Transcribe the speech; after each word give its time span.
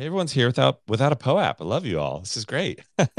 Hey, 0.00 0.06
everyone's 0.06 0.32
here 0.32 0.46
without 0.46 0.80
without 0.88 1.12
a 1.12 1.16
POAP. 1.16 1.60
I 1.60 1.64
love 1.64 1.84
you 1.84 2.00
all. 2.00 2.20
This 2.20 2.38
is 2.38 2.46
great. 2.46 2.80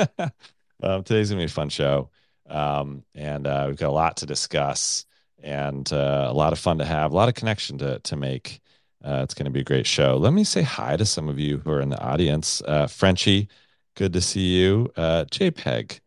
um, 0.82 1.04
today's 1.04 1.30
gonna 1.30 1.42
be 1.42 1.46
a 1.46 1.48
fun 1.48 1.70
show, 1.70 2.10
um, 2.50 3.04
and 3.14 3.46
uh, 3.46 3.66
we've 3.68 3.78
got 3.78 3.90
a 3.90 3.92
lot 3.92 4.18
to 4.18 4.26
discuss 4.26 5.06
and 5.44 5.94
uh, 5.94 6.26
a 6.28 6.34
lot 6.34 6.54
of 6.54 6.58
fun 6.58 6.80
to 6.80 6.86
have, 6.86 7.12
a 7.12 7.16
lot 7.16 7.30
of 7.30 7.36
connection 7.36 7.78
to 7.78 8.00
to 8.00 8.16
make. 8.16 8.62
Uh, 9.06 9.20
it's 9.22 9.36
going 9.36 9.46
to 9.46 9.52
be 9.52 9.60
a 9.60 9.64
great 9.64 9.86
show. 9.86 10.18
Let 10.18 10.34
me 10.34 10.44
say 10.44 10.64
hi 10.64 10.98
to 10.98 11.06
some 11.06 11.30
of 11.30 11.38
you 11.38 11.60
who 11.60 11.70
are 11.70 11.82
in 11.82 11.90
the 11.90 12.02
audience. 12.02 12.64
Uh, 12.68 12.88
Frenchie, 12.88 13.48
good 13.96 14.14
to 14.14 14.22
see 14.22 14.60
you. 14.60 14.92
Uh, 14.98 15.26
JPEG, 15.26 16.00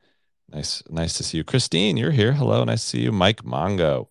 nice 0.53 0.83
nice 0.91 1.13
to 1.19 1.23
see 1.23 1.37
you. 1.37 1.45
Christine, 1.45 1.97
you're 1.97 2.11
here. 2.11 2.33
Hello, 2.33 2.65
nice 2.65 2.83
to 2.83 2.89
see 2.89 3.01
you. 3.03 3.13
Mike 3.13 3.45
Mongo, 3.45 4.09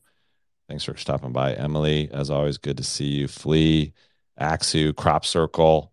thanks 0.69 0.85
for 0.85 0.95
stopping 0.95 1.33
by. 1.33 1.55
Emily, 1.55 2.09
as 2.13 2.29
always, 2.29 2.57
good 2.57 2.77
to 2.77 2.85
see 2.85 3.07
you. 3.07 3.27
Flea, 3.27 3.91
Axu, 4.39 4.95
Crop 4.95 5.25
Circle 5.25 5.92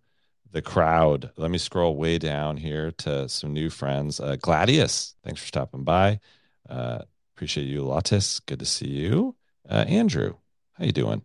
the 0.53 0.63
crowd. 0.63 1.31
Let 1.37 1.51
me 1.51 1.59
scroll 1.59 1.97
way 1.97 2.19
down 2.19 2.57
here 2.57 2.91
to 2.99 3.29
some 3.29 3.53
new 3.53 3.71
friends. 3.71 4.21
Uh, 4.21 4.37
Gladius, 4.37 5.15
thanks 5.25 5.41
for 5.41 5.47
stopping 5.47 5.85
by. 5.85 6.21
Uh, 6.69 7.01
appreciate 7.37 7.67
you, 7.67 7.83
Latis. 7.83 8.41
Good 8.47 8.59
to 8.61 8.67
see 8.67 8.89
you. 8.89 9.37
Uh, 9.69 9.85
Andrew, 9.89 10.35
how 10.75 10.85
you 10.85 10.93
doing? 10.93 11.23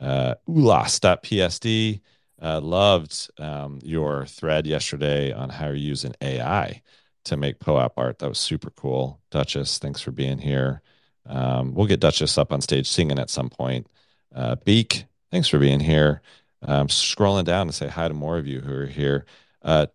Uh, 0.00 0.34
ulas.psd. 0.48 2.00
Uh, 2.42 2.60
loved 2.60 3.30
um, 3.38 3.78
your 3.82 4.26
thread 4.26 4.66
yesterday 4.66 5.32
on 5.32 5.48
how 5.48 5.66
you're 5.66 5.76
using 5.76 6.14
AI 6.20 6.82
to 7.24 7.36
make 7.36 7.60
POAP 7.60 7.92
art. 7.96 8.18
That 8.18 8.28
was 8.28 8.38
super 8.38 8.70
cool. 8.70 9.20
Duchess, 9.30 9.78
thanks 9.78 10.00
for 10.00 10.10
being 10.10 10.38
here. 10.38 10.82
Um, 11.26 11.74
we'll 11.74 11.86
get 11.86 12.00
Duchess 12.00 12.36
up 12.36 12.52
on 12.52 12.60
stage 12.60 12.88
singing 12.88 13.18
at 13.18 13.30
some 13.30 13.48
point. 13.48 13.86
Uh, 14.34 14.56
Beak, 14.56 15.04
thanks 15.30 15.48
for 15.48 15.58
being 15.58 15.80
here. 15.80 16.20
I'm 16.66 16.88
scrolling 16.88 17.44
down 17.44 17.66
to 17.66 17.72
say 17.72 17.88
hi 17.88 18.08
to 18.08 18.14
more 18.14 18.38
of 18.38 18.46
you 18.46 18.60
who 18.60 18.72
are 18.72 18.86
here. 18.86 19.26
Uh, 19.62 19.86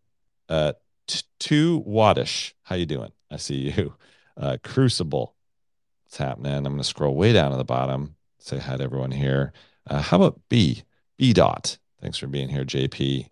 uh, 0.47 0.73
two 1.39 1.83
Waddish, 1.85 2.53
how 2.63 2.75
you 2.75 2.85
doing? 2.85 3.11
I 3.31 3.37
see 3.37 3.71
you. 3.71 3.93
Uh, 4.37 4.55
Crucible, 4.63 5.35
what's 6.05 6.15
happening? 6.15 6.53
I'm 6.53 6.63
going 6.63 6.77
to 6.77 6.84
scroll 6.85 7.13
way 7.13 7.34
down 7.34 7.51
to 7.51 7.57
the 7.57 7.65
bottom. 7.65 8.15
Say 8.37 8.57
hi 8.57 8.77
to 8.77 8.84
everyone 8.85 9.11
here. 9.11 9.51
Uh, 9.85 10.01
how 10.01 10.15
about 10.15 10.39
B? 10.48 10.84
B 11.17 11.34
dot. 11.34 11.77
Thanks 12.01 12.17
for 12.17 12.27
being 12.27 12.48
here, 12.48 12.63
JP. 12.63 13.27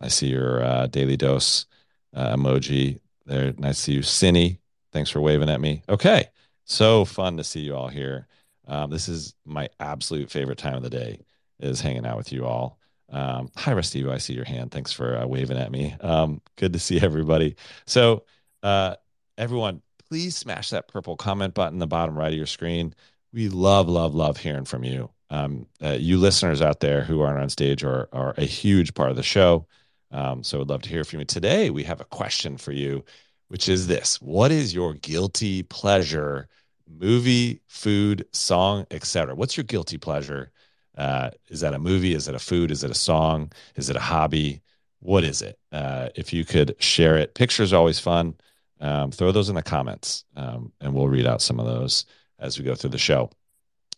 I 0.00 0.08
see 0.08 0.26
your 0.26 0.62
uh, 0.62 0.86
daily 0.88 1.16
dose 1.16 1.64
uh, 2.12 2.36
emoji 2.36 3.00
there. 3.24 3.54
Nice 3.56 3.76
to 3.76 3.82
see 3.82 3.92
you, 3.94 4.00
Cinny. 4.02 4.58
Thanks 4.92 5.08
for 5.08 5.22
waving 5.22 5.48
at 5.48 5.62
me. 5.62 5.82
Okay, 5.88 6.28
so 6.66 7.06
fun 7.06 7.38
to 7.38 7.44
see 7.44 7.60
you 7.60 7.74
all 7.74 7.88
here. 7.88 8.26
Um, 8.66 8.90
this 8.90 9.08
is 9.08 9.34
my 9.46 9.70
absolute 9.80 10.30
favorite 10.30 10.58
time 10.58 10.74
of 10.74 10.82
the 10.82 10.90
day 10.90 11.20
is 11.64 11.80
hanging 11.80 12.06
out 12.06 12.16
with 12.16 12.32
you 12.32 12.44
all. 12.44 12.78
Um, 13.10 13.50
hi, 13.56 13.72
Rusty. 13.72 14.06
I 14.08 14.18
see 14.18 14.34
your 14.34 14.44
hand. 14.44 14.70
Thanks 14.70 14.92
for 14.92 15.16
uh, 15.16 15.26
waving 15.26 15.58
at 15.58 15.70
me. 15.70 15.94
Um, 16.00 16.40
good 16.56 16.72
to 16.72 16.78
see 16.78 17.00
everybody. 17.00 17.56
So, 17.86 18.24
uh, 18.62 18.96
everyone, 19.38 19.82
please 20.08 20.36
smash 20.36 20.70
that 20.70 20.88
purple 20.88 21.16
comment 21.16 21.54
button 21.54 21.74
in 21.74 21.78
the 21.78 21.86
bottom 21.86 22.16
right 22.16 22.32
of 22.32 22.36
your 22.36 22.46
screen. 22.46 22.94
We 23.32 23.48
love, 23.48 23.88
love, 23.88 24.14
love 24.14 24.36
hearing 24.38 24.64
from 24.64 24.84
you. 24.84 25.10
Um, 25.30 25.66
uh, 25.82 25.96
you 25.98 26.18
listeners 26.18 26.62
out 26.62 26.80
there 26.80 27.02
who 27.02 27.20
aren't 27.20 27.40
on 27.40 27.48
stage 27.48 27.82
are, 27.84 28.08
are 28.12 28.34
a 28.36 28.44
huge 28.44 28.94
part 28.94 29.10
of 29.10 29.16
the 29.16 29.22
show. 29.22 29.66
Um, 30.10 30.42
so, 30.42 30.60
I'd 30.60 30.68
love 30.68 30.82
to 30.82 30.88
hear 30.88 31.04
from 31.04 31.20
you. 31.20 31.24
Today, 31.24 31.70
we 31.70 31.84
have 31.84 32.00
a 32.00 32.04
question 32.06 32.56
for 32.56 32.72
you, 32.72 33.04
which 33.48 33.68
is 33.68 33.86
this 33.86 34.20
What 34.20 34.50
is 34.50 34.74
your 34.74 34.94
guilty 34.94 35.62
pleasure? 35.62 36.48
Movie, 36.86 37.60
food, 37.66 38.26
song, 38.32 38.86
etc. 38.90 39.34
What's 39.34 39.56
your 39.56 39.64
guilty 39.64 39.98
pleasure? 39.98 40.52
Uh, 40.96 41.30
is 41.48 41.60
that 41.60 41.74
a 41.74 41.78
movie? 41.78 42.14
Is 42.14 42.28
it 42.28 42.34
a 42.34 42.38
food? 42.38 42.70
Is 42.70 42.84
it 42.84 42.90
a 42.90 42.94
song? 42.94 43.52
Is 43.76 43.90
it 43.90 43.96
a 43.96 44.00
hobby? 44.00 44.62
What 45.00 45.24
is 45.24 45.42
it? 45.42 45.58
Uh, 45.72 46.08
if 46.14 46.32
you 46.32 46.44
could 46.44 46.76
share 46.78 47.16
it, 47.16 47.34
pictures 47.34 47.72
are 47.72 47.76
always 47.76 47.98
fun. 47.98 48.34
Um, 48.80 49.10
throw 49.10 49.32
those 49.32 49.48
in 49.48 49.54
the 49.54 49.62
comments, 49.62 50.24
um, 50.36 50.72
and 50.80 50.94
we'll 50.94 51.08
read 51.08 51.26
out 51.26 51.40
some 51.40 51.58
of 51.58 51.66
those 51.66 52.06
as 52.38 52.58
we 52.58 52.64
go 52.64 52.74
through 52.74 52.90
the 52.90 52.98
show. 52.98 53.30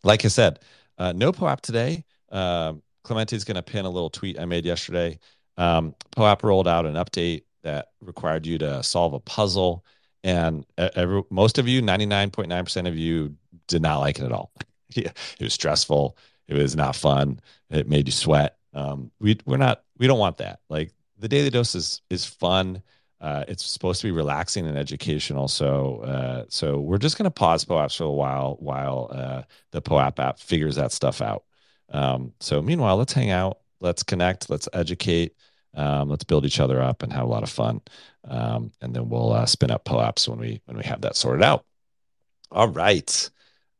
Like 0.04 0.24
I 0.24 0.28
said, 0.28 0.60
uh, 0.98 1.12
no 1.12 1.32
POAP 1.32 1.60
today. 1.60 2.04
Uh, 2.30 2.74
Clemente 3.02 3.36
is 3.36 3.44
going 3.44 3.56
to 3.56 3.62
pin 3.62 3.84
a 3.84 3.90
little 3.90 4.10
tweet 4.10 4.38
I 4.38 4.44
made 4.44 4.64
yesterday. 4.64 5.18
Um, 5.56 5.94
POAP 6.14 6.42
rolled 6.42 6.68
out 6.68 6.86
an 6.86 6.94
update 6.94 7.44
that 7.62 7.88
required 8.00 8.46
you 8.46 8.58
to 8.58 8.82
solve 8.82 9.14
a 9.14 9.20
puzzle, 9.20 9.84
and 10.22 10.64
every, 10.76 11.22
most 11.30 11.58
of 11.58 11.66
you, 11.66 11.82
ninety 11.82 12.06
nine 12.06 12.30
point 12.30 12.48
nine 12.48 12.64
percent 12.64 12.86
of 12.86 12.96
you, 12.96 13.34
did 13.66 13.82
not 13.82 13.98
like 13.98 14.18
it 14.18 14.24
at 14.24 14.32
all. 14.32 14.52
yeah, 14.90 15.10
it 15.38 15.44
was 15.44 15.54
stressful 15.54 16.16
it 16.48 16.54
was 16.54 16.76
not 16.76 16.96
fun. 16.96 17.40
It 17.70 17.88
made 17.88 18.08
you 18.08 18.12
sweat. 18.12 18.56
Um, 18.74 19.10
we 19.20 19.38
we're 19.46 19.56
not 19.56 19.82
we 19.98 20.06
don't 20.06 20.18
want 20.18 20.38
that. 20.38 20.60
Like 20.68 20.92
the 21.18 21.28
daily 21.28 21.50
dose 21.50 21.74
is 21.74 22.02
is 22.10 22.24
fun. 22.24 22.82
Uh, 23.20 23.44
it's 23.48 23.64
supposed 23.64 24.02
to 24.02 24.06
be 24.06 24.10
relaxing 24.10 24.66
and 24.66 24.76
educational. 24.76 25.48
So 25.48 26.00
uh, 26.00 26.44
so 26.48 26.78
we're 26.78 26.98
just 26.98 27.16
gonna 27.16 27.30
pause 27.30 27.64
POAPs 27.64 27.96
for 27.96 28.04
a 28.04 28.10
while 28.10 28.56
while 28.60 29.10
uh, 29.12 29.42
the 29.72 29.80
POAP 29.80 30.18
app 30.20 30.38
figures 30.38 30.76
that 30.76 30.92
stuff 30.92 31.22
out. 31.22 31.44
Um, 31.88 32.32
so 32.40 32.60
meanwhile, 32.60 32.96
let's 32.96 33.12
hang 33.12 33.30
out, 33.30 33.58
let's 33.80 34.02
connect, 34.02 34.50
let's 34.50 34.68
educate, 34.72 35.34
um, 35.74 36.08
let's 36.08 36.24
build 36.24 36.44
each 36.44 36.60
other 36.60 36.82
up 36.82 37.02
and 37.02 37.12
have 37.12 37.24
a 37.24 37.28
lot 37.28 37.42
of 37.42 37.50
fun. 37.50 37.80
Um, 38.24 38.72
and 38.80 38.94
then 38.94 39.08
we'll 39.08 39.32
uh, 39.32 39.46
spin 39.46 39.70
up 39.70 39.84
POAPs 39.84 40.28
when 40.28 40.38
we 40.38 40.60
when 40.66 40.76
we 40.76 40.84
have 40.84 41.00
that 41.02 41.16
sorted 41.16 41.42
out. 41.42 41.64
All 42.50 42.68
right, 42.68 43.30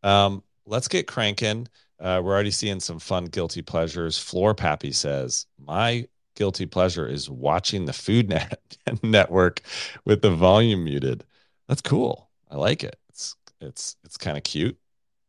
um, 0.03 0.43
let's 0.65 0.89
get 0.89 1.07
cranking. 1.07 1.69
Uh, 1.99 2.21
we're 2.23 2.33
already 2.35 2.51
seeing 2.51 2.81
some 2.81 2.99
fun 2.99 3.27
guilty 3.27 3.63
pleasures. 3.63 4.19
Floor 4.19 4.55
Pappy 4.55 4.93
says, 4.93 5.47
My 5.59 6.07
guilty 6.35 6.67
pleasure 6.67 7.07
is 7.07 7.29
watching 7.31 7.87
the 7.87 7.93
Food 7.93 8.29
Net 8.29 8.61
Network 9.03 9.63
with 10.05 10.23
the 10.23 10.31
volume 10.31 10.85
muted. 10.85 11.25
That's 11.69 11.83
cool. 11.83 12.29
I 12.51 12.57
like 12.57 12.85
it. 12.85 12.97
It's 13.09 13.35
it's 13.61 13.97
it's 14.05 14.17
kind 14.17 14.37
of 14.37 14.45
cute. 14.45 14.77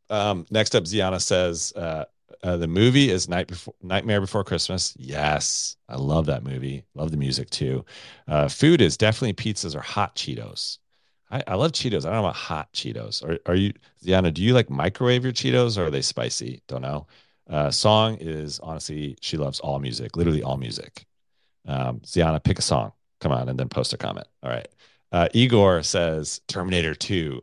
Um, 0.10 0.46
next 0.52 0.76
up, 0.76 0.86
Ziana 0.86 1.22
says, 1.22 1.74
uh, 1.76 2.06
uh, 2.44 2.58
the 2.58 2.68
movie 2.68 3.10
is 3.10 3.28
Night 3.28 3.48
Before 3.48 3.74
Nightmare 3.82 4.22
Before 4.22 4.44
Christmas. 4.44 4.94
Yes, 4.98 5.78
I 5.90 5.96
love 5.96 6.26
that 6.28 6.44
movie. 6.44 6.86
Love 6.94 7.12
the 7.12 7.18
music 7.18 7.50
too. 7.50 7.86
Uh, 8.28 8.48
food 8.48 8.82
is 8.82 8.98
definitely 8.98 9.34
pizzas 9.34 9.76
or 9.76 9.82
hot 9.82 10.16
Cheetos. 10.16 10.78
I, 11.30 11.44
I 11.48 11.56
love 11.56 11.72
Cheetos. 11.74 12.06
I 12.06 12.12
don't 12.12 12.14
know 12.14 12.26
about 12.26 12.36
hot 12.36 12.72
Cheetos. 12.74 13.24
Are, 13.24 13.38
are 13.46 13.56
you, 13.56 13.74
Ziana, 14.04 14.34
do 14.34 14.42
you 14.42 14.54
like 14.54 14.70
microwave 14.70 15.24
your 15.24 15.34
Cheetos 15.34 15.78
or 15.78 15.88
are 15.88 15.92
they 15.92 16.02
spicy? 16.02 16.62
Don't 16.68 16.82
know. 16.82 17.08
Uh, 17.50 17.72
song 17.72 18.18
is 18.20 18.60
honestly, 18.60 19.18
she 19.22 19.38
loves 19.38 19.60
all 19.60 19.80
music, 19.80 20.16
literally 20.16 20.44
all 20.44 20.58
music. 20.58 21.06
Um, 21.66 22.00
Ziana, 22.02 22.44
pick 22.44 22.60
a 22.60 22.62
song. 22.62 22.94
Come 23.20 23.32
on, 23.32 23.50
and 23.50 23.60
then 23.60 23.70
post 23.70 23.94
a 23.94 23.98
comment. 23.98 24.28
All 24.44 24.50
right. 24.50 24.68
Uh, 25.12 25.28
Igor 25.34 25.84
says 25.84 26.42
Terminator 26.48 26.94
2, 26.94 27.42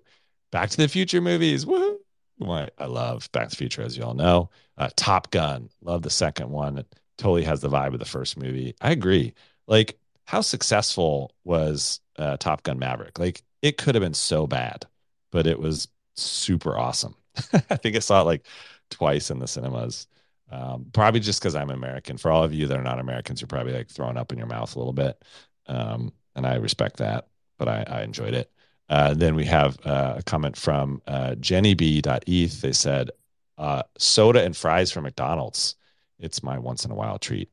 Back 0.53 0.71
to 0.71 0.77
the 0.77 0.89
Future 0.89 1.21
movies. 1.21 1.67
Woo! 1.67 1.99
I 2.43 2.87
love 2.87 3.31
Back 3.33 3.49
to 3.49 3.51
the 3.51 3.57
Future, 3.57 3.83
as 3.83 3.97
you 3.97 4.05
all 4.05 4.15
know. 4.15 4.51
Uh, 4.77 4.91
Top 4.97 5.31
Gun, 5.31 5.69
love 5.83 6.03
the 6.03 6.11
second 6.11 6.51
one. 6.51 6.79
It 6.79 6.95
totally 7.17 7.45
has 7.45 7.61
the 7.61 7.71
vibe 7.71 7.95
of 7.95 7.99
the 7.99 8.05
first 8.05 8.37
movie. 8.37 8.75
I 8.81 8.91
agree. 8.91 9.35
Like, 9.67 9.99
how 10.27 10.41
successful 10.41 11.35
was 11.45 12.01
uh, 12.19 12.37
Top 12.37 12.63
Gun 12.63 12.79
Maverick? 12.79 13.19
Like, 13.19 13.43
it 13.65 13.79
could 13.79 13.95
have 13.95 14.03
been 14.03 14.13
so 14.13 14.47
bad, 14.47 14.85
but 15.33 15.47
it 15.47 15.59
was 15.59 15.89
super 16.17 16.77
awesome. 16.77 17.17
I 17.71 17.77
think 17.77 17.97
I 17.97 18.01
saw 18.01 18.21
it 18.21 18.25
like 18.25 18.47
twice 18.91 19.31
in 19.31 19.39
the 19.39 19.49
cinemas. 19.49 20.07
Um, 20.51 20.85
probably 20.93 21.21
just 21.21 21.41
because 21.41 21.55
I'm 21.55 21.71
American. 21.71 22.19
For 22.19 22.31
all 22.31 22.45
of 22.45 22.53
you 22.53 22.67
that 22.67 22.77
are 22.77 22.83
not 22.83 23.01
Americans, 23.01 23.41
you're 23.41 23.49
probably 23.49 23.73
like 23.73 23.89
throwing 23.89 24.19
up 24.19 24.33
in 24.33 24.39
your 24.39 24.47
mouth 24.47 24.77
a 24.77 24.79
little 24.79 24.93
bit. 24.93 25.25
Um, 25.67 26.13
and 26.37 26.47
I 26.47 26.57
respect 26.57 26.99
that, 26.99 27.29
but 27.59 27.67
I, 27.67 27.85
I 27.89 28.03
enjoyed 28.03 28.35
it. 28.35 28.53
Uh, 28.91 29.15
then 29.15 29.35
we 29.35 29.47
have 29.47 29.79
uh, 29.87 30.17
a 30.19 30.23
comment 30.23 30.59
from 30.59 31.01
uh, 31.07 31.35
jennyb.eth. 31.41 32.61
They 32.61 32.73
said, 32.73 33.13
uh, 33.57 33.85
soda 33.97 34.45
and 34.45 34.55
fries 34.55 34.93
from 34.93 35.05
McDonald's. 35.05 35.77
It's 36.19 36.43
my 36.43 36.59
once 36.59 36.85
in 36.85 36.91
a 36.91 36.95
while 36.95 37.19
treat. 37.19 37.49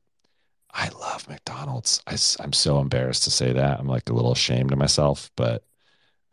I 0.73 0.89
love 0.89 1.29
McDonald's. 1.29 2.03
I, 2.05 2.17
I'm 2.43 2.51
so 2.51 2.81
embarrassed 2.81 3.23
to 3.23 3.31
say 3.31 3.53
that. 3.53 3.79
I'm 3.79 3.87
like 3.87 4.09
a 4.09 4.13
little 4.13 4.33
ashamed 4.33 4.73
of 4.73 4.77
myself, 4.77 5.31
but 5.37 5.63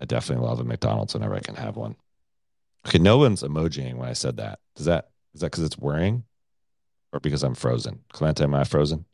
I 0.00 0.04
definitely 0.04 0.46
love 0.46 0.60
a 0.60 0.64
McDonald's 0.64 1.14
whenever 1.14 1.34
I 1.34 1.40
can 1.40 1.56
have 1.56 1.76
one. 1.76 1.96
Okay, 2.86 2.98
no 2.98 3.18
one's 3.18 3.42
emojiing 3.42 3.96
when 3.96 4.08
I 4.08 4.12
said 4.12 4.36
that. 4.36 4.60
Does 4.76 4.86
that 4.86 5.10
is 5.34 5.40
that 5.40 5.50
because 5.50 5.64
it's 5.64 5.78
worrying, 5.78 6.24
or 7.12 7.20
because 7.20 7.42
I'm 7.42 7.54
frozen? 7.54 8.00
Clemente, 8.12 8.44
am 8.44 8.54
I 8.54 8.64
frozen? 8.64 9.04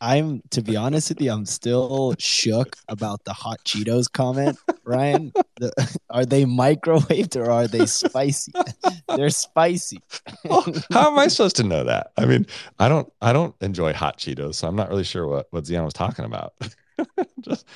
I'm 0.00 0.42
to 0.50 0.62
be 0.62 0.76
honest 0.76 1.08
with 1.08 1.20
you, 1.20 1.30
I'm 1.30 1.46
still 1.46 2.14
shook 2.18 2.76
about 2.88 3.24
the 3.24 3.32
hot 3.32 3.58
Cheetos 3.64 4.10
comment, 4.10 4.58
Ryan. 4.84 5.32
The, 5.56 5.98
are 6.10 6.26
they 6.26 6.44
microwaved 6.44 7.36
or 7.36 7.50
are 7.50 7.66
they 7.66 7.86
spicy? 7.86 8.52
They're 9.16 9.30
spicy. 9.30 10.00
well, 10.44 10.66
how 10.92 11.10
am 11.10 11.18
I 11.18 11.28
supposed 11.28 11.56
to 11.56 11.64
know 11.64 11.84
that? 11.84 12.12
I 12.16 12.26
mean, 12.26 12.46
I 12.78 12.88
don't 12.88 13.10
I 13.22 13.32
don't 13.32 13.54
enjoy 13.60 13.92
hot 13.92 14.18
Cheetos, 14.18 14.56
so 14.56 14.68
I'm 14.68 14.76
not 14.76 14.88
really 14.90 15.04
sure 15.04 15.26
what 15.26 15.46
what 15.50 15.66
Zion 15.66 15.84
was 15.84 15.94
talking 15.94 16.24
about. 16.24 16.54
Just 17.40 17.66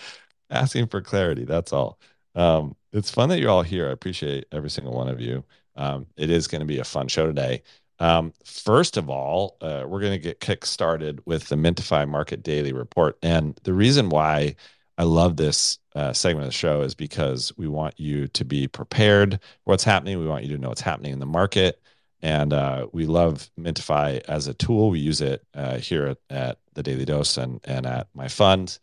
asking 0.51 0.89
for 0.89 1.01
clarity. 1.01 1.45
That's 1.45 1.73
all. 1.73 1.99
Um, 2.35 2.77
it's 2.93 3.11
fun 3.11 3.29
that 3.31 3.41
you're 3.41 3.51
all 3.51 3.63
here. 3.63 3.89
I 3.89 3.93
appreciate 3.93 4.47
every 4.53 4.71
single 4.71 4.95
one 4.95 5.09
of 5.09 5.21
you. 5.21 5.45
Um, 5.77 6.07
it 6.17 6.31
is 6.31 6.49
going 6.49 6.61
to 6.61 6.67
be 6.67 6.79
a 6.79 6.85
fun 6.85 7.09
show 7.09 7.27
today. 7.27 7.63
Um, 8.01 8.33
first 8.45 8.97
of 8.97 9.11
all, 9.11 9.57
uh, 9.61 9.85
we're 9.87 10.01
going 10.01 10.13
to 10.13 10.19
get 10.19 10.41
kick 10.41 10.65
started 10.65 11.21
with 11.27 11.49
the 11.49 11.57
Mintify 11.57 12.09
Market 12.09 12.43
Daily 12.43 12.73
Report. 12.73 13.19
And 13.23 13.59
the 13.65 13.73
reason 13.73 14.09
why 14.09 14.57
I 14.97 15.05
love 15.05 15.37
this 15.37 15.79
uh, 15.95 16.13
segment 16.13 16.47
of 16.47 16.53
the 16.53 16.59
show 16.59 16.83
is 16.83 16.95
because 16.95 17.53
we 17.57 17.69
want 17.69 17.99
you 17.99 18.29
to 18.29 18.45
be 18.45 18.69
prepared 18.69 19.35
for 19.35 19.71
what's 19.71 19.85
happening. 19.85 20.19
We 20.19 20.27
want 20.27 20.45
you 20.45 20.57
to 20.57 20.61
know 20.61 20.69
what's 20.69 20.81
happening 20.81 21.13
in 21.13 21.19
the 21.19 21.27
market. 21.27 21.81
And 22.21 22.53
uh, 22.53 22.89
we 22.93 23.07
love 23.07 23.49
Mintify 23.59 24.23
as 24.29 24.49
a 24.49 24.55
tool. 24.55 24.91
We 24.91 24.99
use 24.99 25.21
it 25.21 25.45
uh, 25.55 25.79
here 25.79 26.07
at, 26.07 26.19
at, 26.31 26.59
the 26.75 26.83
Daily 26.85 27.05
Dose 27.05 27.37
and, 27.37 27.61
and 27.65 27.87
at 27.87 28.07
my 28.15 28.29
fund, 28.29 28.79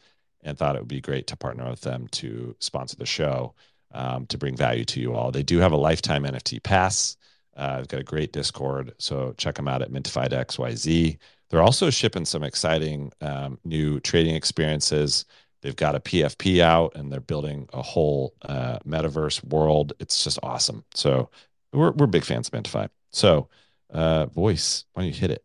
and 0.45 0.57
thought 0.57 0.75
it 0.75 0.81
would 0.81 0.87
be 0.87 1.01
great 1.01 1.27
to 1.27 1.35
partner 1.35 1.69
with 1.69 1.81
them 1.81 2.07
to 2.11 2.55
sponsor 2.59 2.95
the 2.95 3.05
show 3.05 3.53
um, 3.93 4.25
to 4.27 4.37
bring 4.37 4.55
value 4.55 4.85
to 4.85 5.01
you 5.01 5.13
all. 5.13 5.31
They 5.31 5.43
do 5.43 5.59
have 5.59 5.73
a 5.73 5.77
lifetime 5.77 6.23
NFT 6.23 6.63
pass. 6.63 7.17
Uh, 7.57 7.77
they've 7.77 7.87
got 7.87 7.99
a 7.99 8.03
great 8.03 8.31
Discord, 8.31 8.93
so 8.97 9.33
check 9.37 9.55
them 9.55 9.67
out 9.67 9.81
at 9.81 9.91
Mintified 9.91 10.31
XYZ. 10.31 11.17
They're 11.49 11.61
also 11.61 11.89
shipping 11.89 12.25
some 12.25 12.43
exciting 12.43 13.11
um, 13.21 13.59
new 13.63 13.99
trading 13.99 14.35
experiences. 14.35 15.25
They've 15.61 15.75
got 15.75 15.95
a 15.95 15.99
PFP 15.99 16.59
out, 16.59 16.95
and 16.95 17.11
they're 17.11 17.19
building 17.19 17.67
a 17.73 17.81
whole 17.81 18.33
uh, 18.43 18.79
metaverse 18.85 19.43
world. 19.45 19.93
It's 19.99 20.23
just 20.23 20.37
awesome. 20.43 20.83
So 20.93 21.29
we're 21.71 21.91
we're 21.91 22.07
big 22.07 22.23
fans 22.23 22.49
of 22.49 22.53
Mintify. 22.53 22.89
So, 23.11 23.47
uh, 23.89 24.25
voice, 24.25 24.85
why 24.93 25.03
don't 25.03 25.13
you 25.13 25.19
hit 25.19 25.31
it? 25.31 25.43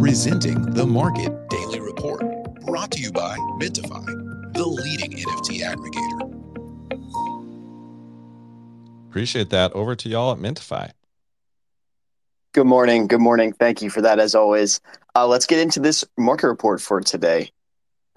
Presenting 0.00 0.62
the 0.72 0.86
Market 0.86 1.32
Daily 1.50 1.80
Report, 1.80 2.07
brought 2.68 2.90
to 2.90 3.00
you 3.00 3.10
by 3.10 3.34
Mintify, 3.58 4.04
the 4.52 4.66
leading 4.66 5.12
NFT 5.12 5.62
aggregator. 5.62 6.34
Appreciate 9.08 9.48
that. 9.50 9.72
Over 9.72 9.96
to 9.96 10.08
y'all 10.10 10.32
at 10.32 10.38
Mintify. 10.38 10.90
Good 12.52 12.66
morning. 12.66 13.06
Good 13.06 13.22
morning. 13.22 13.54
Thank 13.54 13.80
you 13.80 13.88
for 13.88 14.02
that, 14.02 14.18
as 14.18 14.34
always. 14.34 14.82
Uh, 15.16 15.26
let's 15.26 15.46
get 15.46 15.60
into 15.60 15.80
this 15.80 16.04
market 16.18 16.46
report 16.46 16.82
for 16.82 17.00
today. 17.00 17.50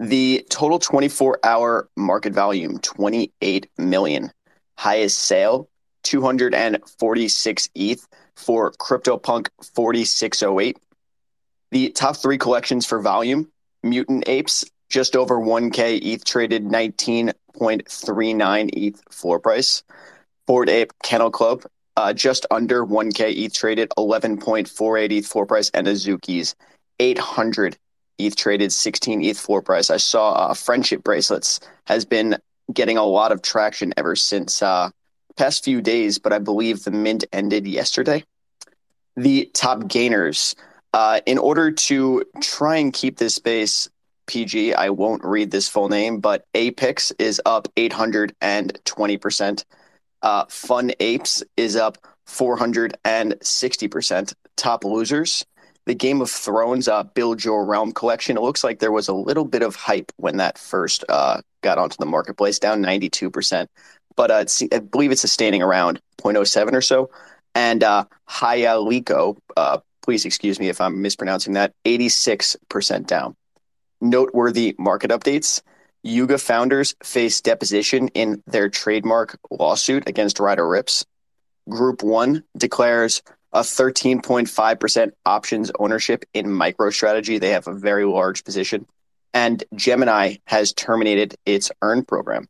The 0.00 0.44
total 0.50 0.78
24 0.78 1.38
hour 1.42 1.88
market 1.96 2.34
volume, 2.34 2.78
28 2.80 3.70
million. 3.78 4.30
Highest 4.76 5.18
sale, 5.18 5.70
246 6.02 7.70
ETH 7.74 8.06
for 8.36 8.72
CryptoPunk 8.72 9.48
4608. 9.74 10.76
The 11.70 11.88
top 11.92 12.18
three 12.18 12.36
collections 12.36 12.84
for 12.84 13.00
volume 13.00 13.50
Mutant 13.82 14.28
Apes, 14.28 14.64
just 14.88 15.16
over 15.16 15.38
1K 15.38 16.00
ETH 16.02 16.24
traded 16.24 16.64
19.39 16.64 18.70
ETH 18.72 19.02
floor 19.10 19.40
price. 19.40 19.82
Bored 20.46 20.68
Ape 20.68 20.92
Kennel 21.02 21.30
Club, 21.30 21.64
uh, 21.96 22.12
just 22.12 22.44
under 22.50 22.84
1K 22.84 23.44
ETH 23.44 23.54
traded 23.54 23.90
11.48 23.96 25.12
ETH 25.12 25.26
floor 25.26 25.46
price. 25.46 25.70
And 25.72 25.86
Azuki's 25.86 26.54
800 27.00 27.78
ETH 28.18 28.36
traded 28.36 28.72
16 28.72 29.24
ETH 29.24 29.38
floor 29.38 29.62
price. 29.62 29.90
I 29.90 29.96
saw 29.96 30.32
uh, 30.32 30.54
Friendship 30.54 31.02
Bracelets 31.02 31.60
has 31.86 32.04
been 32.04 32.36
getting 32.72 32.96
a 32.96 33.04
lot 33.04 33.32
of 33.32 33.42
traction 33.42 33.92
ever 33.96 34.16
since 34.16 34.62
uh, 34.62 34.90
past 35.36 35.64
few 35.64 35.80
days, 35.80 36.18
but 36.18 36.32
I 36.32 36.38
believe 36.38 36.84
the 36.84 36.90
mint 36.90 37.24
ended 37.32 37.66
yesterday. 37.66 38.24
The 39.16 39.50
top 39.52 39.88
gainers, 39.88 40.54
uh, 40.92 41.20
in 41.26 41.38
order 41.38 41.70
to 41.70 42.24
try 42.40 42.76
and 42.76 42.92
keep 42.92 43.18
this 43.18 43.34
space 43.34 43.88
PG, 44.26 44.74
I 44.74 44.90
won't 44.90 45.24
read 45.24 45.50
this 45.50 45.68
full 45.68 45.88
name, 45.88 46.20
but 46.20 46.44
Apex 46.54 47.10
is 47.18 47.40
up 47.44 47.66
820%. 47.76 49.64
Uh, 50.22 50.44
Fun 50.48 50.92
Apes 51.00 51.42
is 51.56 51.74
up 51.76 51.98
460%. 52.28 54.34
Top 54.56 54.84
losers, 54.84 55.44
the 55.86 55.94
Game 55.94 56.20
of 56.20 56.30
Thrones 56.30 56.88
uh, 56.88 57.02
Build 57.02 57.44
Your 57.44 57.64
Realm 57.64 57.92
collection. 57.92 58.36
It 58.36 58.42
looks 58.42 58.62
like 58.62 58.78
there 58.78 58.92
was 58.92 59.08
a 59.08 59.14
little 59.14 59.44
bit 59.44 59.62
of 59.62 59.74
hype 59.74 60.12
when 60.18 60.36
that 60.36 60.58
first 60.58 61.04
uh, 61.08 61.40
got 61.62 61.78
onto 61.78 61.96
the 61.98 62.06
marketplace, 62.06 62.58
down 62.58 62.82
92% 62.82 63.66
but 64.16 64.30
uh, 64.30 64.44
I 64.72 64.78
believe 64.78 65.10
it's 65.10 65.20
sustaining 65.20 65.62
around 65.62 66.00
0.07 66.18 66.72
or 66.72 66.80
so. 66.80 67.10
And 67.54 67.82
uh, 67.82 68.04
Hyalico, 68.28 69.36
uh, 69.56 69.78
please 70.02 70.24
excuse 70.24 70.58
me 70.58 70.68
if 70.68 70.80
I'm 70.80 71.00
mispronouncing 71.00 71.54
that, 71.54 71.72
86% 71.84 73.06
down. 73.06 73.36
Noteworthy 74.00 74.74
market 74.78 75.10
updates. 75.10 75.62
Yuga 76.02 76.38
founders 76.38 76.96
face 77.04 77.40
deposition 77.40 78.08
in 78.08 78.42
their 78.46 78.68
trademark 78.68 79.38
lawsuit 79.50 80.08
against 80.08 80.40
Ryder 80.40 80.68
Ripps. 80.68 81.06
Group 81.68 82.02
1 82.02 82.42
declares 82.56 83.22
a 83.52 83.60
13.5% 83.60 85.12
options 85.24 85.70
ownership 85.78 86.24
in 86.34 86.46
MicroStrategy. 86.46 87.40
They 87.40 87.50
have 87.50 87.68
a 87.68 87.74
very 87.74 88.04
large 88.04 88.44
position. 88.44 88.86
And 89.32 89.62
Gemini 89.74 90.36
has 90.46 90.72
terminated 90.72 91.36
its 91.46 91.70
earn 91.80 92.04
program. 92.04 92.48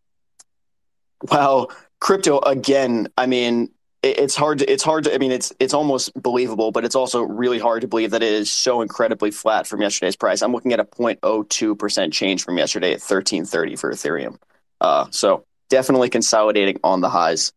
Well, 1.31 1.71
crypto 2.01 2.39
again. 2.41 3.09
I 3.17 3.27
mean, 3.27 3.71
it's 4.03 4.35
hard 4.35 4.59
to 4.59 4.71
it's 4.71 4.83
hard 4.83 5.05
to 5.05 5.15
I 5.15 5.19
mean 5.19 5.33
it's 5.33 5.53
it's 5.61 5.75
almost 5.75 6.13
believable, 6.21 6.73
but 6.73 6.85
it's 6.85 6.95
also 6.95 7.23
really 7.23 7.59
hard 7.59 7.83
to 7.83 7.89
believe 7.89 8.11
that 8.11 8.23
it 8.23 8.33
is 8.33 8.51
so 8.51 8.83
incredibly 8.83 9.31
flat 9.31 9.67
from 9.67 9.81
yesterday's 9.81 10.17
price. 10.17 10.43
I'm 10.43 10.53
looking 10.53 10.73
at 10.73 10.81
a 10.81 10.85
0.02 10.85 11.79
percent 11.79 12.13
change 12.13 12.45
from 12.45 12.59
yesterday 12.59 12.89
at 12.89 13.01
1330 13.01 13.77
for 13.77 13.93
Ethereum. 13.93 14.39
Uh, 14.81 15.07
so 15.11 15.45
definitely 15.71 16.09
consolidating 16.09 16.81
on 16.83 17.01
the 17.01 17.09
highs. 17.09 17.53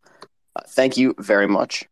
Uh, 0.56 0.62
thank 0.68 0.98
you 0.98 1.16
very 1.18 1.48
much. 1.48 1.86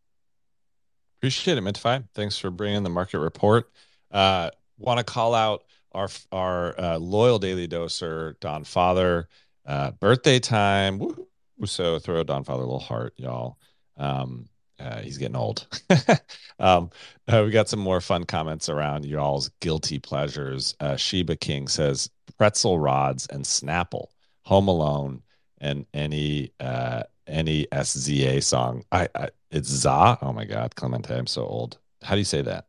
Appreciate 1.18 1.58
it, 1.58 1.64
Mintify. 1.64 2.04
Thanks 2.14 2.38
for 2.38 2.52
bringing 2.52 2.84
the 2.84 2.90
market 2.90 3.20
report. 3.20 3.72
Uh, 4.12 4.52
Want 4.78 4.98
to 4.98 5.04
call 5.04 5.34
out 5.34 5.64
our 5.94 6.10
our 6.32 6.80
uh, 6.80 6.98
loyal 6.98 7.40
daily 7.40 7.68
doser 7.68 8.40
Don 8.40 8.64
Father. 8.64 9.30
Uh, 9.66 9.92
birthday 9.92 10.40
time. 10.40 11.00
Woo-hoo 11.00 11.28
so 11.66 12.00
throw 12.00 12.22
Don 12.24 12.44
Father 12.44 12.64
a 12.64 12.66
little 12.66 12.80
heart, 12.80 13.14
y'all. 13.18 13.58
Um, 13.98 14.48
uh, 14.80 15.00
he's 15.00 15.18
getting 15.18 15.36
old. 15.36 15.68
um, 16.60 16.90
uh, 17.28 17.44
we 17.46 17.52
got 17.52 17.70
some 17.70 17.80
more 17.80 18.02
fun 18.02 18.26
comments 18.26 18.70
around 18.70 19.06
y'all's 19.06 19.50
guilty 19.60 20.00
pleasures. 20.00 20.76
Uh, 20.80 20.96
Sheba 20.96 21.36
King 21.36 21.68
says 21.68 22.10
pretzel 22.38 22.80
rods 22.80 23.28
and 23.28 23.46
Snapple, 23.46 24.08
Home 24.44 24.68
Alone, 24.68 25.22
and 25.60 25.86
any 25.94 26.52
uh, 26.60 27.04
any 27.28 27.68
SZA 27.72 28.44
song. 28.44 28.84
I, 28.92 29.08
I 29.16 29.30
it's 29.52 29.70
Za. 29.70 30.18
Oh 30.22 30.34
my 30.34 30.46
God, 30.46 30.76
Clemente, 30.76 31.16
I'm 31.16 31.28
so 31.28 31.46
old. 31.46 31.78
How 32.02 32.16
do 32.16 32.20
you 32.20 32.26
say 32.26 32.42
that? 32.42 32.66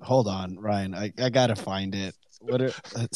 Hold 0.00 0.26
on, 0.26 0.58
Ryan. 0.58 0.94
I, 0.94 1.12
I 1.18 1.30
gotta 1.30 1.56
find 1.56 1.94
it 1.94 2.14
what 2.42 2.62
are, 2.62 2.72
uh, 2.96 3.06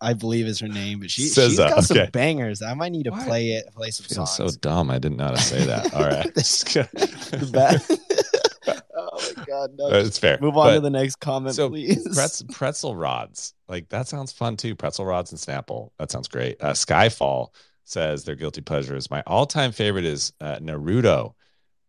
I 0.00 0.12
believe 0.12 0.46
is 0.46 0.60
her 0.60 0.68
name, 0.68 1.00
but 1.00 1.10
she, 1.10 1.22
SZA, 1.22 1.48
she's 1.48 1.58
got 1.58 1.72
okay. 1.72 1.82
some 1.82 2.06
bangers. 2.12 2.62
I 2.62 2.74
might 2.74 2.92
need 2.92 3.04
to 3.04 3.10
what? 3.10 3.26
play 3.26 3.52
it, 3.52 3.66
play 3.74 3.90
some 3.90 4.06
songs. 4.06 4.30
So 4.30 4.48
dumb. 4.60 4.90
I 4.90 4.98
didn't 4.98 5.18
know 5.18 5.24
how 5.24 5.30
to 5.30 5.40
say 5.40 5.64
that. 5.64 5.94
All 5.94 6.04
right. 6.04 6.30
oh 8.96 9.32
my 9.36 9.44
god, 9.44 9.70
no. 9.76 9.88
It's 9.88 10.18
fair. 10.18 10.38
Move 10.40 10.56
on 10.56 10.66
but, 10.66 10.74
to 10.74 10.80
the 10.80 10.90
next 10.90 11.16
comment, 11.16 11.54
so 11.54 11.68
please. 11.68 12.02
Pretzel, 12.14 12.46
pretzel 12.52 12.96
rods, 12.96 13.54
like 13.68 13.88
that 13.88 14.08
sounds 14.08 14.32
fun 14.32 14.56
too. 14.56 14.74
Pretzel 14.74 15.06
rods 15.06 15.32
and 15.32 15.40
Snapple. 15.40 15.90
That 15.98 16.10
sounds 16.10 16.28
great. 16.28 16.62
Uh, 16.62 16.72
Skyfall 16.72 17.48
says 17.84 18.24
their 18.24 18.34
guilty 18.34 18.60
pleasures. 18.60 19.10
My 19.10 19.22
all-time 19.26 19.72
favorite 19.72 20.04
is 20.04 20.32
uh, 20.40 20.56
Naruto. 20.56 21.34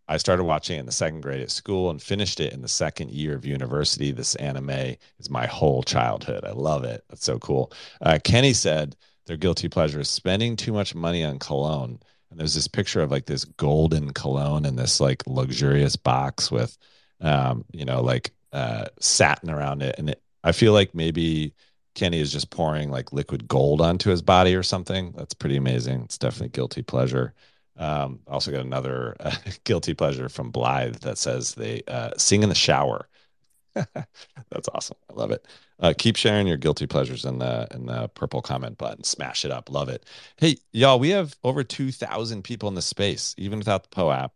I 0.08 0.18
started 0.18 0.44
watching 0.44 0.78
it 0.78 0.82
in 0.82 0.86
the 0.86 0.92
second 0.92 1.22
grade 1.22 1.42
at 1.42 1.52
school 1.52 1.90
and 1.90 2.02
finished 2.02 2.40
it 2.40 2.54
in 2.54 2.62
the 2.62 2.68
second 2.68 3.12
year 3.12 3.36
of 3.36 3.46
university. 3.46 4.12
This 4.12 4.36
anime 4.36 4.96
is 5.20 5.30
my 5.30 5.48
whole 5.48 5.82
childhood. 5.84 6.46
I 6.46 6.52
love 6.52 6.84
it. 6.84 7.04
That's 7.10 7.26
so 7.26 7.40
cool. 7.40 7.72
Uh, 8.02 8.20
Kenny 8.24 8.54
said 8.54 8.96
their 9.26 9.38
guilty 9.38 9.68
pleasure 9.68 10.00
is 10.00 10.10
spending 10.10 10.56
too 10.56 10.74
much 10.74 10.94
money 10.94 11.24
on 11.24 11.40
cologne. 11.40 12.00
And 12.30 12.40
there's 12.40 12.54
this 12.54 12.68
picture 12.68 13.02
of 13.02 13.12
like 13.12 13.26
this 13.26 13.46
golden 13.46 14.14
cologne 14.14 14.66
in 14.66 14.76
this 14.76 15.00
like 15.00 15.24
luxurious 15.26 15.96
box 15.96 16.52
with, 16.52 16.78
um, 17.22 17.66
you 17.72 17.86
know, 17.86 18.02
like 18.02 18.32
uh, 18.54 18.86
satin 19.00 19.50
around 19.50 19.82
it. 19.82 19.96
And 19.98 20.12
it, 20.12 20.22
I 20.44 20.52
feel 20.52 20.74
like 20.74 20.94
maybe 20.94 21.54
Kenny 21.96 22.20
is 22.20 22.32
just 22.32 22.50
pouring 22.52 22.92
like 22.92 23.14
liquid 23.14 23.48
gold 23.48 23.82
onto 23.82 24.10
his 24.12 24.22
body 24.22 24.56
or 24.56 24.64
something. 24.64 25.14
That's 25.18 25.34
pretty 25.34 25.56
amazing. 25.56 26.04
It's 26.04 26.18
definitely 26.18 26.50
guilty 26.50 26.84
pleasure. 26.84 27.34
Um, 27.78 28.20
also 28.28 28.52
got 28.52 28.66
another 28.66 29.16
uh, 29.20 29.36
guilty 29.64 29.94
pleasure 29.94 30.30
from 30.30 30.52
Blythe 30.52 30.98
that 30.98 31.18
says 31.18 31.56
they 31.56 31.82
uh, 31.88 32.12
sing 32.18 32.44
in 32.44 32.50
the 32.50 32.56
shower. 32.56 33.08
That's 33.74 34.70
awesome. 34.74 34.98
I 35.10 35.14
love 35.14 35.32
it. 35.32 35.46
Uh, 35.80 35.94
keep 35.98 36.16
sharing 36.16 36.48
your 36.48 36.58
guilty 36.58 36.88
pleasures 36.88 37.26
in 37.26 37.40
the 37.40 37.68
in 37.72 37.88
the 37.88 38.08
purple 38.10 38.42
comment 38.42 38.78
button. 38.78 39.04
Smash 39.04 39.44
it 39.44 39.52
up. 39.52 39.70
Love 39.70 39.90
it. 39.90 40.06
Hey, 40.38 40.58
y'all, 40.72 41.00
we 41.00 41.10
have 41.10 41.36
over 41.44 41.64
two 41.64 41.92
thousand 41.92 42.44
people 42.44 42.70
in 42.70 42.76
the 42.76 42.82
space, 42.82 43.36
even 43.38 43.60
without 43.60 43.84
the 43.84 43.90
POAP. 43.90 44.32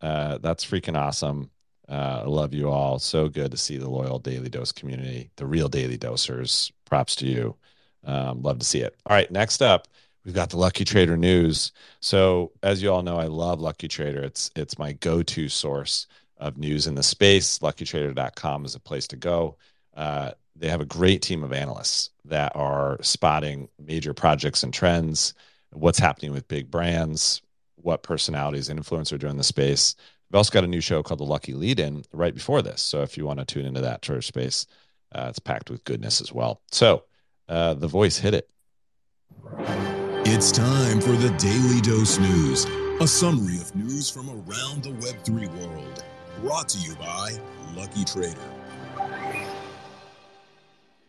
Uh, 0.00 0.38
that's 0.38 0.64
freaking 0.64 0.96
awesome. 0.96 1.50
Uh, 1.88 2.22
I 2.24 2.26
love 2.28 2.54
you 2.54 2.70
all. 2.70 2.98
So 2.98 3.28
good 3.28 3.50
to 3.50 3.56
see 3.56 3.76
the 3.76 3.88
loyal 3.88 4.18
Daily 4.18 4.48
Dose 4.48 4.72
community, 4.72 5.30
the 5.36 5.46
real 5.46 5.68
Daily 5.68 5.98
Dosers. 5.98 6.70
Props 6.84 7.16
to 7.16 7.26
you. 7.26 7.56
Um, 8.04 8.42
love 8.42 8.60
to 8.60 8.64
see 8.64 8.80
it. 8.80 8.96
All 9.06 9.16
right, 9.16 9.30
next 9.30 9.62
up, 9.62 9.88
we've 10.26 10.34
got 10.34 10.50
the 10.50 10.58
Lucky 10.58 10.84
Trader 10.84 11.16
news. 11.16 11.72
So 12.00 12.52
as 12.62 12.82
you 12.82 12.92
all 12.92 13.02
know, 13.02 13.16
I 13.16 13.26
love 13.26 13.60
Lucky 13.60 13.88
Trader. 13.88 14.22
It's 14.22 14.50
it's 14.54 14.78
my 14.78 14.92
go-to 14.92 15.48
source 15.48 16.06
of 16.36 16.58
news 16.58 16.86
in 16.86 16.96
the 16.96 17.02
space. 17.02 17.60
LuckyTrader.com 17.60 18.66
is 18.66 18.74
a 18.74 18.80
place 18.80 19.06
to 19.08 19.16
go. 19.16 19.56
Uh, 19.96 20.32
they 20.54 20.68
have 20.68 20.82
a 20.82 20.86
great 20.86 21.22
team 21.22 21.42
of 21.42 21.52
analysts 21.52 22.10
that 22.26 22.54
are 22.54 22.98
spotting 23.00 23.68
major 23.78 24.12
projects 24.12 24.62
and 24.62 24.74
trends, 24.74 25.32
what's 25.72 25.98
happening 25.98 26.32
with 26.32 26.48
big 26.48 26.70
brands, 26.70 27.40
what 27.76 28.02
personalities 28.02 28.68
and 28.68 28.78
influencers 28.78 29.12
are 29.12 29.18
doing 29.18 29.32
in 29.32 29.38
the 29.38 29.44
space. 29.44 29.94
We've 30.28 30.36
also 30.36 30.52
got 30.52 30.64
a 30.64 30.68
new 30.68 30.80
show 30.80 31.02
called 31.02 31.20
The 31.20 31.24
Lucky 31.24 31.54
Lead 31.54 31.78
In 31.78 32.04
right 32.12 32.34
before 32.34 32.60
this. 32.60 32.82
So 32.82 33.02
if 33.02 33.16
you 33.16 33.24
want 33.24 33.38
to 33.38 33.44
tune 33.44 33.64
into 33.64 33.80
that 33.82 34.02
Twitter 34.02 34.22
space, 34.22 34.66
uh, 35.12 35.26
it's 35.30 35.38
packed 35.38 35.70
with 35.70 35.84
goodness 35.84 36.20
as 36.20 36.32
well. 36.32 36.60
So 36.72 37.04
uh, 37.48 37.74
the 37.74 37.88
voice 37.88 38.18
hit 38.18 38.34
it. 38.34 38.50
It's 40.28 40.50
time 40.50 41.00
for 41.00 41.12
the 41.12 41.30
Daily 41.38 41.80
Dose 41.80 42.18
News, 42.18 42.64
a 43.00 43.06
summary 43.06 43.58
of 43.58 43.72
news 43.76 44.10
from 44.10 44.28
around 44.28 44.82
the 44.82 44.90
Web3 44.98 45.46
world. 45.56 46.04
Brought 46.40 46.68
to 46.70 46.78
you 46.78 46.96
by 46.96 47.30
Lucky 47.76 48.04
Trader. 48.04 48.34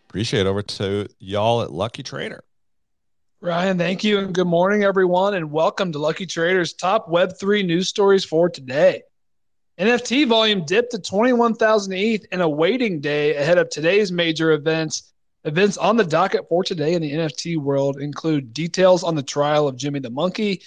Appreciate 0.07 0.41
it. 0.41 0.45
over 0.45 0.61
to 0.61 1.07
y'all 1.17 1.63
at 1.63 1.71
Lucky 1.71 2.03
Trader. 2.03 2.43
Ryan, 3.41 3.79
thank 3.79 4.03
you, 4.03 4.19
and 4.19 4.35
good 4.35 4.45
morning, 4.45 4.83
everyone, 4.83 5.33
and 5.33 5.51
welcome 5.51 5.91
to 5.93 5.97
Lucky 5.97 6.27
Trader's 6.27 6.73
top 6.73 7.09
Web3 7.09 7.65
news 7.65 7.89
stories 7.89 8.23
for 8.23 8.49
today. 8.49 9.01
NFT 9.79 10.27
volume 10.27 10.63
dipped 10.63 10.91
to 10.91 10.99
21,000 10.99 11.91
ETH 11.91 12.25
in 12.31 12.41
a 12.41 12.47
waiting 12.47 13.01
day 13.01 13.35
ahead 13.35 13.57
of 13.57 13.71
today's 13.71 14.11
major 14.11 14.51
events. 14.51 15.11
Events 15.47 15.77
on 15.77 15.95
the 15.95 16.03
docket 16.03 16.49
for 16.49 16.61
today 16.61 16.93
in 16.93 17.01
the 17.01 17.13
NFT 17.13 17.55
world 17.55 18.01
include 18.01 18.53
details 18.53 19.01
on 19.01 19.15
the 19.15 19.23
trial 19.23 19.65
of 19.65 19.77
Jimmy 19.77 20.01
the 20.01 20.09
Monkey, 20.09 20.61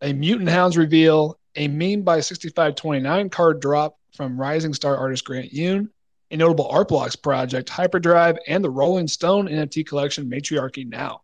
a 0.00 0.14
Mutant 0.14 0.48
Hounds 0.48 0.78
reveal, 0.78 1.38
a 1.54 1.68
meme 1.68 2.00
by 2.00 2.20
6529 2.20 3.28
card 3.28 3.60
drop 3.60 3.98
from 4.16 4.40
rising 4.40 4.72
star 4.72 4.96
artist 4.96 5.26
Grant 5.26 5.52
Yun, 5.52 5.90
a 6.30 6.36
notable 6.38 6.66
art 6.68 6.88
blocks 6.88 7.14
project, 7.14 7.68
Hyperdrive, 7.68 8.38
and 8.48 8.64
the 8.64 8.70
Rolling 8.70 9.06
Stone 9.06 9.48
NFT 9.48 9.86
collection 9.86 10.30
Matriarchy 10.30 10.88
Now. 10.88 11.20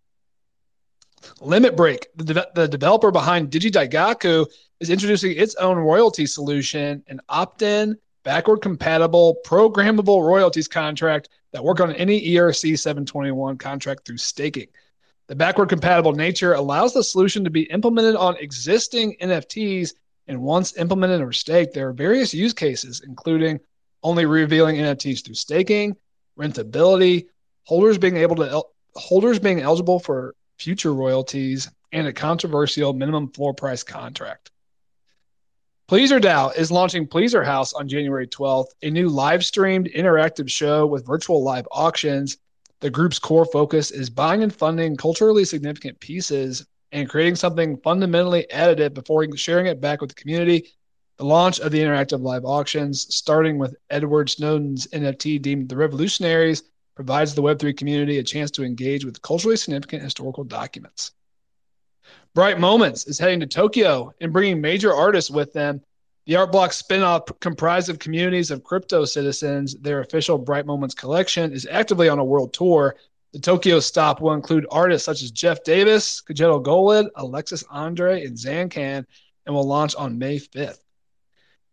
Limit 1.41 1.79
Break, 1.79 2.09
the, 2.15 2.35
de- 2.35 2.49
the 2.55 2.69
developer 2.69 3.11
behind 3.11 3.51
Digidaigaku, 3.51 4.45
is 4.81 4.91
introducing 4.91 5.33
its 5.33 5.55
own 5.55 5.79
royalty 5.79 6.27
solution, 6.27 7.03
an 7.09 7.23
opt 7.31 7.63
in, 7.63 7.97
backward 8.23 8.59
compatible, 8.59 9.39
programmable 9.47 10.23
royalties 10.27 10.69
contract 10.69 11.31
that 11.53 11.65
work 11.65 11.81
on 11.81 11.93
any 11.93 12.21
ERC 12.35 12.79
721 12.79 13.57
contract 13.59 14.07
through 14.07 14.19
staking. 14.19 14.69
The 15.29 15.37
backward 15.37 15.69
compatible 15.69 16.13
nature 16.13 16.55
allows 16.55 16.95
the 16.95 17.05
solution 17.05 17.45
to 17.45 17.51
be 17.51 17.63
implemented 17.63 18.17
on 18.17 18.37
existing 18.37 19.17
NFTs. 19.21 19.93
And 20.27 20.43
once 20.43 20.77
implemented 20.77 21.21
or 21.21 21.33
staked, 21.33 21.75
there 21.75 21.89
are 21.89 21.93
various 21.93 22.35
use 22.35 22.53
cases, 22.53 23.03
including 23.07 23.61
only 24.03 24.27
revealing 24.27 24.77
NFTs 24.77 25.25
through 25.25 25.35
staking, 25.35 25.97
rentability, 26.39 27.27
holders 27.65 27.99
being 27.99 28.17
able 28.17 28.37
to 28.37 28.49
el- 28.49 28.73
holders 28.95 29.39
being 29.39 29.61
eligible 29.61 29.99
for 29.99 30.35
future 30.59 30.95
royalties, 30.95 31.71
and 31.93 32.07
a 32.07 32.13
controversial 32.13 32.93
minimum 32.93 33.29
floor 33.29 33.55
price 33.55 33.83
contract. 33.83 34.51
Pleasr 35.89 36.21
DAO 36.21 36.55
is 36.55 36.71
launching 36.71 37.07
Pleasr 37.07 37.43
House 37.43 37.73
on 37.73 37.89
January 37.89 38.27
12th, 38.27 38.67
a 38.83 38.91
new 38.91 39.09
live 39.09 39.43
streamed 39.43 39.89
interactive 39.97 40.51
show 40.51 40.87
with 40.87 41.07
virtual 41.07 41.43
live 41.43 41.67
auctions. 41.73 42.37
The 42.81 42.91
group's 42.91 43.19
core 43.19 43.47
focus 43.47 43.91
is 43.91 44.11
buying 44.11 44.43
and 44.43 44.55
funding 44.55 44.99
culturally 44.99 45.47
significant 45.47 45.99
pieces 45.99 46.67
and 46.93 47.09
creating 47.09 47.37
something 47.37 47.79
fundamentally 47.79 48.47
additive 48.53 48.93
before 48.93 49.27
sharing 49.35 49.65
it 49.65 49.81
back 49.81 50.03
with 50.03 50.11
the 50.11 50.21
community. 50.21 50.75
The 51.17 51.25
launch 51.25 51.59
of 51.59 51.73
the 51.73 51.81
interactive 51.81 52.21
live 52.21 52.45
auctions, 52.45 53.07
starting 53.09 53.57
with 53.57 53.75
Edward 53.89 54.29
Snowden's 54.29 54.89
NFT 54.89 55.41
deemed 55.41 55.71
the 55.71 55.77
revolutionaries, 55.77 56.65
provides 56.97 57.35
the 57.35 57.41
Web3 57.41 57.75
community 57.75 58.19
a 58.19 58.23
chance 58.23 58.51
to 58.51 58.63
engage 58.63 59.07
with 59.07 59.23
culturally 59.23 59.57
significant 59.57 60.03
historical 60.03 60.45
documents. 60.45 61.13
Bright 62.35 62.61
Moments 62.61 63.07
is 63.07 63.19
heading 63.19 63.41
to 63.41 63.47
Tokyo 63.47 64.15
and 64.21 64.33
bringing 64.33 64.61
major 64.61 64.95
artists 64.95 65.31
with 65.31 65.53
them. 65.53 65.81
The 66.27 66.37
Art 66.37 66.53
Block 66.53 66.71
spinoff, 66.71 67.41
comprised 67.41 67.89
of 67.89 67.99
communities 67.99 68.51
of 68.51 68.63
crypto 68.63 69.05
citizens, 69.05 69.75
their 69.75 70.01
official 70.01 70.39
Bright 70.39 70.67
Moments 70.67 70.95
collection, 70.95 71.53
is 71.53 71.67
actively 71.71 72.09
on 72.09 72.19
a 72.19 72.25
world 72.25 72.53
tour. 72.53 72.97
The 73.33 73.41
Tokyo 73.41 73.81
stop 73.81 74.21
will 74.21 74.35
include 74.35 74.67
artists 74.71 75.07
such 75.07 75.23
as 75.23 75.31
Jeff 75.31 75.65
Davis, 75.65 76.23
Kjetil 76.23 76.63
Golid, 76.63 77.09
Alexis 77.17 77.65
Andre, 77.71 78.25
and 78.25 78.37
Zancan, 78.37 79.05
and 79.47 79.55
will 79.55 79.67
launch 79.67 79.95
on 79.97 80.19
May 80.19 80.39
5th. 80.39 80.81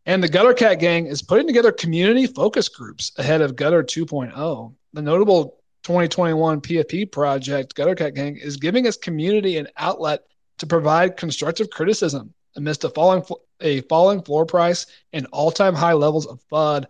And 0.06 0.24
the 0.24 0.30
Gutter 0.30 0.54
Cat 0.54 0.80
Gang 0.80 1.08
is 1.08 1.22
putting 1.22 1.48
together 1.48 1.72
community 1.72 2.28
focus 2.28 2.70
groups 2.70 3.12
ahead 3.18 3.42
of 3.42 3.56
Gutter 3.56 3.84
2.0 3.84 4.74
the 4.96 5.02
notable 5.02 5.58
2021 5.84 6.62
PFP 6.62 7.12
project, 7.12 7.76
Gutter 7.76 7.96
Cat 7.96 8.16
Gang, 8.16 8.38
is 8.38 8.56
giving 8.56 8.86
its 8.86 8.98
community 8.98 9.58
an 9.58 9.68
outlet 9.78 10.24
to 10.60 10.68
provide 10.68 11.18
constructive 11.18 11.70
criticism 11.70 12.34
amidst 12.56 12.84
a 12.84 12.90
falling 12.90 13.24
a 13.62 13.82
falling 13.82 14.22
floor 14.22 14.46
price 14.46 14.86
and 15.14 15.28
all-time 15.32 15.76
high 15.76 15.94
levels 15.94 16.26
of 16.26 16.42
FUD. 16.52 16.86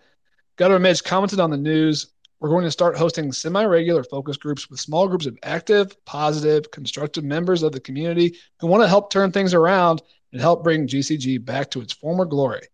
Gutter 0.57 0.79
Mitch 0.79 1.03
commented 1.03 1.39
on 1.39 1.51
the 1.51 1.57
news. 1.57 2.07
We're 2.39 2.49
going 2.49 2.63
to 2.63 2.71
start 2.71 2.97
hosting 2.97 3.31
semi-regular 3.31 4.03
focus 4.03 4.37
groups 4.37 4.69
with 4.69 4.79
small 4.79 5.07
groups 5.07 5.25
of 5.25 5.37
active, 5.43 5.95
positive, 6.05 6.69
constructive 6.71 7.23
members 7.23 7.63
of 7.63 7.71
the 7.71 7.79
community 7.79 8.37
who 8.59 8.67
want 8.67 8.83
to 8.83 8.87
help 8.87 9.09
turn 9.09 9.31
things 9.31 9.53
around 9.53 10.01
and 10.31 10.41
help 10.41 10.63
bring 10.63 10.87
GCG 10.87 11.43
back 11.43 11.71
to 11.71 11.81
its 11.81 11.93
former 11.93 12.25
glory. 12.25 12.67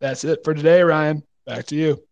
That's 0.00 0.24
it 0.24 0.44
for 0.44 0.54
today, 0.54 0.82
Ryan. 0.82 1.22
Back 1.46 1.66
to 1.66 1.76
you. 1.76 2.02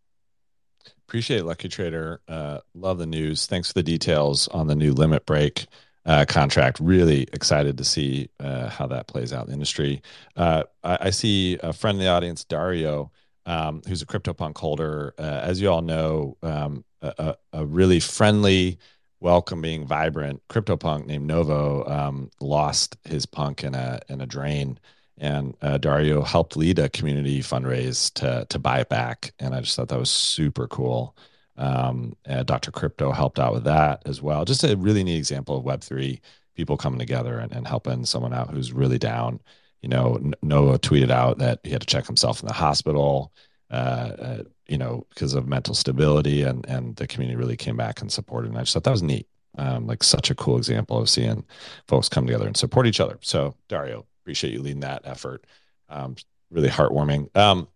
Appreciate 1.09 1.41
it, 1.41 1.45
Lucky 1.45 1.69
Trader. 1.69 2.21
Uh, 2.29 2.61
love 2.75 2.99
the 2.99 3.07
news. 3.07 3.47
Thanks 3.47 3.69
for 3.69 3.75
the 3.75 3.83
details 3.83 4.49
on 4.49 4.67
the 4.67 4.77
new 4.77 4.93
limit 4.93 5.27
break 5.27 5.67
uh, 6.07 6.25
contract. 6.29 6.81
Really 6.81 7.23
excited 7.33 7.79
to 7.79 7.85
see 7.85 8.29
uh, 8.41 8.69
how 8.69 8.87
that 8.89 9.07
plays 9.07 9.33
out 9.33 9.43
in 9.45 9.49
the 9.49 9.55
industry. 9.55 10.03
Uh, 10.37 10.65
I, 10.83 10.99
I, 11.03 11.11
see 11.11 11.59
a 11.63 11.73
friend 11.73 11.99
in 11.99 12.05
the 12.05 12.11
audience, 12.11 12.45
Dario, 12.45 13.11
um, 13.47 13.83
who's 13.87 14.03
a 14.03 14.07
CryptoPunk 14.07 14.57
holder. 14.57 15.15
Uh, 15.19 15.41
as 15.43 15.61
you 15.61 15.71
all 15.71 15.83
know, 15.83 16.37
um, 16.43 16.85
a, 17.03 17.37
a, 17.53 17.67
really 17.67 18.01
friendly, 18.01 18.79
welcoming, 19.21 19.87
vibrant 19.87 20.43
CryptoPunk 20.49 21.07
named 21.07 21.27
Novo 21.27 21.87
um, 21.87 22.31
lost 22.41 22.97
his 23.05 23.27
punk 23.27 23.65
in 23.65 23.75
a 23.75 24.01
in 24.09 24.21
a 24.21 24.27
drain 24.27 24.79
and 25.21 25.55
uh, 25.61 25.79
Dario 25.79 26.23
helped 26.23 26.57
lead 26.57 26.79
a 26.79 26.89
community 26.89 27.41
fundraise 27.41 28.13
to 28.15 28.47
to 28.49 28.59
buy 28.59 28.81
it 28.81 28.89
back, 28.89 29.33
and 29.39 29.55
I 29.55 29.61
just 29.61 29.77
thought 29.77 29.89
that 29.89 29.99
was 29.99 30.11
super 30.11 30.67
cool. 30.67 31.15
Um, 31.61 32.17
Dr. 32.47 32.71
Crypto 32.71 33.13
helped 33.13 33.39
out 33.39 33.53
with 33.53 33.65
that 33.65 34.03
as 34.07 34.23
well. 34.23 34.45
Just 34.47 34.65
a 34.65 34.77
really 34.77 35.05
neat 35.05 35.19
example 35.19 35.59
of 35.59 35.65
Web 35.65 35.83
three 35.83 36.21
people 36.57 36.77
coming 36.77 36.99
together 36.99 37.39
and, 37.39 37.53
and 37.53 37.67
helping 37.67 38.05
someone 38.05 38.33
out 38.33 38.51
who's 38.51 38.73
really 38.73 38.99
down. 38.99 39.41
You 39.83 39.91
know, 39.91 40.19
Noah 40.43 40.79
tweeted 40.79 41.11
out 41.11 41.39
that 41.39 41.61
he 41.63 41.71
had 41.71 41.83
to 41.83 41.87
check 41.87 42.07
himself 42.07 42.41
in 42.41 42.49
the 42.49 42.55
hospital, 42.55 43.33
uh, 43.71 43.75
uh, 43.75 44.43
you 44.69 44.79
know, 44.79 45.07
because 45.11 45.35
of 45.35 45.47
mental 45.47 45.75
stability, 45.75 46.43
and 46.43 46.67
and 46.67 46.97
the 46.97 47.07
community 47.07 47.37
really 47.37 47.57
came 47.57 47.77
back 47.77 48.01
and 48.01 48.11
supported. 48.11 48.51
And 48.51 48.59
I 48.59 48.63
just 48.63 48.75
thought 48.75 48.85
that 48.85 48.91
was 48.91 49.03
neat. 49.03 49.27
Um, 49.59 49.87
like 49.87 50.03
such 50.03 50.31
a 50.31 50.35
cool 50.35 50.57
example 50.57 50.99
of 50.99 51.11
seeing 51.11 51.45
folks 51.89 52.09
come 52.09 52.25
together 52.25 52.47
and 52.47 52.57
support 52.57 52.87
each 52.87 53.01
other. 53.01 53.19
So 53.21 53.55
Dario, 53.69 54.07
appreciate 54.23 54.53
you 54.53 54.63
leading 54.63 54.81
that 54.81 55.03
effort. 55.05 55.45
Um, 55.89 56.17
really 56.51 56.69
heartwarming. 56.69 57.35
Um, 57.37 57.69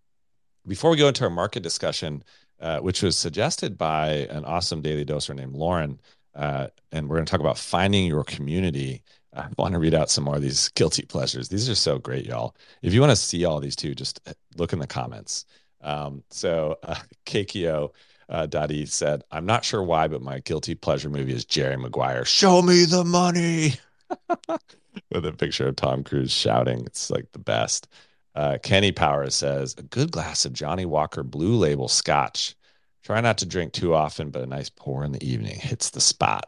before 0.66 0.90
we 0.90 0.96
go 0.96 1.08
into 1.08 1.24
our 1.24 1.30
market 1.30 1.62
discussion, 1.62 2.22
uh, 2.64 2.80
which 2.80 3.02
was 3.02 3.14
suggested 3.14 3.76
by 3.76 4.26
an 4.30 4.42
awesome 4.46 4.80
daily 4.80 5.04
doser 5.04 5.36
named 5.36 5.54
Lauren, 5.54 6.00
uh, 6.34 6.66
and 6.92 7.06
we're 7.06 7.16
going 7.16 7.26
to 7.26 7.30
talk 7.30 7.40
about 7.40 7.58
finding 7.58 8.06
your 8.06 8.24
community. 8.24 9.02
I 9.36 9.48
want 9.58 9.74
to 9.74 9.78
read 9.78 9.92
out 9.92 10.08
some 10.08 10.24
more 10.24 10.36
of 10.36 10.42
these 10.42 10.68
guilty 10.74 11.04
pleasures. 11.04 11.50
These 11.50 11.68
are 11.68 11.74
so 11.74 11.98
great, 11.98 12.24
y'all. 12.24 12.56
If 12.80 12.94
you 12.94 13.02
want 13.02 13.10
to 13.10 13.16
see 13.16 13.44
all 13.44 13.60
these 13.60 13.76
too, 13.76 13.94
just 13.94 14.18
look 14.56 14.72
in 14.72 14.78
the 14.78 14.86
comments. 14.86 15.44
Um, 15.82 16.24
so 16.30 16.78
uh, 16.84 16.96
uh, 18.30 18.46
Daddy 18.46 18.86
said, 18.86 19.22
I'm 19.30 19.44
not 19.44 19.62
sure 19.62 19.82
why, 19.82 20.08
but 20.08 20.22
my 20.22 20.38
guilty 20.38 20.74
pleasure 20.74 21.10
movie 21.10 21.34
is 21.34 21.44
Jerry 21.44 21.76
Maguire. 21.76 22.24
Show 22.24 22.62
me 22.62 22.86
the 22.86 23.04
money. 23.04 23.74
with 25.10 25.26
a 25.26 25.32
picture 25.32 25.68
of 25.68 25.76
Tom 25.76 26.02
Cruise 26.02 26.32
shouting. 26.32 26.86
It's 26.86 27.10
like 27.10 27.30
the 27.32 27.38
best. 27.38 27.88
Uh, 28.34 28.58
Kenny 28.62 28.92
Power 28.92 29.30
says, 29.30 29.74
a 29.78 29.82
good 29.82 30.10
glass 30.10 30.44
of 30.44 30.52
Johnnie 30.52 30.86
Walker 30.86 31.22
Blue 31.22 31.56
Label 31.56 31.88
Scotch. 31.88 32.56
Try 33.02 33.20
not 33.20 33.38
to 33.38 33.46
drink 33.46 33.72
too 33.72 33.94
often, 33.94 34.30
but 34.30 34.42
a 34.42 34.46
nice 34.46 34.70
pour 34.70 35.04
in 35.04 35.12
the 35.12 35.24
evening 35.24 35.58
hits 35.58 35.90
the 35.90 36.00
spot. 36.00 36.46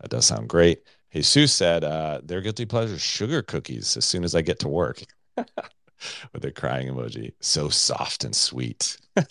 That 0.00 0.10
does 0.10 0.26
sound 0.26 0.48
great. 0.48 0.82
Jesus 1.12 1.52
said, 1.52 1.84
uh, 1.84 2.20
their 2.22 2.40
guilty 2.40 2.64
pleasure 2.64 2.98
sugar 2.98 3.42
cookies 3.42 3.96
as 3.96 4.04
soon 4.04 4.24
as 4.24 4.34
I 4.34 4.42
get 4.42 4.58
to 4.60 4.68
work. 4.68 5.02
with 6.32 6.44
a 6.44 6.50
crying 6.50 6.88
emoji. 6.88 7.32
So 7.40 7.68
soft 7.68 8.24
and 8.24 8.34
sweet. 8.34 8.98
this 9.14 9.26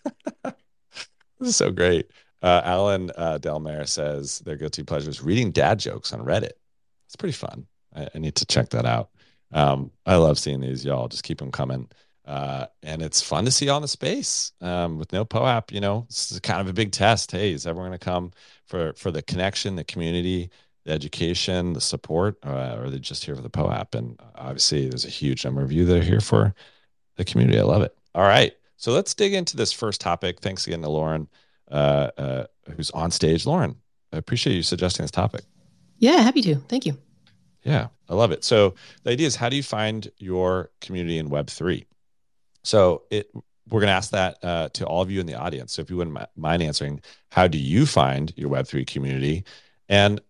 is 1.42 1.56
so 1.56 1.72
great. 1.72 2.12
Uh, 2.42 2.62
Alan 2.64 3.12
uh, 3.12 3.86
says 3.86 4.40
their 4.40 4.56
guilty 4.56 4.84
pleasure 4.84 5.10
is 5.10 5.22
reading 5.22 5.52
dad 5.52 5.80
jokes 5.80 6.14
on 6.14 6.22
Reddit. 6.22 6.52
It's 7.08 7.16
pretty 7.18 7.34
fun. 7.34 7.66
I, 7.96 8.08
I 8.14 8.20
need 8.20 8.36
to 8.36 8.46
check 8.46 8.70
that 8.70 8.86
out. 8.86 9.10
Um, 9.52 9.92
I 10.06 10.16
love 10.16 10.38
seeing 10.38 10.62
these, 10.62 10.84
y'all. 10.84 11.08
Just 11.08 11.24
keep 11.24 11.40
them 11.40 11.52
coming. 11.52 11.90
Uh, 12.26 12.66
and 12.82 13.02
it's 13.02 13.22
fun 13.22 13.46
to 13.46 13.52
see 13.52 13.70
all 13.70 13.80
the 13.80 13.88
space 13.88 14.52
um, 14.62 14.98
with 14.98 15.14
no 15.14 15.24
POAP. 15.24 15.72
You 15.72 15.80
know, 15.80 16.06
this 16.10 16.32
is 16.32 16.40
kind 16.40 16.60
of 16.60 16.68
a 16.68 16.74
big 16.74 16.92
test. 16.92 17.32
Hey, 17.32 17.54
is 17.54 17.68
everyone 17.68 17.90
going 17.90 18.00
to 18.00 18.06
come 18.06 18.32
for 18.66 18.94
for 18.94 19.12
the 19.12 19.22
connection, 19.22 19.76
the 19.76 19.84
community, 19.84 20.50
the 20.86 20.92
education, 20.92 21.74
the 21.74 21.82
support, 21.82 22.38
uh, 22.44 22.78
or 22.78 22.86
are 22.86 22.90
they 22.90 22.98
just 22.98 23.24
here 23.24 23.36
for 23.36 23.44
the 23.44 23.50
POAP? 23.50 23.94
And 23.94 24.20
obviously, 24.36 24.90
there's 24.90 25.06
a 25.06 25.10
huge 25.10 25.46
number 25.46 25.62
of 25.62 25.72
you 25.72 25.86
that 25.86 25.98
are 25.98 26.04
here 26.04 26.20
for 26.20 26.56
the 27.16 27.26
community. 27.26 27.60
I 27.60 27.64
love 27.64 27.84
it. 27.84 27.96
All 28.16 28.24
right, 28.24 28.54
so 28.78 28.92
let's 28.92 29.14
dig 29.14 29.34
into 29.34 29.56
this 29.56 29.72
first 29.72 30.02
topic. 30.02 30.40
Thanks 30.40 30.66
again 30.66 30.82
to 30.82 30.90
Lauren, 30.90 31.28
uh, 31.70 32.10
uh 32.18 32.46
who's 32.76 32.90
on 32.92 33.12
stage. 33.12 33.46
Lauren, 33.46 33.76
I 34.12 34.18
appreciate 34.18 34.56
you 34.56 34.64
suggesting 34.64 35.04
this 35.04 35.12
topic. 35.12 35.44
Yeah, 36.00 36.22
happy 36.22 36.42
to. 36.42 36.56
Thank 36.56 36.88
you. 36.88 36.98
Yeah, 37.66 37.88
I 38.08 38.14
love 38.14 38.32
it. 38.32 38.44
So 38.44 38.76
the 39.04 39.12
idea 39.12 39.28
is 39.28 39.36
how 39.36 39.50
do 39.50 39.58
you 39.58 39.64
find 39.64 40.10
your 40.20 40.72
community 40.82 41.18
in 41.18 41.30
Web3? 41.30 41.86
So 42.64 43.04
it 43.10 43.30
we're 43.68 43.80
going 43.80 43.88
to 43.88 43.94
ask 43.94 44.12
that 44.12 44.38
uh, 44.44 44.70
to 44.70 44.86
all 44.86 45.02
of 45.02 45.10
you 45.10 45.20
in 45.20 45.26
the 45.26 45.34
audience. 45.34 45.74
So 45.74 45.82
if 45.82 45.90
you 45.90 45.98
wouldn't 45.98 46.20
mind 46.36 46.62
answering, 46.62 47.02
how 47.32 47.48
do 47.48 47.58
you 47.58 47.88
find 47.88 48.32
your 48.36 48.52
Web3 48.52 48.86
community? 48.86 49.44
And 49.90 50.22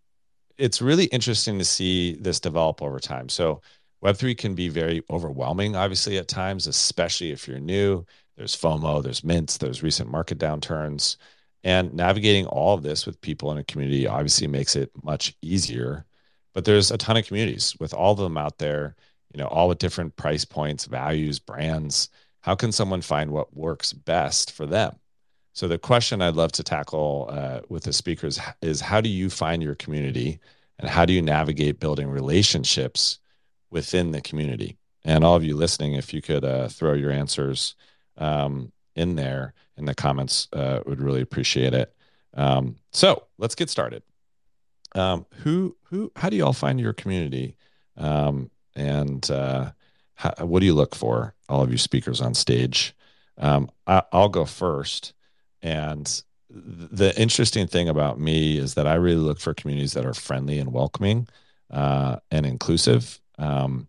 it's 0.57 0.81
really 0.81 1.05
interesting 1.07 1.59
to 1.59 1.65
see 1.65 2.15
this 2.15 2.39
develop 2.39 2.81
over 2.81 2.97
time. 2.97 3.27
So 3.27 3.61
Web3 4.01 4.37
can 4.37 4.55
be 4.55 4.69
very 4.69 5.03
overwhelming, 5.09 5.75
obviously, 5.75 6.17
at 6.17 6.29
times, 6.29 6.65
especially 6.65 7.31
if 7.31 7.45
you're 7.45 7.59
new. 7.59 8.05
There's 8.37 8.55
FOMO, 8.55 9.03
there's 9.03 9.25
mints, 9.25 9.57
there's 9.57 9.83
recent 9.83 10.09
market 10.09 10.37
downturns. 10.37 11.17
And 11.65 11.93
navigating 11.93 12.45
all 12.45 12.75
of 12.75 12.83
this 12.83 13.05
with 13.05 13.19
people 13.19 13.51
in 13.51 13.57
a 13.57 13.65
community 13.65 14.07
obviously 14.07 14.47
makes 14.47 14.77
it 14.77 14.91
much 15.03 15.35
easier 15.41 16.05
but 16.55 16.65
there's 16.65 16.89
a 16.89 16.97
ton 16.97 17.17
of 17.17 17.27
communities 17.27 17.75
with 17.79 17.93
all 17.93 18.13
of 18.13 18.17
them 18.17 18.37
out 18.37 18.57
there 18.57 18.95
you 19.35 19.41
know 19.43 19.47
all 19.49 19.67
with 19.67 19.79
different 19.79 20.15
price 20.15 20.45
points 20.45 20.85
values 20.85 21.39
brands. 21.39 22.09
How 22.39 22.55
can 22.55 22.71
someone 22.71 23.01
find 23.01 23.31
what 23.31 23.55
works 23.55 23.91
best 23.91 24.53
for 24.53 24.65
them? 24.65 24.95
So 25.53 25.67
the 25.67 25.77
question 25.77 26.21
i'd 26.21 26.35
love 26.35 26.53
to 26.53 26.63
tackle 26.63 27.27
uh, 27.29 27.59
with 27.67 27.83
the 27.83 27.93
speakers 27.93 28.39
is 28.61 28.79
how 28.79 29.01
do 29.01 29.09
you 29.09 29.29
find 29.29 29.61
your 29.61 29.75
community 29.75 30.39
and 30.79 30.89
how 30.89 31.05
do 31.05 31.11
you 31.11 31.21
navigate 31.21 31.79
building 31.81 32.07
relationships 32.09 33.19
within 33.69 34.11
the 34.11 34.21
community? 34.21 34.77
And 35.03 35.23
all 35.23 35.35
of 35.35 35.43
you 35.43 35.55
listening 35.55 35.93
if 35.95 36.13
you 36.13 36.21
could 36.21 36.45
uh, 36.45 36.69
throw 36.69 36.93
your 36.93 37.11
answers 37.11 37.75
um, 38.17 38.71
in 38.95 39.15
there 39.15 39.53
in 39.77 39.83
the 39.83 39.95
comments 39.95 40.47
uh, 40.53 40.79
would 40.85 41.01
really 41.01 41.21
appreciate 41.21 41.73
it. 41.73 41.93
Um, 42.33 42.77
so 42.91 43.23
let's 43.37 43.55
get 43.55 43.69
started 43.69 44.01
um, 44.95 45.25
who 45.43 45.75
who 45.83 46.11
how 46.15 46.29
do 46.29 46.37
you 46.37 46.45
all 46.45 46.53
find 46.53 46.79
your 46.79 46.93
community? 46.93 47.57
Um, 47.97 48.49
and 48.75 49.29
uh, 49.29 49.71
how, 50.15 50.33
what 50.39 50.61
do 50.61 50.65
you 50.65 50.73
look 50.73 50.95
for 50.95 51.35
all 51.47 51.61
of 51.61 51.71
you 51.71 51.77
speakers 51.77 52.21
on 52.21 52.33
stage? 52.33 52.95
Um, 53.37 53.69
I, 53.85 54.01
will 54.13 54.29
go 54.29 54.45
first. 54.45 55.13
And 55.61 56.23
the 56.49 57.19
interesting 57.19 57.67
thing 57.67 57.89
about 57.89 58.19
me 58.19 58.57
is 58.57 58.75
that 58.75 58.87
i 58.87 58.93
really 58.93 59.17
look 59.17 59.39
for 59.39 59.53
communities 59.53 59.93
that 59.93 60.05
are 60.05 60.13
friendly 60.13 60.59
and 60.59 60.71
welcoming 60.71 61.27
uh, 61.71 62.17
and 62.31 62.45
inclusive. 62.45 63.19
Um, 63.37 63.87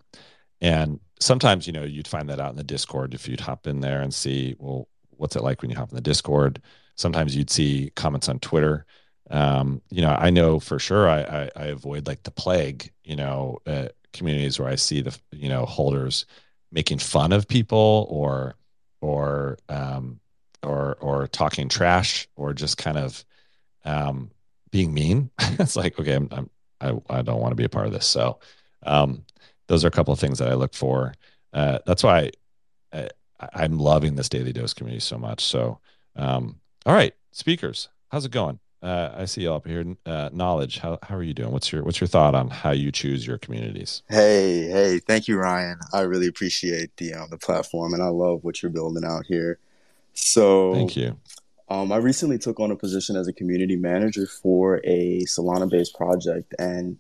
and 0.60 0.98
sometimes 1.20 1.66
you 1.66 1.72
know 1.72 1.84
you'd 1.84 2.08
find 2.08 2.28
that 2.28 2.40
out 2.40 2.50
in 2.50 2.56
the 2.56 2.64
discord 2.64 3.14
if 3.14 3.28
you'd 3.28 3.40
hop 3.40 3.66
in 3.66 3.80
there 3.80 4.02
and 4.02 4.12
see 4.12 4.54
well 4.58 4.86
what's 5.10 5.34
it 5.34 5.42
like 5.42 5.62
when 5.62 5.70
you 5.70 5.76
hop 5.76 5.90
in 5.90 5.94
the 5.96 6.00
discord? 6.00 6.60
Sometimes 6.96 7.36
you'd 7.36 7.50
see 7.50 7.92
comments 7.94 8.28
on 8.28 8.38
twitter 8.40 8.86
um, 9.30 9.82
you 9.90 10.02
know, 10.02 10.10
I 10.10 10.30
know 10.30 10.60
for 10.60 10.78
sure 10.78 11.08
I, 11.08 11.20
I, 11.20 11.50
I 11.56 11.64
avoid 11.66 12.06
like 12.06 12.22
the 12.22 12.30
plague, 12.30 12.92
you 13.04 13.16
know, 13.16 13.58
uh, 13.66 13.88
communities 14.12 14.58
where 14.58 14.68
I 14.68 14.76
see 14.76 15.00
the, 15.00 15.18
you 15.32 15.48
know, 15.48 15.66
holders 15.66 16.26
making 16.70 16.98
fun 16.98 17.32
of 17.32 17.48
people 17.48 18.06
or, 18.10 18.54
or, 19.00 19.58
um, 19.68 20.20
or, 20.62 20.96
or 21.00 21.26
talking 21.26 21.68
trash 21.68 22.28
or 22.36 22.54
just 22.54 22.78
kind 22.78 22.98
of, 22.98 23.24
um, 23.84 24.30
being 24.70 24.94
mean. 24.94 25.30
it's 25.40 25.76
like, 25.76 25.98
okay, 25.98 26.14
I'm, 26.14 26.28
I'm, 26.30 26.50
I, 26.80 27.18
I 27.18 27.22
don't 27.22 27.40
want 27.40 27.52
to 27.52 27.56
be 27.56 27.64
a 27.64 27.68
part 27.68 27.86
of 27.86 27.92
this. 27.92 28.06
So, 28.06 28.38
um, 28.84 29.24
those 29.68 29.84
are 29.84 29.88
a 29.88 29.92
couple 29.92 30.12
of 30.12 30.20
things 30.20 30.38
that 30.38 30.48
I 30.48 30.54
look 30.54 30.74
for. 30.74 31.14
Uh, 31.52 31.78
that's 31.86 32.02
why 32.02 32.30
I, 32.92 33.08
I, 33.40 33.64
am 33.64 33.78
loving 33.78 34.14
this 34.14 34.28
daily 34.28 34.52
dose 34.52 34.74
community 34.74 35.00
so 35.00 35.18
much. 35.18 35.44
So, 35.44 35.80
um, 36.14 36.60
all 36.84 36.94
right, 36.94 37.14
speakers, 37.32 37.88
how's 38.10 38.24
it 38.24 38.30
going? 38.30 38.60
Uh, 38.82 39.10
I 39.16 39.24
see 39.24 39.42
you 39.42 39.52
up 39.52 39.66
here. 39.66 39.96
Uh, 40.04 40.28
knowledge. 40.32 40.78
How 40.78 40.98
how 41.02 41.16
are 41.16 41.22
you 41.22 41.34
doing? 41.34 41.50
What's 41.50 41.72
your 41.72 41.82
what's 41.82 42.00
your 42.00 42.08
thought 42.08 42.34
on 42.34 42.50
how 42.50 42.72
you 42.72 42.92
choose 42.92 43.26
your 43.26 43.38
communities? 43.38 44.02
Hey 44.08 44.64
hey, 44.68 44.98
thank 44.98 45.28
you, 45.28 45.38
Ryan. 45.38 45.78
I 45.92 46.02
really 46.02 46.26
appreciate 46.26 46.96
the 46.96 47.14
um, 47.14 47.28
the 47.30 47.38
platform, 47.38 47.94
and 47.94 48.02
I 48.02 48.08
love 48.08 48.44
what 48.44 48.62
you're 48.62 48.70
building 48.70 49.04
out 49.04 49.24
here. 49.26 49.58
So 50.12 50.74
thank 50.74 50.96
you. 50.96 51.18
Um, 51.68 51.90
I 51.90 51.96
recently 51.96 52.38
took 52.38 52.60
on 52.60 52.70
a 52.70 52.76
position 52.76 53.16
as 53.16 53.26
a 53.26 53.32
community 53.32 53.76
manager 53.76 54.26
for 54.26 54.80
a 54.84 55.22
Solana 55.22 55.68
based 55.68 55.96
project, 55.96 56.54
and 56.58 56.98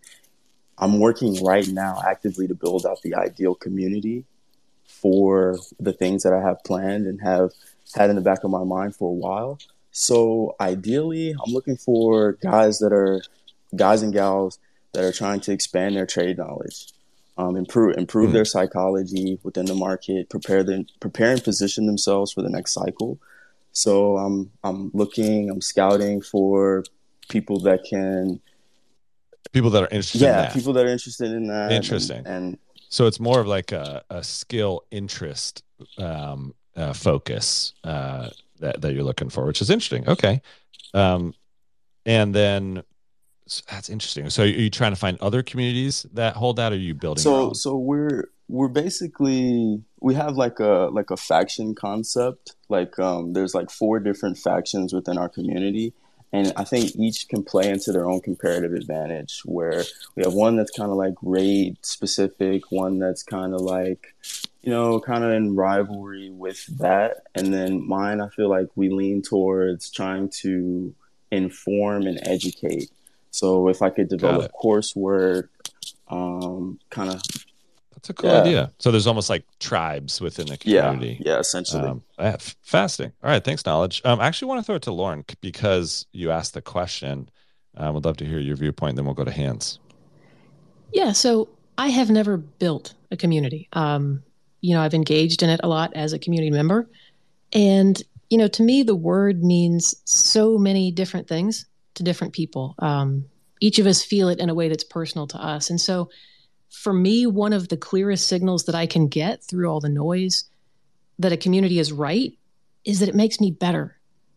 I'm 0.78 0.98
working 0.98 1.42
right 1.44 1.68
now 1.68 2.02
actively 2.06 2.48
to 2.48 2.54
build 2.54 2.84
out 2.84 3.00
the 3.02 3.14
ideal 3.14 3.54
community 3.54 4.24
for 4.84 5.56
the 5.78 5.92
things 5.92 6.22
that 6.22 6.32
I 6.32 6.40
have 6.40 6.62
planned 6.64 7.06
and 7.06 7.20
have 7.20 7.50
had 7.94 8.10
in 8.10 8.16
the 8.16 8.22
back 8.22 8.44
of 8.44 8.50
my 8.50 8.64
mind 8.64 8.96
for 8.96 9.10
a 9.10 9.14
while. 9.14 9.58
So 9.98 10.54
ideally, 10.60 11.30
I'm 11.30 11.54
looking 11.54 11.78
for 11.78 12.32
guys 12.32 12.80
that 12.80 12.92
are 12.92 13.22
guys 13.74 14.02
and 14.02 14.12
gals 14.12 14.58
that 14.92 15.02
are 15.02 15.10
trying 15.10 15.40
to 15.40 15.52
expand 15.52 15.96
their 15.96 16.04
trade 16.04 16.36
knowledge, 16.36 16.92
um, 17.38 17.56
improve 17.56 17.96
improve 17.96 18.28
mm. 18.28 18.32
their 18.34 18.44
psychology 18.44 19.38
within 19.42 19.64
the 19.64 19.74
market, 19.74 20.28
prepare 20.28 20.62
them, 20.62 20.84
prepare 21.00 21.32
and 21.32 21.42
position 21.42 21.86
themselves 21.86 22.30
for 22.30 22.42
the 22.42 22.50
next 22.50 22.74
cycle. 22.74 23.18
So 23.72 24.18
I'm 24.18 24.50
I'm 24.62 24.90
looking, 24.92 25.48
I'm 25.48 25.62
scouting 25.62 26.20
for 26.20 26.84
people 27.30 27.60
that 27.60 27.82
can 27.88 28.38
people 29.52 29.70
that 29.70 29.82
are 29.82 29.88
interested. 29.88 30.20
Yeah, 30.20 30.48
in 30.48 30.52
people 30.52 30.74
that 30.74 30.84
are 30.84 30.90
interested 30.90 31.32
in 31.32 31.46
that. 31.46 31.72
Interesting. 31.72 32.18
And, 32.18 32.26
and 32.26 32.58
so 32.90 33.06
it's 33.06 33.18
more 33.18 33.40
of 33.40 33.46
like 33.46 33.72
a, 33.72 34.04
a 34.10 34.22
skill 34.22 34.84
interest 34.90 35.64
um, 35.96 36.52
uh, 36.76 36.92
focus. 36.92 37.72
Uh, 37.82 38.28
that, 38.60 38.80
that 38.80 38.94
you're 38.94 39.04
looking 39.04 39.28
for, 39.28 39.46
which 39.46 39.60
is 39.62 39.70
interesting. 39.70 40.08
Okay. 40.08 40.40
Um, 40.94 41.34
and 42.04 42.34
then 42.34 42.82
so 43.46 43.62
that's 43.70 43.88
interesting. 43.88 44.28
So 44.30 44.42
are 44.42 44.46
you 44.46 44.70
trying 44.70 44.92
to 44.92 44.96
find 44.96 45.18
other 45.20 45.42
communities 45.42 46.04
that 46.14 46.34
hold 46.36 46.56
that? 46.56 46.72
Or 46.72 46.74
are 46.74 46.78
you 46.78 46.94
building? 46.94 47.22
So, 47.22 47.52
so 47.52 47.76
we're, 47.76 48.30
we're 48.48 48.68
basically, 48.68 49.82
we 50.00 50.14
have 50.14 50.36
like 50.36 50.58
a, 50.58 50.88
like 50.92 51.10
a 51.10 51.16
faction 51.16 51.74
concept. 51.74 52.56
Like, 52.68 52.98
um, 52.98 53.32
there's 53.34 53.54
like 53.54 53.70
four 53.70 54.00
different 54.00 54.38
factions 54.38 54.92
within 54.92 55.16
our 55.18 55.28
community 55.28 55.94
and 56.32 56.52
I 56.56 56.64
think 56.64 56.96
each 56.96 57.28
can 57.28 57.42
play 57.42 57.68
into 57.68 57.92
their 57.92 58.08
own 58.08 58.20
comparative 58.20 58.72
advantage. 58.72 59.40
Where 59.44 59.84
we 60.14 60.24
have 60.24 60.34
one 60.34 60.56
that's 60.56 60.70
kind 60.70 60.90
of 60.90 60.96
like 60.96 61.14
raid 61.22 61.78
specific, 61.82 62.70
one 62.70 62.98
that's 62.98 63.22
kind 63.22 63.54
of 63.54 63.60
like, 63.60 64.14
you 64.62 64.70
know, 64.70 65.00
kind 65.00 65.24
of 65.24 65.30
in 65.32 65.54
rivalry 65.54 66.30
with 66.30 66.66
that, 66.78 67.22
and 67.34 67.52
then 67.52 67.86
mine. 67.86 68.20
I 68.20 68.28
feel 68.28 68.48
like 68.48 68.68
we 68.74 68.90
lean 68.90 69.22
towards 69.22 69.90
trying 69.90 70.28
to 70.40 70.94
inform 71.30 72.02
and 72.02 72.18
educate. 72.22 72.90
So 73.30 73.68
if 73.68 73.82
I 73.82 73.90
could 73.90 74.08
develop 74.08 74.52
coursework, 74.62 75.48
um, 76.08 76.78
kind 76.90 77.10
of 77.10 77.22
that's 78.06 78.18
a 78.18 78.22
cool 78.22 78.30
yeah. 78.30 78.40
idea. 78.40 78.72
So 78.78 78.90
there's 78.90 79.06
almost 79.06 79.28
like 79.28 79.44
tribes 79.58 80.20
within 80.20 80.46
the 80.46 80.56
community. 80.56 81.18
Yeah, 81.20 81.32
yeah 81.32 81.38
essentially. 81.40 81.82
Um, 81.82 82.02
yeah, 82.18 82.36
fasting. 82.62 83.12
All 83.22 83.30
right, 83.30 83.42
thanks, 83.42 83.64
knowledge. 83.66 84.00
Um, 84.04 84.20
I 84.20 84.26
actually 84.26 84.48
want 84.48 84.60
to 84.60 84.64
throw 84.64 84.76
it 84.76 84.82
to 84.82 84.92
Lauren 84.92 85.24
because 85.40 86.06
you 86.12 86.30
asked 86.30 86.54
the 86.54 86.62
question. 86.62 87.28
I 87.76 87.86
um, 87.86 87.94
would 87.94 88.04
love 88.04 88.16
to 88.18 88.24
hear 88.24 88.38
your 88.38 88.56
viewpoint. 88.56 88.96
Then 88.96 89.04
we'll 89.04 89.14
go 89.14 89.24
to 89.24 89.32
hands. 89.32 89.80
Yeah, 90.92 91.12
so 91.12 91.48
I 91.76 91.88
have 91.88 92.10
never 92.10 92.36
built 92.36 92.94
a 93.10 93.16
community. 93.16 93.68
Um, 93.72 94.22
you 94.60 94.74
know, 94.74 94.82
I've 94.82 94.94
engaged 94.94 95.42
in 95.42 95.50
it 95.50 95.60
a 95.62 95.68
lot 95.68 95.92
as 95.94 96.12
a 96.12 96.18
community 96.18 96.50
member, 96.50 96.88
and 97.52 98.00
you 98.30 98.38
know, 98.38 98.48
to 98.48 98.62
me, 98.62 98.82
the 98.82 98.94
word 98.94 99.42
means 99.42 99.94
so 100.04 100.58
many 100.58 100.90
different 100.90 101.28
things 101.28 101.66
to 101.94 102.02
different 102.02 102.32
people. 102.32 102.74
Um, 102.78 103.26
each 103.60 103.78
of 103.78 103.86
us 103.86 104.02
feel 104.02 104.28
it 104.28 104.38
in 104.38 104.50
a 104.50 104.54
way 104.54 104.68
that's 104.68 104.84
personal 104.84 105.26
to 105.28 105.38
us, 105.38 105.70
and 105.70 105.80
so 105.80 106.08
for 106.70 106.92
me, 106.92 107.26
one 107.26 107.52
of 107.52 107.68
the 107.68 107.76
clearest 107.76 108.28
signals 108.28 108.64
that 108.64 108.74
I 108.74 108.86
can 108.86 109.08
get 109.08 109.42
through 109.42 109.70
all 109.70 109.80
the 109.80 109.88
noise 109.88 110.44
that 111.18 111.32
a 111.32 111.36
community 111.36 111.78
is 111.78 111.92
right 111.92 112.36
is 112.84 113.00
that 113.00 113.08
it 113.08 113.14
makes 113.14 113.40
me 113.40 113.50
better. 113.50 113.96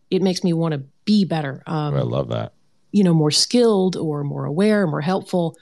It 0.09 0.21
makes 0.21 0.43
me 0.43 0.53
want 0.53 0.73
to 0.73 0.83
be 1.05 1.25
better. 1.25 1.61
Um, 1.67 1.95
I 1.95 2.01
love 2.01 2.29
that. 2.29 2.53
You 2.91 3.03
know, 3.03 3.13
more 3.13 3.31
skilled 3.31 3.95
or 3.95 4.23
more 4.23 4.45
aware, 4.45 4.87
more 4.87 5.01
helpful. 5.01 5.57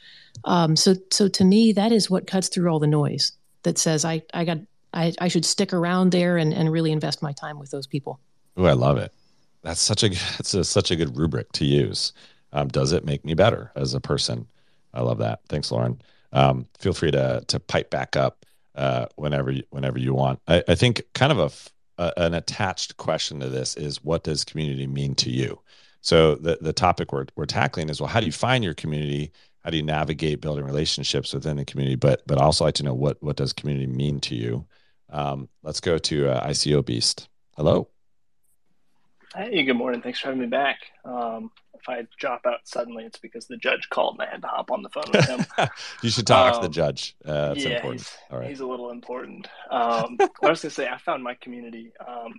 Um, 0.45 0.75
so, 0.75 0.95
so 1.12 1.27
to 1.27 1.43
me, 1.43 1.73
that 1.73 1.91
is 1.91 2.10
what 2.10 2.27
cuts 2.27 2.47
through 2.47 2.69
all 2.69 2.80
the 2.80 2.88
noise. 2.88 3.34
That 3.63 3.77
says 3.77 4.06
I, 4.06 4.21
I 4.34 4.45
got, 4.45 4.60
I, 4.93 5.13
I 5.19 5.27
should 5.27 5.43
stick 5.43 5.73
around 5.73 6.12
there 6.12 6.38
and, 6.38 6.53
and 6.53 6.71
really 6.71 6.91
invest 6.91 7.21
my 7.21 7.34
time 7.34 7.60
with 7.60 7.71
those 7.71 7.88
people. 7.88 8.19
Oh, 8.56 8.65
I 8.65 8.73
love 8.73 8.97
it. 8.97 9.12
That's 9.63 9.82
such 9.82 10.03
a, 10.03 10.12
it's 10.39 10.53
a, 10.53 10.63
such 10.63 10.91
a 10.91 10.95
good 10.95 11.17
rubric 11.17 11.51
to 11.53 11.65
use. 11.65 12.13
Um, 12.53 12.69
does 12.69 12.93
it 12.93 13.03
make 13.03 13.25
me 13.25 13.34
better 13.34 13.73
as 13.75 13.93
a 13.93 13.99
person? 13.99 14.47
I 14.93 15.01
love 15.01 15.17
that. 15.17 15.41
Thanks, 15.49 15.71
Lauren. 15.71 16.01
Um, 16.34 16.68
feel 16.80 16.94
free 16.94 17.12
to 17.12 17.44
to 17.48 17.60
pipe 17.60 17.90
back 17.90 18.16
up 18.16 18.46
uh, 18.76 19.08
whenever 19.16 19.52
you, 19.52 19.63
whenever 19.70 20.00
you 20.00 20.13
want. 20.13 20.40
I, 20.48 20.63
I 20.68 20.76
think 20.76 21.02
kind 21.13 21.32
of 21.32 21.72
a, 21.98 22.04
a, 22.04 22.13
an 22.26 22.34
attached 22.34 22.98
question 22.98 23.40
to 23.40 23.50
this 23.50 23.76
is 23.76 24.04
what 24.04 24.24
does 24.24 24.44
community 24.44 24.88
mean 24.88 25.16
to 25.16 25.30
you? 25.30 25.60
So 26.02 26.36
the 26.36 26.58
the 26.62 26.74
topic 26.74 27.12
we're 27.12 27.26
we're 27.36 27.46
tackling 27.46 27.90
is 27.90 28.00
well, 28.00 28.10
how 28.10 28.20
do 28.20 28.26
you 28.26 28.32
find 28.32 28.63
your 28.63 28.74
community? 28.74 29.32
How 29.63 29.72
do 29.72 29.78
you 29.78 29.84
navigate 29.84 30.42
building 30.42 30.63
relationships 30.63 31.34
within 31.34 31.58
the 31.58 31.66
community? 31.66 31.96
But 31.96 32.24
but 32.28 32.38
also 32.38 32.66
like 32.66 32.76
to 32.76 32.84
know 32.84 32.94
what 32.94 33.22
what 33.22 33.36
does 33.36 33.54
community 33.54 33.88
mean 33.88 34.20
to 34.22 34.36
you? 34.36 34.66
Um, 35.10 35.50
let's 35.63 35.80
go 35.80 35.98
to 35.98 36.30
uh, 36.30 36.48
ICO 36.48 36.86
Beast. 36.86 37.30
Hello. 37.56 37.90
Hey, 39.36 39.63
good 39.63 39.74
morning. 39.74 40.02
Thanks 40.02 40.20
for 40.20 40.28
having 40.28 40.42
me 40.42 40.48
back. 40.48 40.80
Um, 41.04 41.52
if 41.80 41.90
I 41.90 42.08
drop 42.20 42.46
out 42.46 42.60
suddenly, 42.63 43.04
it's 43.06 43.20
because 43.20 43.48
the 43.48 43.58
judge 43.58 43.88
called 43.90 44.18
and 44.20 44.28
I 44.28 44.32
had 44.32 44.42
to 44.42 44.48
hop 44.48 44.72
on 44.72 44.84
the 44.84 44.90
phone 44.90 45.06
with 45.12 45.26
him. 45.26 45.46
you 46.02 46.10
should 46.10 46.28
talk 46.28 46.56
um, 46.56 46.62
to 46.62 46.68
the 46.68 46.68
um, 46.68 46.72
judge. 46.72 47.16
Uh, 47.26 47.54
yeah, 47.58 47.70
important. 47.70 48.02
He's, 48.02 48.18
All 48.32 48.40
right. 48.40 48.50
he's 48.50 48.60
a 48.60 48.66
little 48.66 48.92
important. 48.92 49.48
Um, 49.70 50.18
I 50.20 50.50
was 50.50 50.62
going 50.62 50.70
to 50.70 50.70
say, 50.70 50.88
I 50.88 50.98
found 50.98 51.24
my 51.24 51.36
community 51.36 51.92
um, 52.06 52.34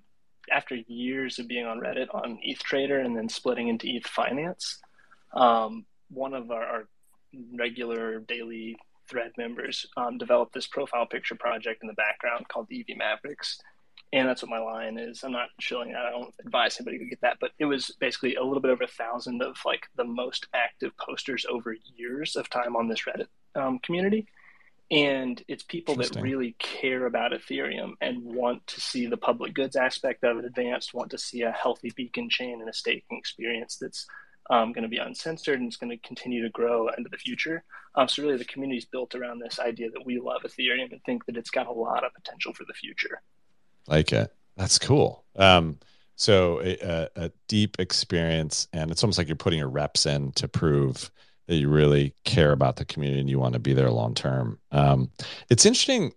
after 0.51 0.77
years 0.87 1.38
of 1.38 1.48
being 1.48 1.66
on 1.66 1.81
Reddit 1.81 2.14
on 2.14 2.38
ETH 2.42 2.59
Trader 2.61 3.01
and 3.01 3.16
then 3.16 3.29
splitting 3.29 3.68
into 3.68 3.87
ETH 3.88 4.07
Finance. 4.07 4.79
Um, 5.35 5.85
one 6.11 6.35
of 6.35 6.51
our, 6.51 6.64
our, 6.64 6.88
regular 7.55 8.20
daily 8.20 8.79
thread 9.09 9.33
members 9.37 9.85
um, 9.98 10.16
developed 10.16 10.55
this 10.55 10.66
profile 10.66 11.05
picture 11.05 11.35
project 11.35 11.83
in 11.83 11.87
the 11.87 11.94
background 11.94 12.48
called 12.48 12.66
the 12.70 12.81
EV 12.81 12.96
Mavericks 12.96 13.61
and 14.12 14.28
that's 14.28 14.42
what 14.42 14.50
my 14.50 14.58
line 14.58 14.98
is. 14.98 15.22
I'm 15.22 15.32
not 15.32 15.48
shilling 15.60 15.92
that. 15.92 16.06
I 16.06 16.10
don't 16.10 16.34
advise 16.44 16.78
anybody 16.80 16.98
to 16.98 17.04
get 17.04 17.20
that, 17.20 17.36
but 17.40 17.50
it 17.58 17.66
was 17.66 17.94
basically 18.00 18.36
a 18.36 18.42
little 18.42 18.60
bit 18.60 18.70
over 18.70 18.84
a 18.84 18.88
thousand 18.88 19.42
of 19.42 19.56
like 19.66 19.86
the 19.96 20.04
most 20.04 20.46
active 20.54 20.96
posters 20.96 21.44
over 21.48 21.76
years 21.96 22.34
of 22.34 22.48
time 22.48 22.74
on 22.74 22.88
this 22.88 23.02
Reddit 23.02 23.26
um, 23.54 23.78
community. 23.80 24.26
And 24.90 25.42
it's 25.48 25.62
people 25.62 25.96
that 25.96 26.16
really 26.18 26.56
care 26.58 27.04
about 27.04 27.32
Ethereum 27.32 27.92
and 28.00 28.22
want 28.22 28.66
to 28.68 28.80
see 28.80 29.06
the 29.06 29.18
public 29.18 29.52
goods 29.52 29.76
aspect 29.76 30.24
of 30.24 30.38
it 30.38 30.46
advanced, 30.46 30.94
want 30.94 31.10
to 31.10 31.18
see 31.18 31.42
a 31.42 31.52
healthy 31.52 31.92
beacon 31.94 32.30
chain 32.30 32.60
and 32.60 32.70
a 32.70 32.72
staking 32.72 33.18
experience 33.18 33.76
that's 33.78 34.06
um, 34.48 34.72
going 34.72 34.84
to 34.84 34.88
be 34.88 34.96
uncensored 34.96 35.58
and 35.58 35.68
it's 35.68 35.76
going 35.76 35.90
to 35.90 36.08
continue 36.08 36.42
to 36.42 36.48
grow 36.48 36.88
into 36.96 37.10
the 37.10 37.18
future. 37.18 37.64
Um, 37.96 38.08
so 38.08 38.22
really, 38.22 38.38
the 38.38 38.46
community 38.46 38.78
is 38.78 38.86
built 38.86 39.14
around 39.14 39.40
this 39.40 39.58
idea 39.58 39.90
that 39.90 40.06
we 40.06 40.18
love 40.18 40.40
Ethereum 40.42 40.90
and 40.90 41.04
think 41.04 41.26
that 41.26 41.36
it's 41.36 41.50
got 41.50 41.66
a 41.66 41.72
lot 41.72 42.02
of 42.02 42.14
potential 42.14 42.54
for 42.54 42.64
the 42.64 42.72
future. 42.72 43.20
Like 43.88 44.12
it. 44.12 44.33
That's 44.57 44.79
cool. 44.79 45.24
Um, 45.37 45.79
so 46.16 46.61
a, 46.61 47.09
a, 47.16 47.31
deep 47.46 47.77
experience, 47.79 48.66
and 48.72 48.90
it's 48.90 49.05
almost 49.05 49.18
like 49.18 49.29
you're 49.29 49.37
putting 49.37 49.61
your 49.61 49.68
reps 49.68 50.05
in 50.05 50.33
to 50.33 50.48
prove 50.48 51.11
that 51.46 51.57
you 51.57 51.68
really 51.68 52.12
care 52.24 52.51
about 52.51 52.77
the 52.77 52.85
community 52.85 53.20
and 53.20 53.31
you 53.31 53.38
want 53.38 53.55
to 53.55 53.61
be 53.61 53.72
there 53.72 53.90
long 53.90 54.14
term. 54.14 54.59
Um, 54.72 55.11
it's 55.48 55.64
interesting 55.64 56.12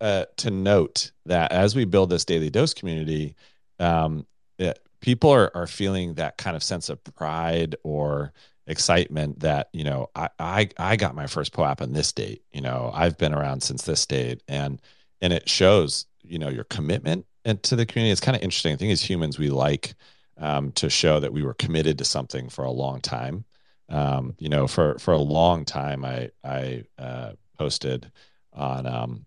uh, 0.00 0.26
to 0.36 0.50
note 0.50 1.10
that 1.26 1.50
as 1.50 1.74
we 1.74 1.84
build 1.86 2.10
this 2.10 2.24
daily 2.24 2.50
dose 2.50 2.74
community, 2.74 3.34
um, 3.80 4.26
it, 4.58 4.78
people 5.00 5.30
are 5.30 5.50
are 5.54 5.66
feeling 5.66 6.14
that 6.14 6.36
kind 6.36 6.54
of 6.54 6.62
sense 6.62 6.88
of 6.88 7.02
pride 7.02 7.74
or 7.82 8.32
excitement 8.66 9.40
that 9.40 9.70
you 9.72 9.82
know 9.82 10.10
I 10.14 10.28
I, 10.38 10.68
I 10.78 10.96
got 10.96 11.14
my 11.14 11.26
first 11.26 11.52
POAP 11.52 11.80
on 11.80 11.92
this 11.92 12.12
date. 12.12 12.42
You 12.52 12.60
know 12.60 12.90
I've 12.94 13.18
been 13.18 13.34
around 13.34 13.62
since 13.62 13.82
this 13.82 14.04
date, 14.06 14.42
and 14.46 14.80
and 15.20 15.32
it 15.32 15.48
shows 15.48 16.06
you 16.28 16.38
know 16.38 16.48
your 16.48 16.64
commitment 16.64 17.26
and 17.44 17.62
to 17.64 17.76
the 17.76 17.86
community. 17.86 18.12
It's 18.12 18.20
kind 18.20 18.36
of 18.36 18.42
interesting. 18.42 18.72
I 18.72 18.76
think 18.76 18.92
as 18.92 19.02
humans 19.02 19.38
we 19.38 19.50
like 19.50 19.94
um, 20.38 20.72
to 20.72 20.88
show 20.88 21.20
that 21.20 21.32
we 21.32 21.42
were 21.42 21.54
committed 21.54 21.98
to 21.98 22.04
something 22.04 22.48
for 22.48 22.64
a 22.64 22.70
long 22.70 23.00
time. 23.00 23.44
Um, 23.90 24.34
you 24.38 24.48
know 24.48 24.66
for 24.66 24.98
for 24.98 25.14
a 25.14 25.18
long 25.18 25.64
time 25.64 26.04
i 26.04 26.30
i 26.44 26.84
uh, 26.98 27.32
posted 27.58 28.12
on 28.52 28.86
um, 28.86 29.24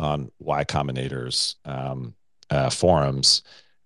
on 0.00 0.32
y 0.40 0.64
combinators 0.64 1.54
um, 1.64 2.14
uh, 2.50 2.70
forums 2.70 3.42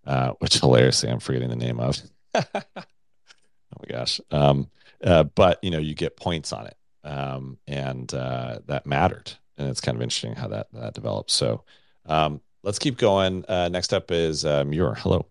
uh, 0.06 0.30
which 0.38 0.58
hilariously 0.60 1.10
i'm 1.10 1.20
forgetting 1.20 1.50
the 1.50 1.56
name 1.56 1.78
of. 1.78 2.00
Oh 3.72 3.82
my 3.88 3.98
gosh. 3.98 4.20
Um, 4.30 4.70
uh, 5.02 5.24
but 5.24 5.58
you 5.62 5.70
know 5.70 5.78
you 5.78 5.94
get 5.94 6.16
points 6.16 6.52
on 6.52 6.66
it. 6.66 6.76
Um, 7.04 7.58
and 7.66 8.12
uh, 8.12 8.60
that 8.66 8.86
mattered. 8.86 9.32
And 9.58 9.68
it's 9.68 9.80
kind 9.80 9.96
of 9.96 10.02
interesting 10.02 10.34
how 10.34 10.48
that 10.48 10.68
that 10.72 10.94
develops 10.94 11.32
so 11.32 11.64
um, 12.06 12.40
let's 12.62 12.78
keep 12.78 12.98
going. 12.98 13.44
Uh, 13.46 13.68
next 13.68 13.92
up 13.92 14.10
is 14.10 14.44
uh, 14.44 14.64
Muir. 14.64 14.94
Hello. 14.94 15.26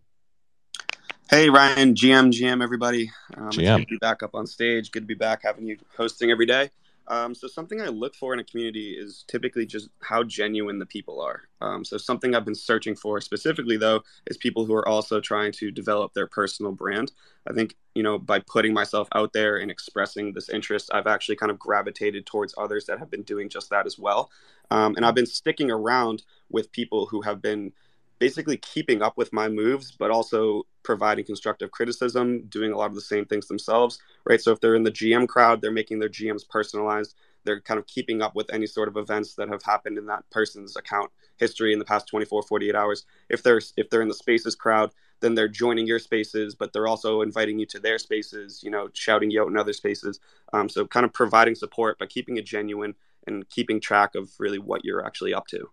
Hey 1.30 1.50
Ryan, 1.50 1.94
GM, 1.94 2.32
GM, 2.32 2.62
everybody. 2.62 3.10
Um, 3.38 3.52
GM. 3.52 3.78
good 3.78 3.82
to 3.84 3.92
be 3.92 3.98
back 3.98 4.22
up 4.22 4.36
on 4.36 4.46
stage. 4.46 4.92
Good 4.92 5.04
to 5.04 5.08
be 5.08 5.14
back 5.14 5.42
having 5.44 5.66
you 5.66 5.78
hosting 5.96 6.30
every 6.30 6.46
day. 6.46 6.70
Um, 7.08 7.36
so 7.36 7.48
something 7.48 7.82
I 7.82 7.88
look 7.88 8.16
for 8.16 8.34
in 8.34 8.40
a 8.40 8.44
community 8.44 8.92
is 8.92 9.26
typically 9.28 9.66
just 9.66 9.90
how 10.02 10.24
genuine 10.24 10.80
the 10.80 10.86
people 10.86 11.20
are. 11.20 11.44
Um, 11.60 11.84
so 11.84 11.98
something 11.98 12.34
I've 12.34 12.46
been 12.46 12.56
searching 12.56 12.96
for 12.96 13.20
specifically 13.22 13.78
though 13.78 14.04
is 14.28 14.38
people 14.38 14.66
who 14.66 14.74
are 14.74 14.88
also 14.88 15.20
trying 15.20 15.52
to 15.54 15.72
develop 15.72 16.14
their 16.14 16.28
personal 16.28 16.72
brand. 16.72 17.12
I 17.50 17.54
think 17.54 17.76
you 17.96 18.04
know 18.04 18.18
by 18.18 18.40
putting 18.40 18.74
myself 18.74 19.08
out 19.14 19.34
there 19.34 19.58
and 19.58 19.70
expressing 19.72 20.34
this 20.34 20.50
interest, 20.50 20.90
I've 20.94 21.08
actually 21.08 21.36
kind 21.36 21.52
of 21.52 21.60
gravitated 21.60 22.26
towards 22.26 22.56
others 22.58 22.86
that 22.86 23.00
have 23.00 23.12
been 23.12 23.24
doing 23.24 23.50
just 23.50 23.70
that 23.72 23.86
as 23.86 24.00
well. 24.00 24.30
Um, 24.70 24.96
and 24.96 25.06
I've 25.06 25.16
been 25.16 25.26
sticking 25.26 25.70
around 25.70 26.24
with 26.50 26.72
people 26.72 27.08
who 27.08 27.22
have 27.22 27.42
been 27.42 27.74
basically 28.22 28.58
keeping 28.58 29.02
up 29.02 29.18
with 29.18 29.34
my 29.34 29.50
moves, 29.50 29.92
but 29.98 30.12
also 30.12 30.62
providing 30.84 31.26
constructive 31.26 31.72
criticism, 31.72 32.44
doing 32.50 32.72
a 32.72 32.78
lot 32.78 32.86
of 32.86 32.94
the 32.94 33.02
same 33.02 33.26
things 33.26 33.48
themselves, 33.48 33.98
right? 34.28 34.40
So 34.40 34.52
if 34.52 34.60
they're 34.60 34.76
in 34.76 34.84
the 34.84 34.92
GM 34.92 35.28
crowd, 35.28 35.60
they're 35.60 35.72
making 35.72 35.98
their 35.98 36.08
GMs 36.08 36.48
personalized. 36.48 37.16
They're 37.46 37.62
kind 37.62 37.80
of 37.80 37.88
keeping 37.88 38.22
up 38.22 38.36
with 38.36 38.54
any 38.54 38.68
sort 38.68 38.90
of 38.90 38.96
events 38.96 39.34
that 39.36 39.50
have 39.50 39.64
happened 39.64 39.98
in 39.98 40.06
that 40.06 40.24
person's 40.30 40.76
account 40.78 41.10
history 41.38 41.74
in 41.74 41.80
the 41.80 41.86
past 41.86 42.06
24, 42.10 42.44
48 42.44 42.76
hours. 42.76 43.06
If 43.28 43.42
they're 43.42 43.60
if 43.76 43.90
they're 43.90 44.04
in 44.04 44.08
the 44.08 44.14
spaces 44.14 44.54
crowd, 44.54 44.92
then 45.22 45.34
they're 45.34 45.48
joining 45.48 45.88
your 45.88 45.98
spaces, 45.98 46.54
but 46.54 46.74
they're 46.74 46.88
also 46.88 47.24
inviting 47.24 47.58
you 47.58 47.66
to 47.66 47.80
their 47.80 47.98
spaces, 47.98 48.62
you 48.64 48.70
know, 48.70 48.90
shouting 48.94 49.32
you 49.32 49.42
out 49.42 49.48
in 49.48 49.58
other 49.58 49.74
spaces. 49.74 50.20
Um, 50.54 50.70
so 50.70 50.86
kind 50.86 51.08
of 51.08 51.12
providing 51.12 51.56
support, 51.56 51.98
but 51.98 52.12
keeping 52.12 52.38
it 52.38 52.46
genuine 52.46 52.94
and 53.26 53.50
keeping 53.50 53.82
track 53.82 54.14
of 54.14 54.30
really 54.38 54.60
what 54.60 54.86
you're 54.86 55.04
actually 55.04 55.34
up 55.34 55.48
to. 55.48 55.72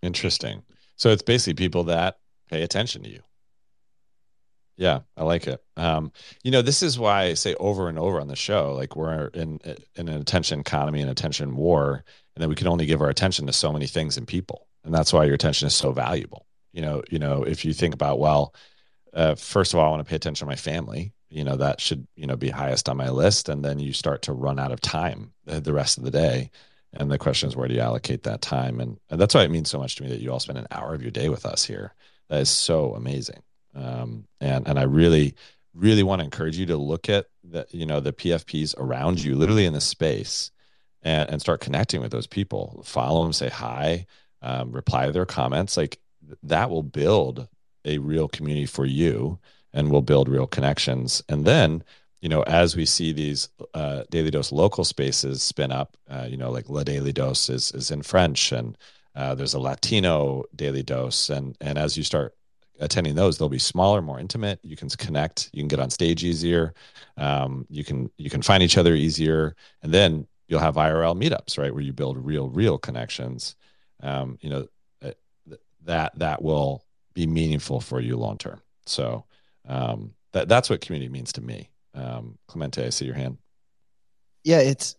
Interesting. 0.00 0.62
So 1.00 1.08
it's 1.08 1.22
basically 1.22 1.54
people 1.54 1.84
that 1.84 2.18
pay 2.50 2.62
attention 2.62 3.02
to 3.04 3.08
you. 3.08 3.22
Yeah, 4.76 5.00
I 5.16 5.24
like 5.24 5.46
it. 5.46 5.64
Um, 5.78 6.12
you 6.44 6.50
know, 6.50 6.60
this 6.60 6.82
is 6.82 6.98
why 6.98 7.22
I 7.22 7.34
say 7.34 7.54
over 7.54 7.88
and 7.88 7.98
over 7.98 8.20
on 8.20 8.28
the 8.28 8.36
show, 8.36 8.74
like 8.74 8.96
we're 8.96 9.28
in 9.28 9.60
in 9.96 10.08
an 10.08 10.20
attention 10.20 10.60
economy 10.60 11.00
and 11.00 11.10
attention 11.10 11.56
war, 11.56 12.04
and 12.36 12.42
that 12.42 12.50
we 12.50 12.54
can 12.54 12.66
only 12.66 12.84
give 12.84 13.00
our 13.00 13.08
attention 13.08 13.46
to 13.46 13.52
so 13.54 13.72
many 13.72 13.86
things 13.86 14.18
and 14.18 14.28
people, 14.28 14.66
and 14.84 14.92
that's 14.92 15.10
why 15.10 15.24
your 15.24 15.34
attention 15.34 15.66
is 15.66 15.74
so 15.74 15.90
valuable. 15.90 16.46
You 16.74 16.82
know, 16.82 17.02
you 17.08 17.18
know, 17.18 17.44
if 17.44 17.64
you 17.64 17.72
think 17.72 17.94
about, 17.94 18.18
well, 18.18 18.54
uh, 19.14 19.36
first 19.36 19.72
of 19.72 19.78
all, 19.78 19.86
I 19.86 19.90
want 19.90 20.00
to 20.00 20.08
pay 20.08 20.16
attention 20.16 20.46
to 20.46 20.50
my 20.50 20.56
family. 20.56 21.14
You 21.30 21.44
know, 21.44 21.56
that 21.56 21.80
should 21.80 22.06
you 22.14 22.26
know 22.26 22.36
be 22.36 22.50
highest 22.50 22.90
on 22.90 22.98
my 22.98 23.08
list, 23.08 23.48
and 23.48 23.64
then 23.64 23.78
you 23.78 23.94
start 23.94 24.20
to 24.22 24.34
run 24.34 24.58
out 24.58 24.72
of 24.72 24.82
time 24.82 25.32
the 25.46 25.72
rest 25.72 25.96
of 25.96 26.04
the 26.04 26.10
day. 26.10 26.50
And 26.92 27.10
the 27.10 27.18
question 27.18 27.48
is, 27.48 27.56
where 27.56 27.68
do 27.68 27.74
you 27.74 27.80
allocate 27.80 28.24
that 28.24 28.42
time? 28.42 28.80
And, 28.80 28.98
and 29.10 29.20
that's 29.20 29.34
why 29.34 29.44
it 29.44 29.50
means 29.50 29.70
so 29.70 29.78
much 29.78 29.96
to 29.96 30.02
me 30.02 30.08
that 30.08 30.20
you 30.20 30.32
all 30.32 30.40
spend 30.40 30.58
an 30.58 30.66
hour 30.70 30.94
of 30.94 31.02
your 31.02 31.12
day 31.12 31.28
with 31.28 31.46
us 31.46 31.64
here. 31.64 31.94
That 32.28 32.40
is 32.40 32.48
so 32.48 32.94
amazing. 32.94 33.42
Um, 33.74 34.26
and 34.40 34.66
and 34.66 34.78
I 34.78 34.82
really, 34.82 35.34
really 35.74 36.02
want 36.02 36.20
to 36.20 36.24
encourage 36.24 36.56
you 36.56 36.66
to 36.66 36.76
look 36.76 37.08
at 37.08 37.26
the 37.44 37.66
you 37.70 37.86
know 37.86 38.00
the 38.00 38.12
PFPs 38.12 38.74
around 38.78 39.22
you, 39.22 39.36
literally 39.36 39.66
in 39.66 39.72
the 39.72 39.80
space, 39.80 40.50
and 41.02 41.28
and 41.30 41.40
start 41.40 41.60
connecting 41.60 42.00
with 42.00 42.10
those 42.10 42.26
people. 42.26 42.82
Follow 42.84 43.22
them, 43.22 43.32
say 43.32 43.48
hi, 43.48 44.06
um, 44.42 44.72
reply 44.72 45.06
to 45.06 45.12
their 45.12 45.26
comments. 45.26 45.76
Like 45.76 46.00
that 46.42 46.70
will 46.70 46.82
build 46.82 47.48
a 47.84 47.98
real 47.98 48.28
community 48.28 48.66
for 48.66 48.84
you, 48.84 49.38
and 49.72 49.90
will 49.90 50.02
build 50.02 50.28
real 50.28 50.46
connections. 50.46 51.22
And 51.28 51.44
then 51.44 51.84
you 52.20 52.28
know, 52.28 52.42
as 52.42 52.76
we 52.76 52.84
see 52.84 53.12
these 53.12 53.48
uh, 53.74 54.04
daily 54.10 54.30
dose 54.30 54.52
local 54.52 54.84
spaces 54.84 55.42
spin 55.42 55.72
up, 55.72 55.96
uh, 56.08 56.26
you 56.28 56.36
know, 56.36 56.50
like 56.50 56.68
La 56.68 56.84
Daily 56.84 57.12
Dose 57.12 57.48
is 57.48 57.72
is 57.72 57.90
in 57.90 58.02
French, 58.02 58.52
and 58.52 58.76
uh, 59.14 59.34
there's 59.34 59.54
a 59.54 59.60
Latino 59.60 60.44
daily 60.54 60.82
dose, 60.82 61.30
and 61.30 61.56
and 61.60 61.78
as 61.78 61.96
you 61.96 62.02
start 62.02 62.34
attending 62.78 63.14
those, 63.14 63.38
they'll 63.38 63.48
be 63.48 63.58
smaller, 63.58 64.02
more 64.02 64.20
intimate. 64.20 64.58
You 64.62 64.76
can 64.76 64.88
connect, 64.90 65.50
you 65.52 65.60
can 65.60 65.68
get 65.68 65.80
on 65.80 65.90
stage 65.90 66.24
easier, 66.24 66.74
um, 67.16 67.66
you 67.70 67.84
can 67.84 68.10
you 68.18 68.28
can 68.28 68.42
find 68.42 68.62
each 68.62 68.76
other 68.76 68.94
easier, 68.94 69.56
and 69.82 69.92
then 69.92 70.26
you'll 70.46 70.60
have 70.60 70.74
IRL 70.74 71.18
meetups, 71.18 71.58
right, 71.58 71.72
where 71.72 71.82
you 71.82 71.92
build 71.92 72.18
real 72.18 72.48
real 72.48 72.76
connections. 72.76 73.56
Um, 74.02 74.38
you 74.42 74.50
know, 74.50 74.66
uh, 75.02 75.12
that 75.84 76.18
that 76.18 76.42
will 76.42 76.84
be 77.14 77.26
meaningful 77.26 77.80
for 77.80 78.00
you 78.00 78.16
long 78.16 78.36
term. 78.36 78.60
So 78.84 79.24
um, 79.66 80.12
that 80.32 80.48
that's 80.48 80.68
what 80.68 80.82
community 80.82 81.10
means 81.10 81.32
to 81.34 81.40
me. 81.40 81.70
Um, 81.94 82.38
Clemente, 82.46 82.84
I 82.84 82.90
see 82.90 83.06
your 83.06 83.14
hand. 83.14 83.38
Yeah, 84.44 84.60
it's 84.60 84.96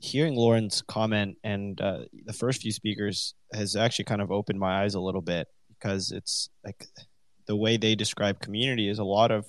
hearing 0.00 0.36
Lauren's 0.36 0.82
comment 0.82 1.36
and 1.42 1.80
uh, 1.80 2.00
the 2.26 2.32
first 2.32 2.62
few 2.62 2.70
speakers 2.70 3.34
has 3.52 3.74
actually 3.74 4.04
kind 4.04 4.22
of 4.22 4.30
opened 4.30 4.60
my 4.60 4.82
eyes 4.82 4.94
a 4.94 5.00
little 5.00 5.20
bit 5.20 5.48
because 5.68 6.12
it's 6.12 6.50
like 6.64 6.86
the 7.46 7.56
way 7.56 7.76
they 7.76 7.94
describe 7.94 8.40
community 8.40 8.88
is 8.88 8.98
a 8.98 9.04
lot 9.04 9.32
of 9.32 9.46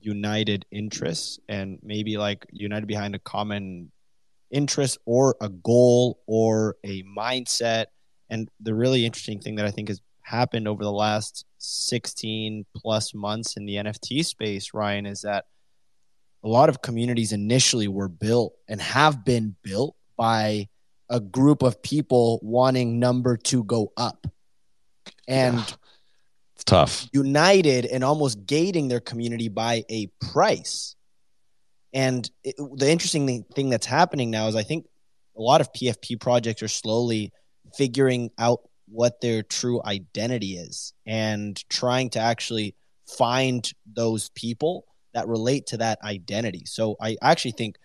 united 0.00 0.64
interests 0.70 1.40
and 1.48 1.78
maybe 1.82 2.16
like 2.16 2.46
united 2.52 2.86
behind 2.86 3.14
a 3.14 3.18
common 3.18 3.90
interest 4.50 4.98
or 5.04 5.36
a 5.40 5.48
goal 5.48 6.20
or 6.26 6.76
a 6.84 7.02
mindset. 7.04 7.86
And 8.30 8.48
the 8.60 8.74
really 8.74 9.04
interesting 9.04 9.40
thing 9.40 9.56
that 9.56 9.66
I 9.66 9.70
think 9.70 9.88
has 9.88 10.00
happened 10.22 10.68
over 10.68 10.82
the 10.82 10.92
last 10.92 11.44
16 11.58 12.66
plus 12.76 13.14
months 13.14 13.56
in 13.56 13.66
the 13.66 13.76
NFT 13.76 14.24
space, 14.24 14.74
Ryan, 14.74 15.06
is 15.06 15.22
that 15.22 15.46
a 16.46 16.48
lot 16.48 16.68
of 16.68 16.80
communities 16.80 17.32
initially 17.32 17.88
were 17.88 18.08
built 18.08 18.54
and 18.68 18.80
have 18.80 19.24
been 19.24 19.56
built 19.64 19.96
by 20.16 20.68
a 21.10 21.18
group 21.18 21.62
of 21.62 21.82
people 21.82 22.38
wanting 22.40 23.00
number 23.00 23.36
to 23.36 23.64
go 23.64 23.92
up. 23.96 24.28
And 25.26 25.56
yeah. 25.56 25.74
it's 26.54 26.64
tough. 26.64 27.08
United 27.12 27.84
and 27.86 28.04
almost 28.04 28.46
gating 28.46 28.86
their 28.86 29.00
community 29.00 29.48
by 29.48 29.84
a 29.90 30.06
price. 30.20 30.94
And 31.92 32.30
it, 32.44 32.54
the 32.76 32.88
interesting 32.88 33.42
thing 33.42 33.68
that's 33.68 33.86
happening 33.86 34.30
now 34.30 34.46
is 34.46 34.54
I 34.54 34.62
think 34.62 34.86
a 35.36 35.42
lot 35.42 35.60
of 35.60 35.72
PFP 35.72 36.20
projects 36.20 36.62
are 36.62 36.68
slowly 36.68 37.32
figuring 37.74 38.30
out 38.38 38.60
what 38.86 39.20
their 39.20 39.42
true 39.42 39.82
identity 39.84 40.58
is 40.58 40.92
and 41.06 41.60
trying 41.68 42.10
to 42.10 42.20
actually 42.20 42.76
find 43.04 43.68
those 43.84 44.28
people 44.28 44.86
that 45.16 45.26
relate 45.26 45.66
to 45.66 45.78
that 45.78 45.98
identity. 46.04 46.62
So 46.66 46.96
I 47.00 47.16
actually 47.22 47.52
think 47.52 47.76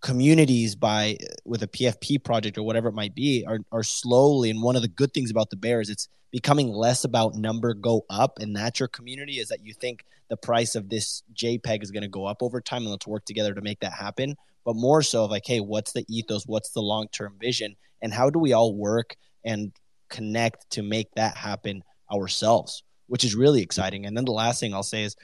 communities 0.00 0.74
by 0.74 1.18
with 1.44 1.62
a 1.62 1.68
PFP 1.68 2.24
project 2.24 2.56
or 2.56 2.62
whatever 2.62 2.88
it 2.88 2.94
might 2.94 3.14
be 3.14 3.44
are 3.46 3.58
are 3.72 3.82
slowly 3.82 4.48
and 4.48 4.62
one 4.62 4.76
of 4.76 4.82
the 4.82 4.88
good 4.88 5.12
things 5.12 5.30
about 5.30 5.50
the 5.50 5.56
bears 5.56 5.90
it's 5.90 6.08
becoming 6.30 6.68
less 6.68 7.02
about 7.02 7.34
number 7.34 7.74
go 7.74 8.04
up 8.08 8.38
and 8.38 8.54
that's 8.54 8.78
your 8.78 8.88
community 8.88 9.40
is 9.40 9.48
that 9.48 9.64
you 9.64 9.74
think 9.74 10.04
the 10.28 10.36
price 10.36 10.76
of 10.76 10.88
this 10.88 11.24
JPEG 11.34 11.82
is 11.82 11.90
going 11.90 12.02
to 12.02 12.08
go 12.08 12.26
up 12.26 12.42
over 12.42 12.60
time 12.60 12.82
and 12.82 12.92
let's 12.92 13.08
work 13.08 13.24
together 13.24 13.54
to 13.54 13.60
make 13.60 13.80
that 13.80 13.92
happen. 13.92 14.36
But 14.64 14.76
more 14.76 15.02
so 15.02 15.24
of 15.24 15.30
like 15.30 15.46
hey 15.46 15.60
what's 15.60 15.92
the 15.92 16.04
ethos? 16.08 16.44
What's 16.46 16.70
the 16.70 16.82
long-term 16.82 17.36
vision? 17.40 17.74
And 18.00 18.14
how 18.14 18.30
do 18.30 18.38
we 18.38 18.52
all 18.52 18.76
work 18.76 19.16
and 19.44 19.72
connect 20.10 20.70
to 20.70 20.82
make 20.82 21.08
that 21.16 21.36
happen 21.36 21.82
ourselves? 22.12 22.84
Which 23.08 23.24
is 23.24 23.34
really 23.34 23.62
exciting. 23.62 24.06
And 24.06 24.16
then 24.16 24.26
the 24.26 24.32
last 24.32 24.60
thing 24.60 24.74
I'll 24.74 24.82
say 24.84 25.02
is 25.02 25.16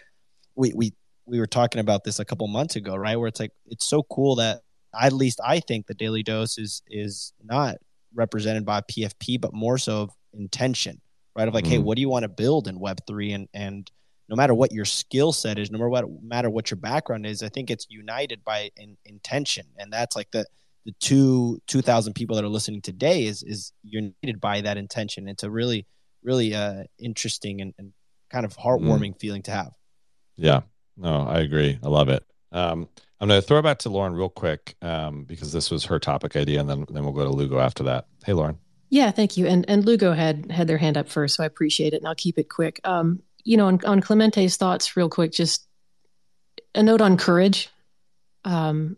we 0.56 0.72
we 0.74 0.92
we 1.26 1.38
were 1.38 1.46
talking 1.46 1.80
about 1.80 2.04
this 2.04 2.18
a 2.18 2.24
couple 2.24 2.46
months 2.48 2.76
ago, 2.76 2.94
right? 2.96 3.16
Where 3.16 3.28
it's 3.28 3.40
like 3.40 3.52
it's 3.66 3.86
so 3.86 4.02
cool 4.04 4.36
that 4.36 4.60
at 4.98 5.12
least 5.12 5.40
I 5.44 5.60
think 5.60 5.86
the 5.86 5.94
daily 5.94 6.22
dose 6.22 6.58
is 6.58 6.82
is 6.88 7.32
not 7.42 7.76
represented 8.14 8.64
by 8.64 8.80
PFP, 8.82 9.40
but 9.40 9.52
more 9.52 9.78
so 9.78 10.02
of 10.02 10.10
intention, 10.32 11.00
right? 11.36 11.48
Of 11.48 11.54
like, 11.54 11.64
mm-hmm. 11.64 11.72
hey, 11.72 11.78
what 11.78 11.96
do 11.96 12.00
you 12.00 12.08
want 12.08 12.24
to 12.24 12.28
build 12.28 12.68
in 12.68 12.78
Web 12.78 13.00
three, 13.06 13.32
and 13.32 13.48
and 13.54 13.90
no 14.28 14.36
matter 14.36 14.54
what 14.54 14.72
your 14.72 14.84
skill 14.84 15.32
set 15.32 15.58
is, 15.58 15.70
no 15.70 15.78
matter 15.78 15.88
what 15.88 16.22
matter 16.22 16.50
what 16.50 16.70
your 16.70 16.78
background 16.78 17.26
is, 17.26 17.42
I 17.42 17.48
think 17.48 17.70
it's 17.70 17.86
united 17.88 18.44
by 18.44 18.70
in, 18.76 18.96
intention, 19.04 19.66
and 19.78 19.92
that's 19.92 20.16
like 20.16 20.30
the 20.30 20.46
the 20.84 20.92
two 21.00 21.60
two 21.66 21.82
thousand 21.82 22.14
people 22.14 22.36
that 22.36 22.44
are 22.44 22.48
listening 22.48 22.82
today 22.82 23.24
is 23.24 23.42
is 23.42 23.72
united 23.82 24.40
by 24.40 24.60
that 24.60 24.76
intention. 24.76 25.28
It's 25.28 25.42
a 25.42 25.50
really 25.50 25.86
really 26.22 26.54
uh, 26.54 26.84
interesting 26.98 27.60
and, 27.60 27.74
and 27.78 27.92
kind 28.30 28.46
of 28.46 28.56
heartwarming 28.56 29.14
mm. 29.14 29.20
feeling 29.20 29.42
to 29.42 29.50
have. 29.50 29.72
Yeah, 30.36 30.62
no, 30.96 31.26
I 31.26 31.40
agree. 31.40 31.78
I 31.82 31.88
love 31.88 32.08
it. 32.08 32.24
Um, 32.52 32.88
I'm 33.20 33.28
going 33.28 33.40
to 33.40 33.46
throw 33.46 33.58
it 33.58 33.62
back 33.62 33.78
to 33.80 33.88
Lauren 33.88 34.14
real 34.14 34.28
quick 34.28 34.76
um, 34.82 35.24
because 35.24 35.52
this 35.52 35.70
was 35.70 35.84
her 35.84 35.98
topic 35.98 36.36
idea, 36.36 36.60
and 36.60 36.68
then 36.68 36.84
then 36.90 37.04
we'll 37.04 37.12
go 37.12 37.24
to 37.24 37.30
Lugo 37.30 37.58
after 37.58 37.82
that. 37.84 38.06
Hey, 38.24 38.32
Lauren. 38.32 38.58
Yeah, 38.90 39.10
thank 39.10 39.36
you. 39.36 39.46
And 39.46 39.64
and 39.68 39.84
Lugo 39.84 40.12
had 40.12 40.50
had 40.50 40.66
their 40.66 40.78
hand 40.78 40.96
up 40.96 41.08
first, 41.08 41.36
so 41.36 41.42
I 41.42 41.46
appreciate 41.46 41.94
it, 41.94 41.98
and 41.98 42.06
I'll 42.06 42.14
keep 42.14 42.38
it 42.38 42.48
quick. 42.48 42.80
Um, 42.84 43.22
you 43.44 43.56
know, 43.56 43.66
on, 43.66 43.80
on 43.84 44.00
Clemente's 44.00 44.56
thoughts, 44.56 44.96
real 44.96 45.08
quick, 45.08 45.32
just 45.32 45.66
a 46.74 46.82
note 46.82 47.00
on 47.00 47.16
courage. 47.16 47.68
Um, 48.44 48.96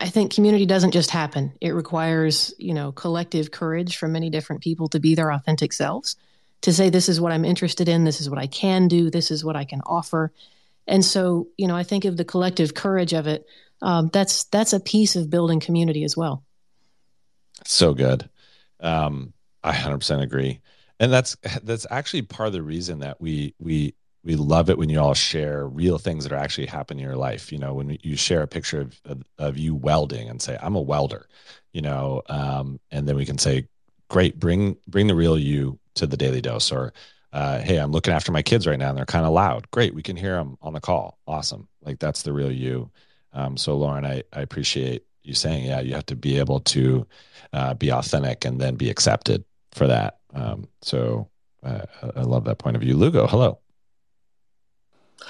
I 0.00 0.08
think 0.08 0.34
community 0.34 0.66
doesn't 0.66 0.90
just 0.90 1.10
happen. 1.10 1.52
It 1.60 1.70
requires, 1.70 2.52
you 2.58 2.74
know, 2.74 2.92
collective 2.92 3.50
courage 3.50 3.96
from 3.96 4.12
many 4.12 4.28
different 4.28 4.62
people 4.62 4.88
to 4.88 5.00
be 5.00 5.14
their 5.14 5.32
authentic 5.32 5.72
selves, 5.72 6.16
to 6.62 6.72
say, 6.72 6.90
this 6.90 7.08
is 7.08 7.20
what 7.20 7.32
I'm 7.32 7.44
interested 7.44 7.88
in, 7.88 8.04
this 8.04 8.20
is 8.20 8.28
what 8.28 8.38
I 8.38 8.46
can 8.46 8.88
do, 8.88 9.10
this 9.10 9.30
is 9.30 9.44
what 9.44 9.56
I 9.56 9.64
can 9.64 9.80
offer. 9.86 10.32
And 10.86 11.04
so, 11.04 11.48
you 11.56 11.66
know, 11.66 11.76
I 11.76 11.82
think 11.82 12.04
of 12.04 12.16
the 12.16 12.24
collective 12.24 12.74
courage 12.74 13.12
of 13.12 13.26
it. 13.26 13.46
Um, 13.82 14.08
that's 14.12 14.44
that's 14.44 14.72
a 14.72 14.80
piece 14.80 15.16
of 15.16 15.30
building 15.30 15.60
community 15.60 16.04
as 16.04 16.16
well. 16.16 16.44
So 17.64 17.94
good. 17.94 18.28
Um, 18.80 19.32
I 19.62 19.72
100% 19.72 20.22
agree, 20.22 20.60
and 21.00 21.12
that's 21.12 21.36
that's 21.62 21.86
actually 21.90 22.22
part 22.22 22.46
of 22.46 22.52
the 22.52 22.62
reason 22.62 23.00
that 23.00 23.20
we 23.20 23.54
we 23.58 23.94
we 24.22 24.36
love 24.36 24.70
it 24.70 24.78
when 24.78 24.88
you 24.88 25.00
all 25.00 25.14
share 25.14 25.66
real 25.66 25.98
things 25.98 26.24
that 26.24 26.32
are 26.32 26.38
actually 26.38 26.66
happening 26.66 27.00
in 27.00 27.08
your 27.08 27.16
life. 27.16 27.52
You 27.52 27.58
know, 27.58 27.74
when 27.74 27.96
you 28.02 28.16
share 28.16 28.42
a 28.42 28.48
picture 28.48 28.80
of 28.80 29.00
of, 29.04 29.22
of 29.38 29.58
you 29.58 29.74
welding 29.74 30.28
and 30.28 30.40
say, 30.40 30.58
"I'm 30.60 30.76
a 30.76 30.80
welder," 30.80 31.28
you 31.72 31.82
know, 31.82 32.22
um, 32.28 32.80
and 32.90 33.08
then 33.08 33.16
we 33.16 33.26
can 33.26 33.38
say, 33.38 33.68
"Great, 34.08 34.38
bring 34.38 34.76
bring 34.86 35.06
the 35.06 35.14
real 35.14 35.38
you 35.38 35.78
to 35.94 36.06
the 36.06 36.16
daily 36.16 36.40
dose," 36.40 36.70
or 36.70 36.92
uh, 37.36 37.60
hey, 37.60 37.76
I'm 37.76 37.92
looking 37.92 38.14
after 38.14 38.32
my 38.32 38.40
kids 38.40 38.66
right 38.66 38.78
now 38.78 38.88
and 38.88 38.96
they're 38.96 39.04
kind 39.04 39.26
of 39.26 39.32
loud. 39.34 39.70
Great, 39.70 39.94
we 39.94 40.02
can 40.02 40.16
hear 40.16 40.36
them 40.36 40.56
on 40.62 40.72
the 40.72 40.80
call. 40.80 41.18
Awesome. 41.26 41.68
Like 41.82 41.98
that's 41.98 42.22
the 42.22 42.32
real 42.32 42.50
you. 42.50 42.90
Um, 43.34 43.58
so, 43.58 43.76
Lauren, 43.76 44.06
I, 44.06 44.22
I 44.32 44.40
appreciate 44.40 45.04
you 45.22 45.34
saying, 45.34 45.66
yeah, 45.66 45.80
you 45.80 45.92
have 45.92 46.06
to 46.06 46.16
be 46.16 46.38
able 46.38 46.60
to 46.60 47.06
uh, 47.52 47.74
be 47.74 47.92
authentic 47.92 48.46
and 48.46 48.58
then 48.58 48.76
be 48.76 48.88
accepted 48.88 49.44
for 49.72 49.86
that. 49.86 50.16
Um, 50.32 50.66
so, 50.80 51.28
uh, 51.62 51.84
I 52.16 52.22
love 52.22 52.44
that 52.44 52.56
point 52.56 52.74
of 52.74 52.80
view. 52.80 52.96
Lugo, 52.96 53.26
hello. 53.26 53.58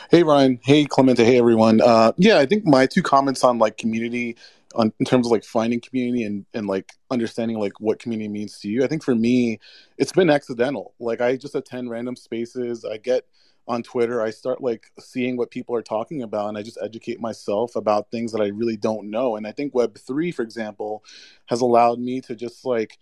Hey 0.08 0.22
Ryan. 0.22 0.60
Hey 0.62 0.84
Clemente. 0.84 1.24
Hey 1.24 1.38
everyone. 1.38 1.80
Uh, 1.80 2.12
yeah, 2.18 2.38
I 2.38 2.46
think 2.46 2.64
my 2.64 2.86
two 2.86 3.02
comments 3.02 3.42
on 3.42 3.58
like 3.58 3.78
community 3.78 4.36
on 4.76 4.92
in 5.00 5.06
terms 5.06 5.26
of 5.26 5.32
like 5.32 5.44
finding 5.44 5.80
community 5.80 6.24
and 6.24 6.46
and 6.54 6.66
like 6.66 6.92
understanding 7.10 7.58
like 7.58 7.80
what 7.80 7.98
community 7.98 8.28
means 8.28 8.58
to 8.60 8.68
you. 8.68 8.84
I 8.84 8.86
think 8.86 9.02
for 9.02 9.14
me 9.14 9.58
it's 9.98 10.12
been 10.12 10.30
accidental. 10.30 10.94
Like 11.00 11.20
i 11.20 11.36
just 11.36 11.54
attend 11.54 11.90
random 11.90 12.16
spaces. 12.16 12.84
I 12.84 12.98
get 12.98 13.24
on 13.68 13.82
twitter. 13.82 14.22
I 14.22 14.30
start 14.30 14.62
like 14.62 14.92
seeing 15.00 15.36
what 15.36 15.50
people 15.50 15.74
are 15.74 15.82
talking 15.82 16.22
about 16.22 16.48
and 16.48 16.58
i 16.58 16.62
just 16.62 16.78
educate 16.82 17.20
myself 17.20 17.74
about 17.76 18.10
things 18.10 18.32
that 18.32 18.42
i 18.42 18.48
really 18.48 18.76
don't 18.76 19.10
know. 19.10 19.36
And 19.36 19.46
i 19.46 19.52
think 19.52 19.74
web 19.74 19.98
3 19.98 20.30
for 20.32 20.42
example 20.42 21.04
has 21.46 21.60
allowed 21.60 21.98
me 21.98 22.20
to 22.22 22.36
just 22.36 22.64
like 22.64 22.98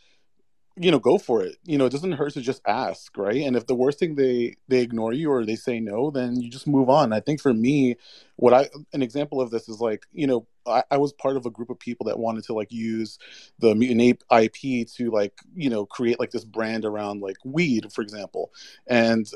you 0.76 0.90
know 0.90 0.98
go 0.98 1.18
for 1.18 1.42
it. 1.42 1.56
You 1.64 1.78
know 1.78 1.86
it 1.86 1.92
doesn't 1.92 2.12
hurt 2.12 2.32
to 2.34 2.40
just 2.40 2.62
ask 2.66 3.16
right? 3.16 3.42
And 3.42 3.56
if 3.56 3.66
the 3.66 3.74
worst 3.74 3.98
thing 3.98 4.14
they 4.16 4.56
they 4.68 4.80
ignore 4.80 5.12
you 5.12 5.30
or 5.30 5.44
they 5.44 5.56
say 5.56 5.80
no 5.80 6.10
then 6.10 6.40
you 6.40 6.50
just 6.50 6.66
move 6.66 6.90
on. 6.90 7.12
I 7.12 7.20
think 7.20 7.40
for 7.40 7.54
me 7.54 7.96
what 8.36 8.52
i 8.52 8.68
an 8.92 9.02
example 9.02 9.40
of 9.40 9.50
this 9.50 9.68
is 9.68 9.80
like 9.80 10.04
you 10.12 10.26
know 10.26 10.46
I, 10.66 10.82
I 10.90 10.96
was 10.96 11.12
part 11.12 11.36
of 11.36 11.46
a 11.46 11.50
group 11.50 11.70
of 11.70 11.78
people 11.78 12.06
that 12.06 12.18
wanted 12.18 12.42
to 12.44 12.54
like 12.54 12.72
use 12.72 13.18
the 13.60 13.74
mutant 13.74 14.00
ape 14.00 14.24
ip 14.32 14.88
to 14.96 15.10
like 15.10 15.34
you 15.54 15.70
know 15.70 15.86
create 15.86 16.18
like 16.18 16.30
this 16.32 16.44
brand 16.44 16.84
around 16.84 17.20
like 17.20 17.36
weed 17.44 17.92
for 17.92 18.02
example. 18.02 18.50
And 18.88 19.26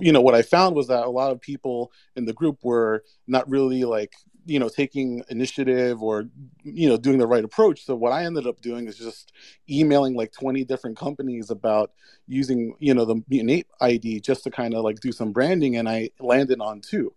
you 0.00 0.12
know 0.12 0.22
what 0.22 0.34
i 0.34 0.42
found 0.42 0.74
was 0.74 0.88
that 0.88 1.04
a 1.06 1.10
lot 1.10 1.30
of 1.32 1.40
people 1.40 1.92
in 2.16 2.24
the 2.24 2.32
group 2.32 2.58
were 2.62 3.04
not 3.26 3.48
really 3.48 3.84
like 3.84 4.14
you 4.48 4.58
know 4.58 4.68
taking 4.68 5.22
initiative 5.28 6.02
or 6.02 6.24
you 6.62 6.88
know 6.88 6.96
doing 6.96 7.18
the 7.18 7.26
right 7.26 7.44
approach. 7.44 7.84
So 7.84 7.94
what 7.94 8.12
i 8.12 8.24
ended 8.24 8.46
up 8.46 8.60
doing 8.60 8.88
is 8.88 8.96
just 8.96 9.32
emailing 9.68 10.14
like 10.14 10.32
20 10.32 10.64
different 10.64 10.96
companies 10.96 11.50
about 11.50 11.92
using 12.26 12.74
you 12.78 12.94
know 12.94 13.04
the 13.04 13.22
mutant 13.28 13.66
id 13.80 14.20
just 14.20 14.44
to 14.44 14.50
kind 14.50 14.74
of 14.74 14.84
like 14.84 15.00
do 15.00 15.12
some 15.12 15.32
branding 15.32 15.76
and 15.76 15.88
i 15.88 16.10
landed 16.18 16.60
on 16.60 16.80
two. 16.80 17.12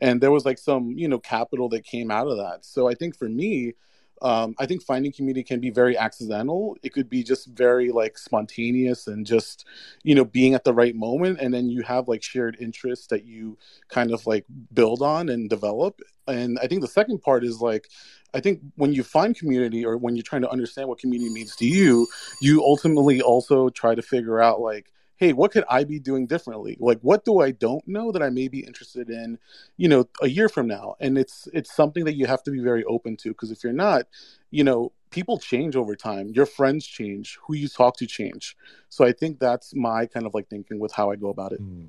And 0.00 0.20
there 0.20 0.30
was 0.30 0.44
like 0.44 0.58
some 0.58 0.92
you 0.92 1.08
know 1.08 1.18
capital 1.18 1.68
that 1.70 1.84
came 1.84 2.10
out 2.10 2.28
of 2.28 2.36
that. 2.36 2.64
So 2.64 2.88
i 2.88 2.94
think 2.94 3.16
for 3.16 3.28
me 3.28 3.74
um, 4.22 4.54
I 4.58 4.66
think 4.66 4.82
finding 4.82 5.12
community 5.12 5.42
can 5.42 5.60
be 5.60 5.70
very 5.70 5.98
accidental. 5.98 6.76
It 6.82 6.92
could 6.92 7.10
be 7.10 7.22
just 7.22 7.48
very 7.48 7.90
like 7.90 8.16
spontaneous 8.16 9.06
and 9.06 9.26
just, 9.26 9.66
you 10.02 10.14
know, 10.14 10.24
being 10.24 10.54
at 10.54 10.64
the 10.64 10.72
right 10.72 10.94
moment. 10.94 11.40
And 11.40 11.52
then 11.52 11.68
you 11.68 11.82
have 11.82 12.08
like 12.08 12.22
shared 12.22 12.56
interests 12.60 13.06
that 13.08 13.24
you 13.24 13.58
kind 13.88 14.12
of 14.12 14.26
like 14.26 14.46
build 14.72 15.02
on 15.02 15.28
and 15.28 15.50
develop. 15.50 16.00
And 16.26 16.58
I 16.60 16.66
think 16.66 16.80
the 16.80 16.88
second 16.88 17.20
part 17.20 17.44
is 17.44 17.60
like, 17.60 17.88
I 18.32 18.40
think 18.40 18.60
when 18.76 18.92
you 18.92 19.02
find 19.02 19.36
community 19.36 19.84
or 19.84 19.96
when 19.96 20.16
you're 20.16 20.22
trying 20.22 20.42
to 20.42 20.50
understand 20.50 20.88
what 20.88 20.98
community 20.98 21.30
means 21.32 21.54
to 21.56 21.66
you, 21.66 22.06
you 22.40 22.62
ultimately 22.62 23.20
also 23.20 23.68
try 23.68 23.94
to 23.94 24.02
figure 24.02 24.40
out 24.40 24.60
like, 24.60 24.90
hey, 25.16 25.32
what 25.32 25.52
could 25.52 25.64
I 25.68 25.84
be 25.84 25.98
doing 25.98 26.26
differently? 26.26 26.76
Like, 26.80 26.98
what 27.00 27.24
do 27.24 27.40
I 27.40 27.52
don't 27.52 27.86
know 27.86 28.12
that 28.12 28.22
I 28.22 28.30
may 28.30 28.48
be 28.48 28.60
interested 28.60 29.10
in, 29.10 29.38
you 29.76 29.88
know, 29.88 30.08
a 30.20 30.28
year 30.28 30.48
from 30.48 30.66
now? 30.66 30.96
And 31.00 31.16
it's 31.16 31.48
it's 31.52 31.74
something 31.74 32.04
that 32.04 32.16
you 32.16 32.26
have 32.26 32.42
to 32.44 32.50
be 32.50 32.60
very 32.60 32.84
open 32.84 33.16
to 33.18 33.28
because 33.28 33.50
if 33.50 33.62
you're 33.62 33.72
not, 33.72 34.06
you 34.50 34.64
know, 34.64 34.92
people 35.10 35.38
change 35.38 35.76
over 35.76 35.94
time. 35.94 36.30
Your 36.30 36.46
friends 36.46 36.84
change, 36.84 37.38
who 37.46 37.54
you 37.54 37.68
talk 37.68 37.96
to 37.98 38.06
change. 38.06 38.56
So 38.88 39.04
I 39.04 39.12
think 39.12 39.38
that's 39.38 39.74
my 39.74 40.06
kind 40.06 40.26
of 40.26 40.34
like 40.34 40.48
thinking 40.48 40.80
with 40.80 40.92
how 40.92 41.10
I 41.10 41.16
go 41.16 41.28
about 41.28 41.52
it. 41.52 41.62
Mm. 41.62 41.88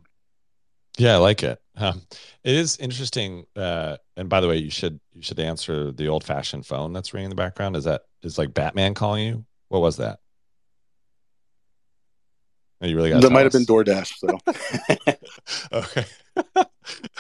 Yeah, 0.97 1.15
I 1.15 1.17
like 1.17 1.43
it. 1.43 1.59
It 2.43 2.55
is 2.55 2.77
interesting. 2.77 3.45
Uh, 3.55 3.97
and 4.15 4.29
by 4.29 4.39
the 4.39 4.47
way, 4.47 4.57
you 4.57 4.69
should 4.69 4.99
you 5.13 5.21
should 5.21 5.39
answer 5.39 5.91
the 5.91 6.07
old 6.07 6.23
fashioned 6.23 6.65
phone 6.65 6.93
that's 6.93 7.13
ringing 7.13 7.25
in 7.25 7.29
the 7.31 7.35
background. 7.35 7.75
Is 7.75 7.83
that 7.83 8.03
is 8.21 8.37
like 8.37 8.53
Batman 8.53 8.93
calling 8.93 9.25
you? 9.25 9.45
What 9.67 9.81
was 9.81 9.97
that? 9.97 10.19
Oh, 12.81 12.87
you 12.87 12.95
really 12.95 13.09
got 13.09 13.21
that 13.21 13.31
might 13.31 13.43
have 13.43 13.53
been 13.53 13.65
DoorDash. 13.65 14.13
So 14.17 14.37
okay, 15.71 16.05
that 16.53 16.69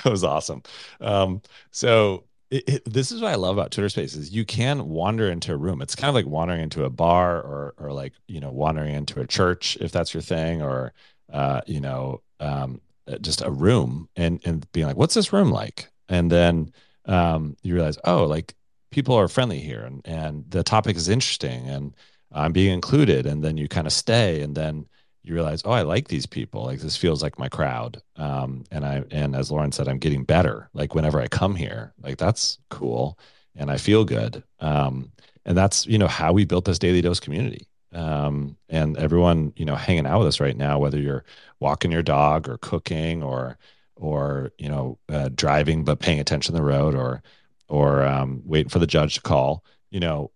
was 0.05 0.23
awesome. 0.23 0.63
Um, 0.99 1.41
so 1.71 2.25
it, 2.51 2.63
it, 2.67 2.83
this 2.85 3.11
is 3.11 3.21
what 3.21 3.31
I 3.31 3.35
love 3.35 3.57
about 3.57 3.71
Twitter 3.71 3.89
Spaces. 3.89 4.31
You 4.31 4.45
can 4.45 4.89
wander 4.89 5.29
into 5.29 5.53
a 5.53 5.57
room. 5.57 5.81
It's 5.81 5.95
kind 5.95 6.09
of 6.09 6.15
like 6.15 6.25
wandering 6.25 6.61
into 6.61 6.83
a 6.83 6.89
bar, 6.89 7.37
or 7.37 7.73
or 7.77 7.91
like 7.93 8.13
you 8.27 8.39
know 8.39 8.51
wandering 8.51 8.93
into 8.93 9.21
a 9.21 9.27
church 9.27 9.77
if 9.81 9.91
that's 9.91 10.13
your 10.13 10.21
thing, 10.21 10.61
or 10.61 10.93
uh, 11.31 11.61
you 11.65 11.79
know 11.79 12.21
um, 12.39 12.81
uh, 13.07 13.17
just 13.19 13.41
a 13.41 13.51
room 13.51 14.09
and 14.15 14.41
and 14.45 14.69
being 14.71 14.87
like, 14.87 14.97
what's 14.97 15.15
this 15.15 15.33
room 15.33 15.51
like? 15.51 15.89
And 16.09 16.31
then 16.31 16.71
um, 17.05 17.55
you 17.63 17.73
realize, 17.73 17.97
oh, 18.03 18.25
like 18.25 18.53
people 18.91 19.15
are 19.15 19.27
friendly 19.27 19.59
here, 19.59 19.83
and 19.83 20.01
and 20.05 20.45
the 20.49 20.63
topic 20.63 20.97
is 20.97 21.09
interesting, 21.09 21.67
and 21.67 21.95
I'm 22.31 22.51
being 22.51 22.73
included, 22.73 23.25
and 23.25 23.43
then 23.43 23.57
you 23.57 23.67
kind 23.67 23.87
of 23.87 23.93
stay, 23.93 24.41
and 24.41 24.55
then 24.55 24.85
you 25.25 25.33
realize, 25.33 25.61
oh, 25.65 25.71
I 25.71 25.81
like 25.81 26.07
these 26.07 26.25
people. 26.25 26.63
Like 26.65 26.79
this 26.79 26.97
feels 26.97 27.23
like 27.23 27.39
my 27.39 27.49
crowd. 27.49 28.01
Um, 28.15 28.63
and 28.71 28.85
I 28.85 29.03
and 29.11 29.35
as 29.35 29.51
Lauren 29.51 29.71
said, 29.71 29.87
I'm 29.87 29.99
getting 29.99 30.23
better. 30.23 30.69
Like 30.73 30.95
whenever 30.95 31.19
I 31.19 31.27
come 31.27 31.55
here, 31.55 31.93
like 32.01 32.17
that's 32.17 32.59
cool, 32.69 33.17
and 33.55 33.71
I 33.71 33.77
feel 33.77 34.05
good. 34.05 34.43
Um, 34.59 35.11
and 35.45 35.57
that's 35.57 35.85
you 35.87 35.97
know 35.97 36.07
how 36.07 36.33
we 36.33 36.45
built 36.45 36.65
this 36.65 36.79
daily 36.79 37.01
dose 37.01 37.19
community. 37.19 37.67
Um, 37.93 38.57
and 38.69 38.97
everyone 38.97 39.53
you 39.55 39.65
know 39.65 39.75
hanging 39.75 40.05
out 40.05 40.19
with 40.19 40.27
us 40.27 40.39
right 40.39 40.57
now, 40.57 40.79
whether 40.79 40.99
you're 40.99 41.25
walking 41.59 41.91
your 41.91 42.03
dog 42.03 42.47
or 42.47 42.57
cooking 42.59 43.23
or 43.23 43.57
or 43.95 44.51
you 44.57 44.69
know 44.69 44.99
uh, 45.09 45.29
driving 45.33 45.83
but 45.83 45.99
paying 45.99 46.19
attention 46.19 46.53
to 46.53 46.59
the 46.59 46.65
road 46.65 46.95
or 46.95 47.23
or 47.67 48.03
um, 48.03 48.41
waiting 48.45 48.69
for 48.69 48.79
the 48.79 48.87
judge 48.87 49.15
to 49.15 49.21
call, 49.21 49.63
you 49.89 49.99
know, 49.99 50.31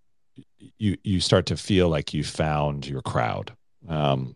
you 0.78 0.98
you 1.04 1.20
start 1.20 1.46
to 1.48 1.58
feel 1.58 1.90
like 1.90 2.14
you 2.14 2.24
found 2.24 2.88
your 2.88 3.02
crowd. 3.02 3.56
Um, 3.88 4.36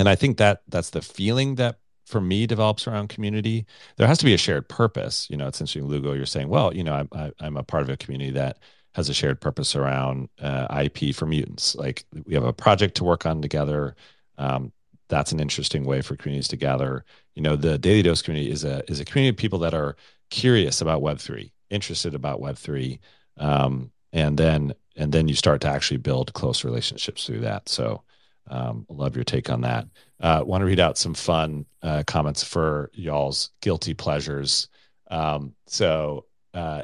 and 0.00 0.08
i 0.08 0.14
think 0.14 0.38
that 0.38 0.62
that's 0.68 0.90
the 0.90 1.02
feeling 1.02 1.54
that 1.56 1.78
for 2.06 2.20
me 2.20 2.44
develops 2.44 2.88
around 2.88 3.08
community. 3.08 3.64
There 3.96 4.08
has 4.08 4.18
to 4.18 4.24
be 4.24 4.34
a 4.34 4.38
shared 4.38 4.68
purpose 4.68 5.28
you 5.30 5.36
know 5.36 5.46
it's 5.46 5.60
interesting 5.60 5.86
lugo 5.86 6.12
you're 6.12 6.26
saying 6.26 6.48
well 6.48 6.74
you 6.74 6.82
know 6.82 6.94
i'm, 6.94 7.08
I, 7.12 7.30
I'm 7.40 7.56
a 7.56 7.62
part 7.62 7.84
of 7.84 7.88
a 7.90 7.96
community 7.96 8.32
that 8.32 8.58
has 8.94 9.08
a 9.08 9.14
shared 9.14 9.40
purpose 9.40 9.76
around 9.76 10.28
uh, 10.40 10.82
ip 10.84 11.14
for 11.14 11.26
mutants. 11.26 11.74
Like 11.76 12.04
we 12.26 12.34
have 12.34 12.44
a 12.44 12.52
project 12.52 12.96
to 12.96 13.04
work 13.04 13.24
on 13.24 13.40
together. 13.40 13.94
Um, 14.36 14.72
that's 15.08 15.32
an 15.32 15.40
interesting 15.40 15.84
way 15.84 16.02
for 16.02 16.16
communities 16.16 16.48
to 16.48 16.56
gather. 16.56 17.04
You 17.34 17.42
know 17.42 17.56
the 17.56 17.78
daily 17.78 18.02
dose 18.02 18.22
community 18.22 18.50
is 18.50 18.64
a 18.64 18.82
is 18.90 19.00
a 19.00 19.04
community 19.04 19.30
of 19.30 19.36
people 19.36 19.58
that 19.60 19.74
are 19.74 19.96
curious 20.30 20.80
about 20.80 21.02
web3 21.02 21.50
interested 21.70 22.14
about 22.14 22.40
web3 22.40 22.98
um, 23.38 23.90
and 24.12 24.36
then 24.36 24.74
and 24.96 25.12
then 25.12 25.28
you 25.28 25.34
start 25.34 25.60
to 25.62 25.68
actually 25.68 25.96
build 25.96 26.32
close 26.32 26.64
relationships 26.64 27.26
through 27.26 27.40
that. 27.40 27.68
So 27.68 28.02
um, 28.50 28.84
love 28.88 29.14
your 29.14 29.24
take 29.24 29.48
on 29.48 29.62
that. 29.62 29.86
Uh, 30.20 30.42
Want 30.44 30.60
to 30.60 30.66
read 30.66 30.80
out 30.80 30.98
some 30.98 31.14
fun 31.14 31.64
uh, 31.82 32.02
comments 32.06 32.42
for 32.42 32.90
y'all's 32.92 33.50
guilty 33.62 33.94
pleasures. 33.94 34.68
Um, 35.10 35.54
so 35.66 36.26
uh, 36.52 36.82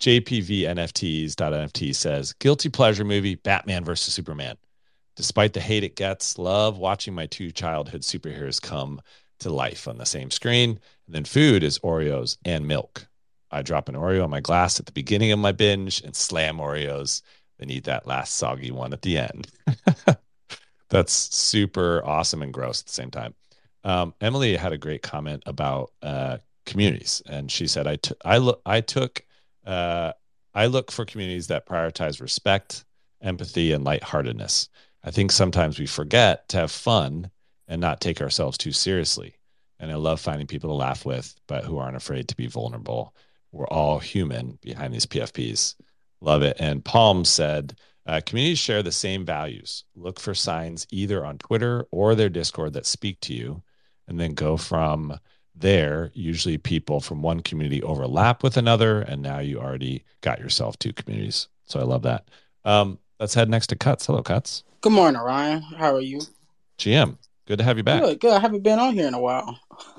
JPV 0.00 0.62
NFTs.nft 0.62 1.94
says 1.94 2.32
guilty 2.34 2.68
pleasure 2.68 3.04
movie 3.04 3.36
Batman 3.36 3.84
versus 3.84 4.12
Superman. 4.12 4.56
Despite 5.16 5.52
the 5.52 5.60
hate 5.60 5.84
it 5.84 5.96
gets, 5.96 6.38
love 6.38 6.78
watching 6.78 7.14
my 7.14 7.26
two 7.26 7.52
childhood 7.52 8.02
superheroes 8.02 8.60
come 8.60 9.00
to 9.40 9.50
life 9.50 9.86
on 9.86 9.96
the 9.96 10.06
same 10.06 10.30
screen. 10.30 10.70
And 11.06 11.14
then 11.14 11.24
food 11.24 11.62
is 11.62 11.78
Oreos 11.78 12.36
and 12.44 12.66
milk. 12.66 13.06
I 13.50 13.62
drop 13.62 13.88
an 13.88 13.94
Oreo 13.94 14.24
on 14.24 14.30
my 14.30 14.40
glass 14.40 14.80
at 14.80 14.86
the 14.86 14.92
beginning 14.92 15.30
of 15.30 15.38
my 15.38 15.52
binge 15.52 16.02
and 16.02 16.16
slam 16.16 16.56
Oreos, 16.56 17.22
then 17.58 17.70
eat 17.70 17.84
that 17.84 18.06
last 18.06 18.34
soggy 18.34 18.72
one 18.72 18.92
at 18.92 19.02
the 19.02 19.18
end. 19.18 19.46
that's 20.88 21.12
super 21.12 22.02
awesome 22.04 22.42
and 22.42 22.52
gross 22.52 22.80
at 22.80 22.86
the 22.86 22.92
same 22.92 23.10
time. 23.10 23.34
Um, 23.84 24.14
Emily 24.20 24.56
had 24.56 24.72
a 24.72 24.78
great 24.78 25.02
comment 25.02 25.42
about 25.46 25.92
uh, 26.02 26.38
communities, 26.66 27.22
and 27.26 27.50
she 27.50 27.66
said, 27.66 27.86
"I 27.86 27.96
took 27.96 28.18
I 28.24 28.38
look 28.38 28.60
I 28.64 28.80
took 28.80 29.24
uh, 29.66 30.12
I 30.54 30.66
look 30.66 30.90
for 30.90 31.04
communities 31.04 31.48
that 31.48 31.66
prioritize 31.66 32.20
respect, 32.20 32.84
empathy, 33.20 33.72
and 33.72 33.84
lightheartedness. 33.84 34.68
I 35.02 35.10
think 35.10 35.32
sometimes 35.32 35.78
we 35.78 35.86
forget 35.86 36.48
to 36.50 36.58
have 36.58 36.70
fun 36.70 37.30
and 37.68 37.80
not 37.80 38.00
take 38.00 38.20
ourselves 38.20 38.56
too 38.56 38.72
seriously. 38.72 39.34
And 39.78 39.90
I 39.90 39.96
love 39.96 40.20
finding 40.20 40.46
people 40.46 40.70
to 40.70 40.74
laugh 40.74 41.04
with, 41.04 41.34
but 41.46 41.64
who 41.64 41.78
aren't 41.78 41.96
afraid 41.96 42.28
to 42.28 42.36
be 42.36 42.46
vulnerable. 42.46 43.14
We're 43.52 43.66
all 43.66 43.98
human 43.98 44.58
behind 44.62 44.94
these 44.94 45.06
PFPs. 45.06 45.74
Love 46.20 46.42
it. 46.42 46.56
And 46.58 46.84
Palm 46.84 47.24
said." 47.24 47.76
Uh, 48.06 48.20
communities 48.24 48.58
share 48.58 48.82
the 48.82 48.92
same 48.92 49.24
values. 49.24 49.84
Look 49.96 50.20
for 50.20 50.34
signs 50.34 50.86
either 50.90 51.24
on 51.24 51.38
Twitter 51.38 51.86
or 51.90 52.14
their 52.14 52.28
Discord 52.28 52.74
that 52.74 52.86
speak 52.86 53.20
to 53.20 53.34
you, 53.34 53.62
and 54.06 54.20
then 54.20 54.34
go 54.34 54.56
from 54.56 55.18
there. 55.54 56.10
Usually, 56.12 56.58
people 56.58 57.00
from 57.00 57.22
one 57.22 57.40
community 57.40 57.82
overlap 57.82 58.42
with 58.42 58.56
another, 58.56 59.00
and 59.00 59.22
now 59.22 59.38
you 59.38 59.58
already 59.58 60.04
got 60.20 60.38
yourself 60.38 60.78
two 60.78 60.92
communities. 60.92 61.48
So 61.64 61.80
I 61.80 61.84
love 61.84 62.02
that. 62.02 62.28
Um, 62.64 62.98
let's 63.18 63.32
head 63.32 63.48
next 63.48 63.68
to 63.68 63.76
Cuts. 63.76 64.06
Hello, 64.06 64.22
Cuts. 64.22 64.64
Good 64.82 64.92
morning, 64.92 65.20
Ryan. 65.20 65.62
How 65.62 65.94
are 65.94 66.00
you? 66.00 66.20
GM, 66.78 67.16
good 67.46 67.58
to 67.58 67.64
have 67.64 67.78
you 67.78 67.84
back. 67.84 68.02
Good, 68.02 68.20
good. 68.20 68.32
I 68.32 68.40
haven't 68.40 68.62
been 68.62 68.78
on 68.78 68.92
here 68.92 69.08
in 69.08 69.14
a 69.14 69.20
while. 69.20 69.58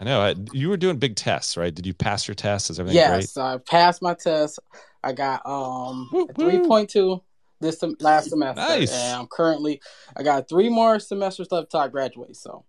I 0.00 0.04
know. 0.04 0.20
I, 0.20 0.36
you 0.52 0.68
were 0.68 0.76
doing 0.76 0.96
big 0.96 1.16
tests, 1.16 1.56
right? 1.56 1.74
Did 1.74 1.84
you 1.84 1.92
pass 1.92 2.28
your 2.28 2.34
tests? 2.34 2.70
Is 2.70 2.80
everything 2.80 2.96
yes, 2.96 3.34
great? 3.34 3.44
I 3.44 3.58
passed 3.58 4.00
my 4.00 4.14
test. 4.14 4.58
I 5.02 5.12
got 5.12 5.46
um 5.46 6.10
three 6.36 6.66
point 6.66 6.90
two 6.90 7.22
this 7.60 7.80
sem- 7.80 7.96
last 8.00 8.30
semester, 8.30 8.60
Nice. 8.60 8.92
and 8.92 9.20
I'm 9.20 9.26
currently 9.26 9.80
I 10.16 10.22
got 10.22 10.48
three 10.48 10.68
more 10.68 10.98
semesters 10.98 11.50
left 11.50 11.70
till 11.70 11.80
I 11.80 11.88
graduate. 11.88 12.36
So 12.36 12.64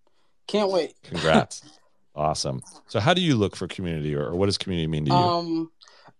can't 0.48 0.72
wait. 0.72 0.96
Congrats. 1.04 1.62
awesome. 2.16 2.62
So, 2.88 3.00
how 3.00 3.14
do 3.14 3.22
you 3.22 3.36
look 3.36 3.56
for 3.56 3.68
community, 3.68 4.16
or, 4.16 4.30
or 4.30 4.36
what 4.36 4.48
does 4.48 4.58
community 4.58 4.88
mean 4.88 5.06
to 5.06 5.12
you? 5.12 5.18
Um, 5.18 5.72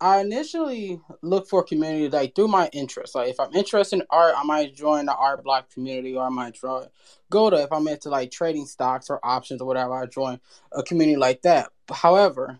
I 0.02 0.22
initially 0.22 1.02
look 1.22 1.50
for 1.50 1.64
community 1.64 2.10
like 2.10 2.36
through 2.36 2.48
my 2.48 2.70
interests. 2.72 3.16
Like 3.16 3.30
if 3.30 3.40
I'm 3.40 3.54
interested 3.54 3.98
in 3.98 4.06
art, 4.10 4.34
I 4.38 4.44
might 4.44 4.76
join 4.76 5.06
the 5.06 5.16
art 5.16 5.44
block 5.44 5.70
community, 5.72 6.16
or 6.16 6.26
I 6.26 6.30
might 6.30 6.54
join 6.54 6.86
go 7.30 7.50
to 7.50 7.58
if 7.58 7.72
I'm 7.72 7.88
into 7.88 8.10
like 8.10 8.32
trading 8.32 8.66
stocks 8.66 9.10
or 9.10 9.20
options 9.24 9.62
or 9.62 9.68
whatever. 9.68 9.94
I 9.94 10.06
join 10.06 10.40
a 10.72 10.84
community 10.84 11.18
like 11.18 11.42
that. 11.42 11.70
However, 11.92 12.60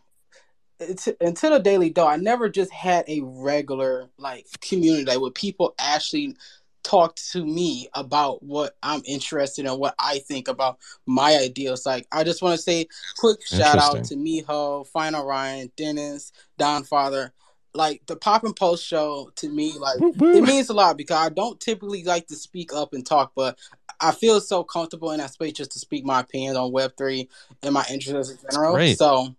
until 1.20 1.52
the 1.52 1.60
daily 1.60 1.90
dough, 1.90 2.08
I 2.08 2.16
never 2.16 2.50
just 2.50 2.72
had 2.72 3.06
a 3.08 3.22
regular 3.22 4.10
like 4.18 4.46
community 4.62 5.06
like 5.06 5.20
where 5.20 5.32
people 5.32 5.76
actually 5.80 6.36
talk 6.84 7.16
to 7.16 7.46
me 7.46 7.88
about 7.94 8.42
what 8.42 8.76
I'm 8.82 9.02
interested 9.06 9.66
in, 9.66 9.80
what 9.80 9.96
I 10.00 10.20
think 10.20 10.48
about 10.48 10.80
my 11.06 11.36
ideas. 11.38 11.86
Like 11.86 12.08
I 12.12 12.24
just 12.24 12.42
want 12.42 12.56
to 12.56 12.62
say 12.62 12.88
quick 13.18 13.46
shout 13.46 13.78
out 13.78 14.04
to. 14.06 14.16
Miho, 14.16 14.88
Final 14.88 15.26
Ryan, 15.26 15.72
Dennis, 15.76 16.32
Don 16.58 16.84
Father. 16.84 17.34
Like 17.76 18.02
the 18.08 18.16
Pop 18.16 18.44
and 18.46 18.56
Post 18.56 18.84
show 18.84 19.30
to 19.36 19.48
me, 19.48 19.74
like 19.78 20.00
it 20.02 20.44
means 20.44 20.70
a 20.70 20.74
lot 20.74 20.98
because 20.98 21.18
I 21.18 21.30
don't 21.30 21.60
typically 21.60 22.04
like 22.04 22.26
to 22.28 22.36
speak 22.36 22.74
up 22.74 22.94
and 22.94 23.06
talk, 23.06 23.34
but 23.36 23.60
I 24.02 24.12
feel 24.12 24.42
so 24.42 24.64
comfortable 24.64 25.12
in 25.12 25.20
that 25.20 25.34
space 25.34 25.54
just 25.54 25.74
to 25.74 25.80
speak 25.80 26.04
my 26.04 26.22
opinions 26.22 26.58
on 26.58 26.72
Web 26.72 26.94
three 26.98 27.30
and 27.62 27.76
my 27.76 27.86
interests 27.92 28.34
in 28.34 28.40
general. 28.50 28.74
So 28.96 29.36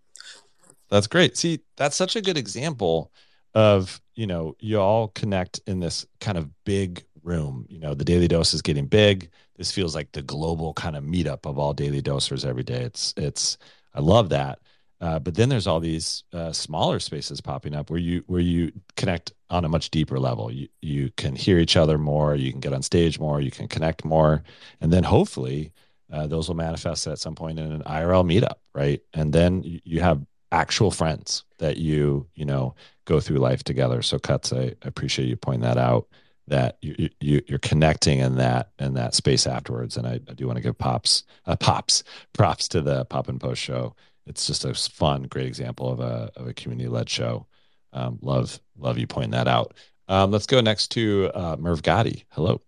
That's 0.90 1.06
great. 1.06 1.36
See, 1.36 1.60
that's 1.76 1.96
such 1.96 2.16
a 2.16 2.20
good 2.20 2.36
example 2.36 3.12
of, 3.54 4.00
you 4.14 4.26
know, 4.26 4.56
you 4.60 4.80
all 4.80 5.08
connect 5.08 5.60
in 5.66 5.80
this 5.80 6.06
kind 6.20 6.36
of 6.38 6.50
big 6.64 7.04
room. 7.22 7.66
You 7.68 7.78
know, 7.80 7.94
the 7.94 8.04
daily 8.04 8.28
dose 8.28 8.54
is 8.54 8.62
getting 8.62 8.86
big. 8.86 9.30
This 9.56 9.72
feels 9.72 9.94
like 9.94 10.12
the 10.12 10.22
global 10.22 10.74
kind 10.74 10.96
of 10.96 11.04
meetup 11.04 11.46
of 11.46 11.58
all 11.58 11.74
daily 11.74 12.02
dosers 12.02 12.44
every 12.44 12.62
day. 12.62 12.82
It's, 12.82 13.14
it's, 13.16 13.58
I 13.94 14.00
love 14.00 14.30
that. 14.30 14.58
Uh, 15.00 15.18
but 15.18 15.34
then 15.34 15.48
there's 15.48 15.66
all 15.66 15.80
these 15.80 16.24
uh, 16.32 16.52
smaller 16.52 17.00
spaces 17.00 17.40
popping 17.40 17.74
up 17.74 17.88
where 17.88 17.98
you 17.98 18.22
where 18.26 18.40
you 18.40 18.70
connect 18.96 19.32
on 19.48 19.64
a 19.64 19.68
much 19.68 19.90
deeper 19.90 20.18
level. 20.20 20.52
You 20.52 20.68
you 20.82 21.10
can 21.16 21.34
hear 21.34 21.58
each 21.58 21.76
other 21.76 21.96
more. 21.96 22.34
You 22.34 22.50
can 22.50 22.60
get 22.60 22.74
on 22.74 22.82
stage 22.82 23.18
more. 23.18 23.40
You 23.40 23.50
can 23.50 23.66
connect 23.66 24.04
more, 24.04 24.42
and 24.80 24.92
then 24.92 25.02
hopefully 25.02 25.72
uh, 26.12 26.26
those 26.26 26.48
will 26.48 26.56
manifest 26.56 27.06
at 27.06 27.18
some 27.18 27.34
point 27.34 27.58
in 27.58 27.72
an 27.72 27.82
IRL 27.84 28.24
meetup, 28.26 28.56
right? 28.74 29.00
And 29.14 29.32
then 29.32 29.62
you, 29.62 29.80
you 29.84 30.00
have 30.00 30.20
actual 30.52 30.90
friends 30.90 31.44
that 31.58 31.76
you 31.76 32.26
you 32.34 32.44
know 32.44 32.74
go 33.04 33.20
through 33.20 33.38
life 33.38 33.64
together. 33.64 34.02
So 34.02 34.18
cuts, 34.18 34.52
I 34.52 34.74
appreciate 34.82 35.28
you 35.28 35.36
pointing 35.36 35.62
that 35.62 35.78
out. 35.78 36.08
That 36.48 36.78
you, 36.82 37.08
you 37.20 37.42
you're 37.46 37.60
connecting 37.60 38.18
in 38.18 38.36
that 38.36 38.70
in 38.78 38.94
that 38.94 39.14
space 39.14 39.46
afterwards, 39.46 39.96
and 39.96 40.06
I, 40.06 40.20
I 40.28 40.34
do 40.34 40.46
want 40.46 40.56
to 40.56 40.62
give 40.62 40.76
pops 40.78 41.24
uh, 41.46 41.56
pops 41.56 42.02
props 42.32 42.66
to 42.68 42.80
the 42.80 43.04
Pop 43.04 43.28
and 43.28 43.40
Post 43.40 43.62
show. 43.62 43.94
It's 44.26 44.46
just 44.46 44.64
a 44.64 44.74
fun, 44.74 45.24
great 45.24 45.46
example 45.46 45.90
of 45.90 46.00
a 46.00 46.30
of 46.36 46.48
a 46.48 46.54
community 46.54 46.88
led 46.88 47.08
show. 47.08 47.46
Um, 47.92 48.18
love 48.22 48.60
love 48.76 48.98
you 48.98 49.06
pointing 49.06 49.32
that 49.32 49.48
out. 49.48 49.74
Um, 50.08 50.32
let's 50.32 50.46
go 50.46 50.60
next 50.60 50.88
to 50.92 51.30
uh, 51.34 51.56
Merv 51.58 51.82
Gotti. 51.82 52.24
Hello, 52.30 52.60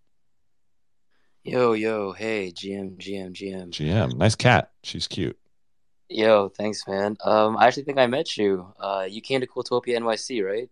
Yo, 1.45 1.73
yo, 1.73 2.13
hey, 2.13 2.53
GM, 2.53 2.97
GM, 2.99 3.33
GM. 3.33 3.71
GM. 3.71 4.17
Nice 4.17 4.37
cat. 4.37 4.71
She's 4.85 5.09
cute. 5.09 5.37
Yo, 6.13 6.49
thanks, 6.51 6.87
man. 6.87 7.17
Um, 7.25 7.57
I 7.57 7.67
actually 7.67 7.85
think 7.85 7.99
I 7.99 8.07
met 8.07 8.37
you. 8.37 8.73
Uh, 8.79 9.07
you 9.09 9.21
came 9.23 9.41
to 9.41 9.47
Cooltopia 9.47 9.97
NYC, 9.97 10.45
right? 10.45 10.69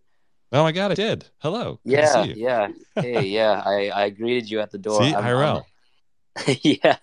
Oh 0.52 0.62
my 0.62 0.72
god, 0.72 0.90
I 0.90 0.94
did. 0.94 1.26
Hello. 1.38 1.80
Good 1.84 1.92
Yeah, 1.92 2.24
yeah. 2.24 2.68
Hey, 2.94 3.22
yeah. 3.28 3.62
I 3.64 3.90
I 3.90 4.10
greeted 4.10 4.50
you 4.50 4.60
at 4.60 4.70
the 4.70 4.78
door. 4.78 5.02
See, 5.02 5.14
I'm, 5.14 5.24
IRL. 5.24 5.54
I'm- 5.54 5.64
yeah, 6.62 6.96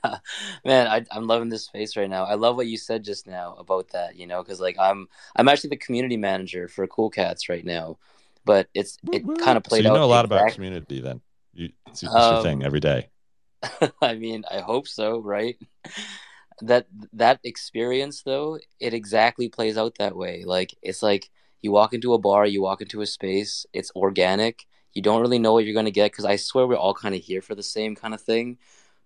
man, 0.63 0.87
I, 0.87 1.05
I'm 1.11 1.27
loving 1.27 1.49
this 1.49 1.65
space 1.65 1.97
right 1.97 2.09
now. 2.09 2.23
I 2.23 2.35
love 2.35 2.55
what 2.55 2.67
you 2.67 2.77
said 2.77 3.03
just 3.03 3.27
now 3.27 3.55
about 3.55 3.89
that. 3.89 4.15
You 4.15 4.27
know, 4.27 4.41
because 4.41 4.59
like 4.59 4.77
I'm 4.79 5.07
I'm 5.35 5.47
actually 5.47 5.71
the 5.71 5.77
community 5.77 6.17
manager 6.17 6.67
for 6.67 6.87
Cool 6.87 7.09
Cats 7.09 7.49
right 7.49 7.65
now, 7.65 7.97
but 8.45 8.67
it's 8.73 8.97
it 9.11 9.25
kind 9.39 9.57
of 9.57 9.63
played 9.63 9.79
so 9.79 9.83
you 9.83 9.89
out. 9.89 9.95
know 9.95 10.03
a 10.03 10.05
lot 10.05 10.25
about 10.25 10.53
community 10.53 11.01
then. 11.01 11.21
You, 11.53 11.69
it's, 11.87 12.03
it's 12.03 12.13
your 12.13 12.43
thing 12.43 12.61
Um, 12.61 12.65
every 12.65 12.79
day. 12.79 13.09
I 14.01 14.15
mean, 14.15 14.43
I 14.49 14.59
hope 14.59 14.87
so, 14.87 15.19
right? 15.19 15.57
That 16.61 16.87
that 17.13 17.39
experience 17.43 18.23
though, 18.23 18.59
it 18.79 18.93
exactly 18.93 19.49
plays 19.49 19.77
out 19.77 19.95
that 19.99 20.15
way. 20.15 20.43
Like 20.45 20.73
it's 20.81 21.03
like 21.03 21.29
you 21.61 21.71
walk 21.71 21.93
into 21.93 22.13
a 22.13 22.19
bar, 22.19 22.45
you 22.45 22.61
walk 22.61 22.81
into 22.81 23.01
a 23.01 23.05
space, 23.05 23.65
it's 23.73 23.91
organic. 23.95 24.65
You 24.93 25.01
don't 25.03 25.21
really 25.21 25.37
know 25.39 25.53
what 25.53 25.65
you're 25.65 25.73
going 25.73 25.85
to 25.85 25.91
get 25.91 26.11
because 26.11 26.25
I 26.25 26.37
swear 26.37 26.65
we're 26.65 26.75
all 26.75 26.95
kind 26.95 27.13
of 27.13 27.21
here 27.21 27.41
for 27.41 27.53
the 27.53 27.61
same 27.63 27.95
kind 27.95 28.13
of 28.13 28.21
thing. 28.21 28.57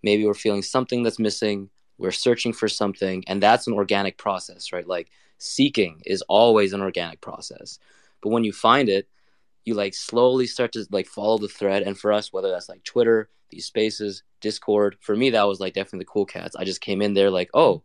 Maybe 0.02 0.26
we're 0.26 0.34
feeling 0.34 0.62
something 0.62 1.04
that's 1.04 1.20
missing, 1.20 1.70
we're 1.98 2.12
searching 2.12 2.54
for 2.54 2.70
something, 2.70 3.24
and 3.28 3.44
that's 3.44 3.68
an 3.68 3.74
organic 3.74 4.18
process, 4.18 4.72
right? 4.72 4.88
Like 4.88 5.12
seeking 5.38 6.02
is 6.06 6.22
always 6.24 6.72
an 6.72 6.82
organic 6.82 7.20
process. 7.20 7.80
But 8.22 8.30
when 8.30 8.46
you 8.46 8.54
find 8.54 8.88
it, 8.88 9.10
you 9.66 9.74
like 9.74 9.94
slowly 9.94 10.48
start 10.48 10.72
to 10.74 10.86
like 10.92 11.08
follow 11.08 11.38
the 11.38 11.48
thread 11.48 11.84
and 11.84 11.98
for 11.98 12.12
us 12.12 12.34
whether 12.34 12.50
that's 12.50 12.70
like 12.70 12.84
twitter 12.84 13.30
these 13.50 13.66
spaces 13.66 14.24
discord. 14.42 14.98
For 15.02 15.16
me 15.16 15.32
that 15.32 15.48
was 15.48 15.60
like 15.60 15.74
definitely 15.74 16.00
the 16.00 16.06
cool 16.06 16.26
cats. 16.26 16.56
I 16.56 16.66
just 16.66 16.82
came 16.82 17.02
in 17.02 17.14
there 17.14 17.30
like 17.30 17.50
oh 17.54 17.84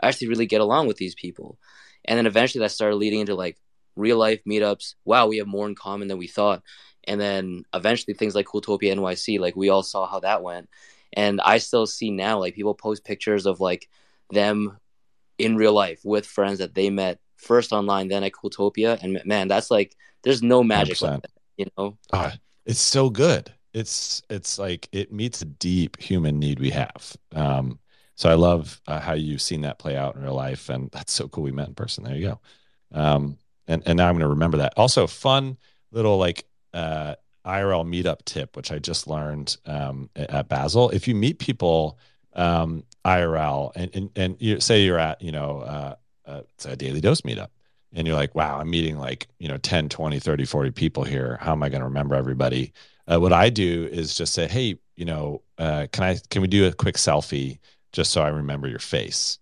i 0.00 0.08
actually 0.08 0.28
really 0.28 0.46
get 0.46 0.60
along 0.60 0.86
with 0.86 0.96
these 0.96 1.14
people. 1.14 1.58
And 2.04 2.18
then 2.18 2.26
eventually 2.26 2.62
that 2.62 2.70
started 2.70 2.96
leading 2.96 3.20
into 3.20 3.34
like 3.34 3.58
real 3.96 4.18
life 4.18 4.40
meetups. 4.46 4.94
Wow 5.04 5.26
we 5.26 5.38
have 5.38 5.46
more 5.46 5.68
in 5.68 5.74
common 5.74 6.08
than 6.08 6.18
we 6.18 6.28
thought. 6.28 6.62
And 7.06 7.20
then 7.20 7.64
eventually 7.74 8.14
things 8.14 8.34
like 8.34 8.46
cooltopia 8.46 8.94
nyc 8.94 9.40
like 9.40 9.56
we 9.56 9.68
all 9.68 9.82
saw 9.82 10.06
how 10.06 10.20
that 10.20 10.42
went. 10.42 10.68
And 11.12 11.40
i 11.40 11.58
still 11.58 11.86
see 11.86 12.10
now 12.10 12.38
like 12.38 12.54
people 12.54 12.74
post 12.74 13.04
pictures 13.04 13.46
of 13.46 13.60
like 13.60 13.88
them 14.30 14.78
in 15.38 15.56
real 15.56 15.72
life 15.72 16.00
with 16.04 16.26
friends 16.26 16.58
that 16.60 16.74
they 16.74 16.90
met 16.90 17.18
first 17.36 17.72
online 17.72 18.08
then 18.08 18.24
at 18.24 18.32
cooltopia. 18.32 19.02
And 19.02 19.20
man 19.24 19.48
that's 19.48 19.70
like 19.70 19.96
there's 20.22 20.42
no 20.42 20.62
magic 20.62 21.00
like 21.02 21.22
that 21.22 21.30
you 21.56 21.66
know? 21.76 21.96
Ah, 22.12 22.34
it's 22.66 22.80
so 22.80 23.10
good. 23.10 23.52
It's 23.74 24.22
it's 24.30 24.58
like 24.58 24.88
it 24.92 25.12
meets 25.12 25.42
a 25.42 25.46
deep 25.46 26.00
human 26.00 26.38
need 26.38 26.60
we 26.60 26.70
have. 26.70 27.16
Um, 27.32 27.78
so 28.16 28.30
I 28.30 28.34
love 28.34 28.80
uh, 28.86 29.00
how 29.00 29.14
you've 29.14 29.42
seen 29.42 29.62
that 29.62 29.78
play 29.78 29.96
out 29.96 30.14
in 30.14 30.22
real 30.22 30.34
life, 30.34 30.68
and 30.68 30.90
that's 30.92 31.12
so 31.12 31.28
cool. 31.28 31.44
We 31.44 31.52
met 31.52 31.68
in 31.68 31.74
person. 31.74 32.04
There 32.04 32.14
you 32.14 32.28
go. 32.28 32.40
Um, 32.92 33.38
and 33.66 33.82
and 33.86 33.96
now 33.96 34.08
I'm 34.08 34.14
going 34.14 34.20
to 34.20 34.28
remember 34.28 34.58
that. 34.58 34.74
Also, 34.76 35.06
fun 35.06 35.56
little 35.90 36.16
like 36.16 36.46
uh, 36.72 37.16
IRL 37.44 37.84
meetup 37.84 38.24
tip, 38.24 38.56
which 38.56 38.70
I 38.70 38.78
just 38.78 39.08
learned 39.08 39.56
um, 39.66 40.08
at 40.14 40.48
Basel. 40.48 40.90
If 40.90 41.08
you 41.08 41.14
meet 41.14 41.40
people 41.40 41.98
um, 42.34 42.84
IRL, 43.04 43.72
and 43.74 43.90
and 43.94 44.10
and 44.14 44.36
you 44.38 44.60
say 44.60 44.84
you're 44.84 44.98
at 44.98 45.20
you 45.20 45.32
know 45.32 45.60
uh, 45.60 45.94
uh, 46.26 46.42
it's 46.54 46.66
a 46.66 46.76
daily 46.76 47.00
dose 47.00 47.22
meetup 47.22 47.48
and 47.94 48.06
you're 48.06 48.16
like 48.16 48.34
wow 48.34 48.58
i'm 48.58 48.70
meeting 48.70 48.98
like 48.98 49.28
you 49.38 49.48
know 49.48 49.56
10 49.58 49.88
20 49.88 50.18
30 50.18 50.44
40 50.44 50.70
people 50.70 51.04
here 51.04 51.38
how 51.40 51.52
am 51.52 51.62
i 51.62 51.68
going 51.68 51.80
to 51.80 51.86
remember 51.86 52.14
everybody 52.14 52.72
uh, 53.10 53.18
what 53.18 53.32
i 53.32 53.50
do 53.50 53.88
is 53.90 54.14
just 54.14 54.34
say 54.34 54.46
hey 54.46 54.78
you 54.96 55.04
know 55.04 55.42
uh, 55.58 55.86
can 55.92 56.04
i 56.04 56.18
can 56.30 56.42
we 56.42 56.48
do 56.48 56.66
a 56.66 56.72
quick 56.72 56.96
selfie 56.96 57.58
just 57.92 58.10
so 58.10 58.22
i 58.22 58.28
remember 58.28 58.68
your 58.68 58.78
face 58.78 59.38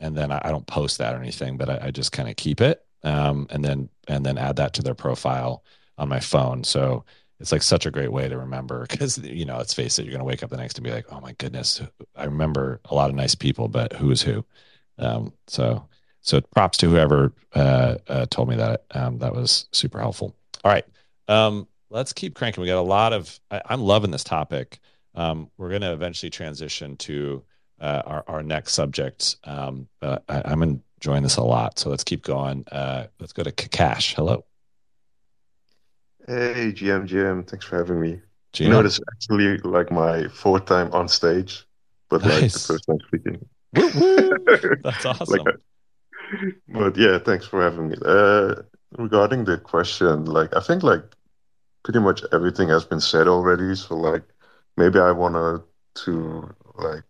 and 0.00 0.16
then 0.16 0.30
i, 0.30 0.40
I 0.44 0.50
don't 0.50 0.66
post 0.66 0.98
that 0.98 1.14
or 1.14 1.18
anything 1.18 1.56
but 1.56 1.68
i, 1.68 1.86
I 1.86 1.90
just 1.90 2.12
kind 2.12 2.28
of 2.28 2.36
keep 2.36 2.60
it 2.60 2.84
um, 3.04 3.46
and 3.50 3.64
then 3.64 3.88
and 4.08 4.24
then 4.24 4.38
add 4.38 4.56
that 4.56 4.74
to 4.74 4.82
their 4.82 4.94
profile 4.94 5.64
on 5.98 6.08
my 6.08 6.20
phone 6.20 6.64
so 6.64 7.04
it's 7.40 7.50
like 7.50 7.62
such 7.62 7.86
a 7.86 7.90
great 7.90 8.12
way 8.12 8.28
to 8.28 8.38
remember 8.38 8.86
because 8.90 9.18
you 9.18 9.44
know 9.44 9.56
let's 9.56 9.74
face 9.74 9.98
it 9.98 10.06
you're 10.06 10.18
to 10.18 10.24
wake 10.24 10.42
up 10.42 10.50
the 10.50 10.56
next 10.56 10.78
and 10.78 10.84
be 10.84 10.92
like 10.92 11.06
oh 11.12 11.20
my 11.20 11.32
goodness 11.32 11.80
i 12.16 12.24
remember 12.24 12.80
a 12.86 12.94
lot 12.94 13.10
of 13.10 13.16
nice 13.16 13.34
people 13.34 13.68
but 13.68 13.92
who 13.94 14.10
is 14.10 14.22
who 14.22 14.44
um, 14.98 15.32
so 15.48 15.88
so 16.22 16.40
props 16.40 16.78
to 16.78 16.88
whoever 16.88 17.32
uh, 17.54 17.96
uh, 18.08 18.26
told 18.30 18.48
me 18.48 18.56
that. 18.56 18.84
Um, 18.92 19.18
that 19.18 19.34
was 19.34 19.66
super 19.72 19.98
helpful. 20.00 20.34
All 20.64 20.72
right, 20.72 20.86
um, 21.28 21.66
let's 21.92 22.12
keep 22.12 22.34
cranking. 22.34 22.62
We 22.62 22.66
got 22.68 22.78
a 22.78 22.82
lot 22.82 23.12
of. 23.12 23.38
I, 23.50 23.60
I'm 23.66 23.80
loving 23.82 24.10
this 24.10 24.24
topic. 24.24 24.80
Um, 25.14 25.50
we're 25.58 25.68
going 25.68 25.82
to 25.82 25.92
eventually 25.92 26.30
transition 26.30 26.96
to 26.98 27.44
uh, 27.80 28.02
our 28.06 28.24
our 28.26 28.42
next 28.42 28.72
subject. 28.72 29.36
Um, 29.44 29.88
I, 30.00 30.18
I'm 30.28 30.62
enjoying 30.62 31.22
this 31.22 31.36
a 31.36 31.42
lot. 31.42 31.78
So 31.78 31.90
let's 31.90 32.04
keep 32.04 32.22
going. 32.24 32.64
Uh, 32.72 33.06
let's 33.20 33.32
go 33.32 33.42
to 33.42 33.52
Kakash. 33.52 34.14
Hello, 34.14 34.44
Hey, 36.26 36.72
GM, 36.72 37.08
GM, 37.08 37.46
thanks 37.48 37.66
for 37.66 37.76
having 37.78 38.00
me. 38.00 38.20
GM. 38.52 38.60
You 38.64 38.68
know, 38.70 38.82
this 38.82 38.94
is 38.94 39.00
actually 39.12 39.58
like 39.58 39.90
my 39.90 40.28
fourth 40.28 40.66
time 40.66 40.90
on 40.92 41.08
stage, 41.08 41.66
but 42.08 42.22
like 42.22 42.30
the 42.32 42.40
Nice. 42.42 42.66
first 42.66 42.86
time 42.86 42.98
speaking. 43.08 43.48
That's 43.72 45.04
Like, 45.04 45.20
awesome. 45.20 45.44
but 46.68 46.96
yeah, 46.96 47.18
thanks 47.18 47.46
for 47.46 47.62
having 47.62 47.88
me. 47.88 47.96
Uh, 48.04 48.54
regarding 48.98 49.44
the 49.44 49.58
question, 49.58 50.26
like 50.26 50.54
I 50.54 50.60
think 50.60 50.82
like 50.82 51.02
pretty 51.84 52.00
much 52.00 52.22
everything 52.32 52.68
has 52.68 52.84
been 52.84 53.00
said 53.00 53.28
already. 53.28 53.74
So 53.76 53.96
like 53.96 54.24
maybe 54.76 54.98
I 55.00 55.12
wanna 55.12 55.62
to 56.04 56.54
like 56.76 57.04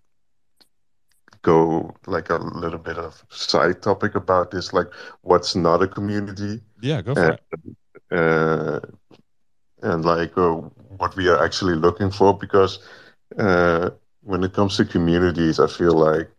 go 1.43 1.95
like 2.07 2.31
a 2.31 2.37
little 2.37 2.79
bit 2.79 2.99
of 2.99 3.25
side 3.31 3.83
topic 3.83 4.15
about 4.15 4.51
this, 4.51 4.73
like 4.73 4.89
what's 5.23 5.55
not 5.57 5.83
a 5.83 5.89
community. 5.89 6.61
Yeah, 6.81 7.03
go 7.03 7.15
for 7.15 7.31
and 7.31 7.33
it. 7.33 7.41
uh, 8.13 8.81
and 9.83 10.05
like 10.05 10.37
uh, 10.39 10.53
what 10.99 11.17
we 11.17 11.29
are 11.29 11.43
actually 11.45 11.75
looking 11.75 12.11
for 12.11 12.37
because 12.37 12.79
uh, 13.39 13.91
when 14.23 14.45
it 14.45 14.53
comes 14.53 14.77
to 14.77 14.85
communities, 14.85 15.59
I 15.61 15.67
feel 15.67 15.93
like 15.95 16.31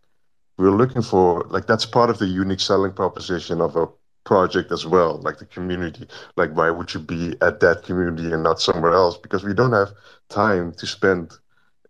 we're 0.58 0.70
looking 0.70 1.02
for 1.02 1.44
like 1.50 1.66
that's 1.66 1.86
part 1.86 2.10
of 2.10 2.18
the 2.18 2.26
unique 2.26 2.60
selling 2.60 2.92
proposition 2.92 3.60
of 3.60 3.76
a 3.76 3.88
project 4.24 4.72
as 4.72 4.86
well, 4.86 5.20
like 5.22 5.38
the 5.38 5.46
community. 5.46 6.06
Like, 6.36 6.54
why 6.54 6.70
would 6.70 6.92
you 6.94 7.00
be 7.00 7.36
at 7.40 7.60
that 7.60 7.82
community 7.84 8.32
and 8.32 8.42
not 8.42 8.60
somewhere 8.60 8.92
else? 8.92 9.16
Because 9.18 9.44
we 9.44 9.54
don't 9.54 9.72
have 9.72 9.90
time 10.28 10.72
to 10.72 10.86
spend 10.86 11.32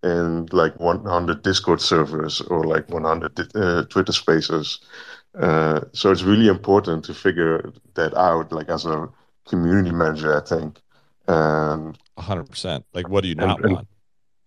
in 0.02 0.46
like 0.52 0.78
100 0.78 1.42
Discord 1.42 1.80
servers 1.80 2.40
or 2.42 2.64
like 2.64 2.88
100 2.90 3.56
uh, 3.56 3.84
Twitter 3.84 4.12
spaces. 4.12 4.80
Uh, 5.38 5.80
so 5.92 6.10
it's 6.12 6.22
really 6.22 6.48
important 6.48 7.04
to 7.06 7.14
figure 7.14 7.72
that 7.94 8.14
out, 8.14 8.52
like 8.52 8.68
as 8.68 8.84
a 8.84 9.08
community 9.48 9.90
manager, 9.90 10.36
I 10.36 10.46
think. 10.46 10.80
And 11.26 11.98
hundred 12.18 12.50
percent. 12.50 12.84
Like, 12.92 13.08
what 13.08 13.22
do 13.22 13.28
you 13.28 13.36
and, 13.38 13.48
not 13.48 13.64
and 13.64 13.74
want? 13.74 13.88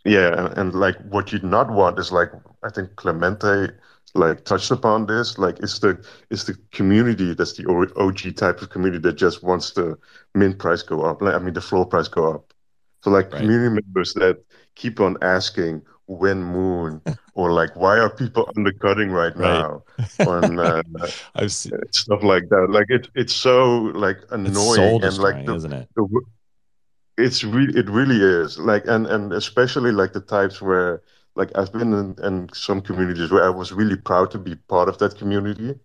yeah, 0.05 0.45
and, 0.45 0.57
and 0.57 0.73
like 0.75 0.95
what 1.09 1.33
you 1.33 1.39
not 1.39 1.71
want 1.71 1.97
is 1.97 2.11
like 2.11 2.31
I 2.63 2.69
think 2.69 2.95
Clemente 2.95 3.73
like 4.15 4.45
touched 4.45 4.71
upon 4.71 5.05
this. 5.05 5.37
Like 5.37 5.59
it's 5.59 5.79
the 5.79 6.03
it's 6.29 6.43
the 6.45 6.55
community 6.71 7.33
that's 7.33 7.53
the 7.53 7.65
OG 7.97 8.31
type 8.33 8.61
of 8.61 8.69
community 8.69 9.01
that 9.03 9.13
just 9.13 9.43
wants 9.43 9.71
the 9.71 9.97
mint 10.35 10.59
price 10.59 10.81
go 10.83 11.03
up. 11.03 11.21
Like 11.21 11.35
I 11.35 11.39
mean 11.39 11.53
the 11.53 11.61
floor 11.61 11.85
price 11.85 12.07
go 12.07 12.33
up. 12.33 12.53
So 13.03 13.09
like 13.11 13.31
Right. 13.31 13.35
community 13.35 13.73
members 13.75 14.13
that 14.15 14.43
keep 14.75 14.99
on 14.99 15.17
asking 15.21 15.83
when 16.07 16.43
moon 16.43 17.01
or 17.33 17.51
like 17.51 17.75
why 17.75 17.97
are 17.99 18.09
people 18.09 18.49
undercutting 18.57 19.11
right 19.11 19.35
Right. 19.35 19.37
now 19.37 19.83
on 20.25 20.59
uh, 20.59 20.81
I've 21.35 21.51
seen 21.51 21.87
stuff 21.91 22.23
like 22.23 22.49
that. 22.49 22.67
Like 22.69 22.87
it 22.89 23.09
it's 23.15 23.33
so 23.33 23.75
like 23.95 24.17
annoying 24.31 25.03
and 25.03 25.19
like 25.21 25.45
the 25.45 25.55
isn't 25.55 25.73
it? 25.73 25.89
the 25.95 26.21
it's 27.17 27.43
really 27.43 27.77
it 27.77 27.89
really 27.89 28.17
is 28.21 28.59
like 28.59 28.83
and 28.87 29.07
and 29.07 29.33
especially 29.33 29.91
like 29.91 30.13
the 30.13 30.21
types 30.21 30.61
where 30.61 31.01
like 31.37 31.51
I've 31.55 31.71
been 31.73 31.93
in, 31.93 32.15
in 32.23 32.49
some 32.53 32.81
communities 32.81 33.31
where 33.31 33.45
I 33.45 33.49
was 33.49 33.71
really 33.71 33.95
proud 33.97 34.31
to 34.31 34.39
be 34.39 34.55
part 34.55 34.89
of 34.89 34.97
that 34.99 35.17
community. 35.17 35.79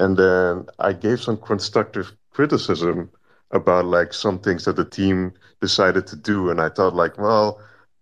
And 0.00 0.16
then 0.16 0.66
I 0.78 0.92
gave 0.92 1.20
some 1.22 1.38
constructive 1.38 2.12
criticism 2.30 3.10
about 3.52 3.86
like 3.86 4.12
some 4.12 4.38
things 4.40 4.64
that 4.66 4.76
the 4.76 4.84
team 4.84 5.32
decided 5.60 6.06
to 6.08 6.16
do. 6.16 6.50
And 6.50 6.60
I 6.60 6.68
thought 6.70 6.94
like 6.94 7.18
well 7.18 7.60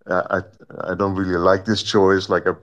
I 0.08 0.40
I 0.82 0.94
don't 0.94 1.14
really 1.16 1.38
like 1.38 1.64
this 1.64 1.82
choice. 1.82 2.28
Like 2.28 2.46
I 2.46 2.54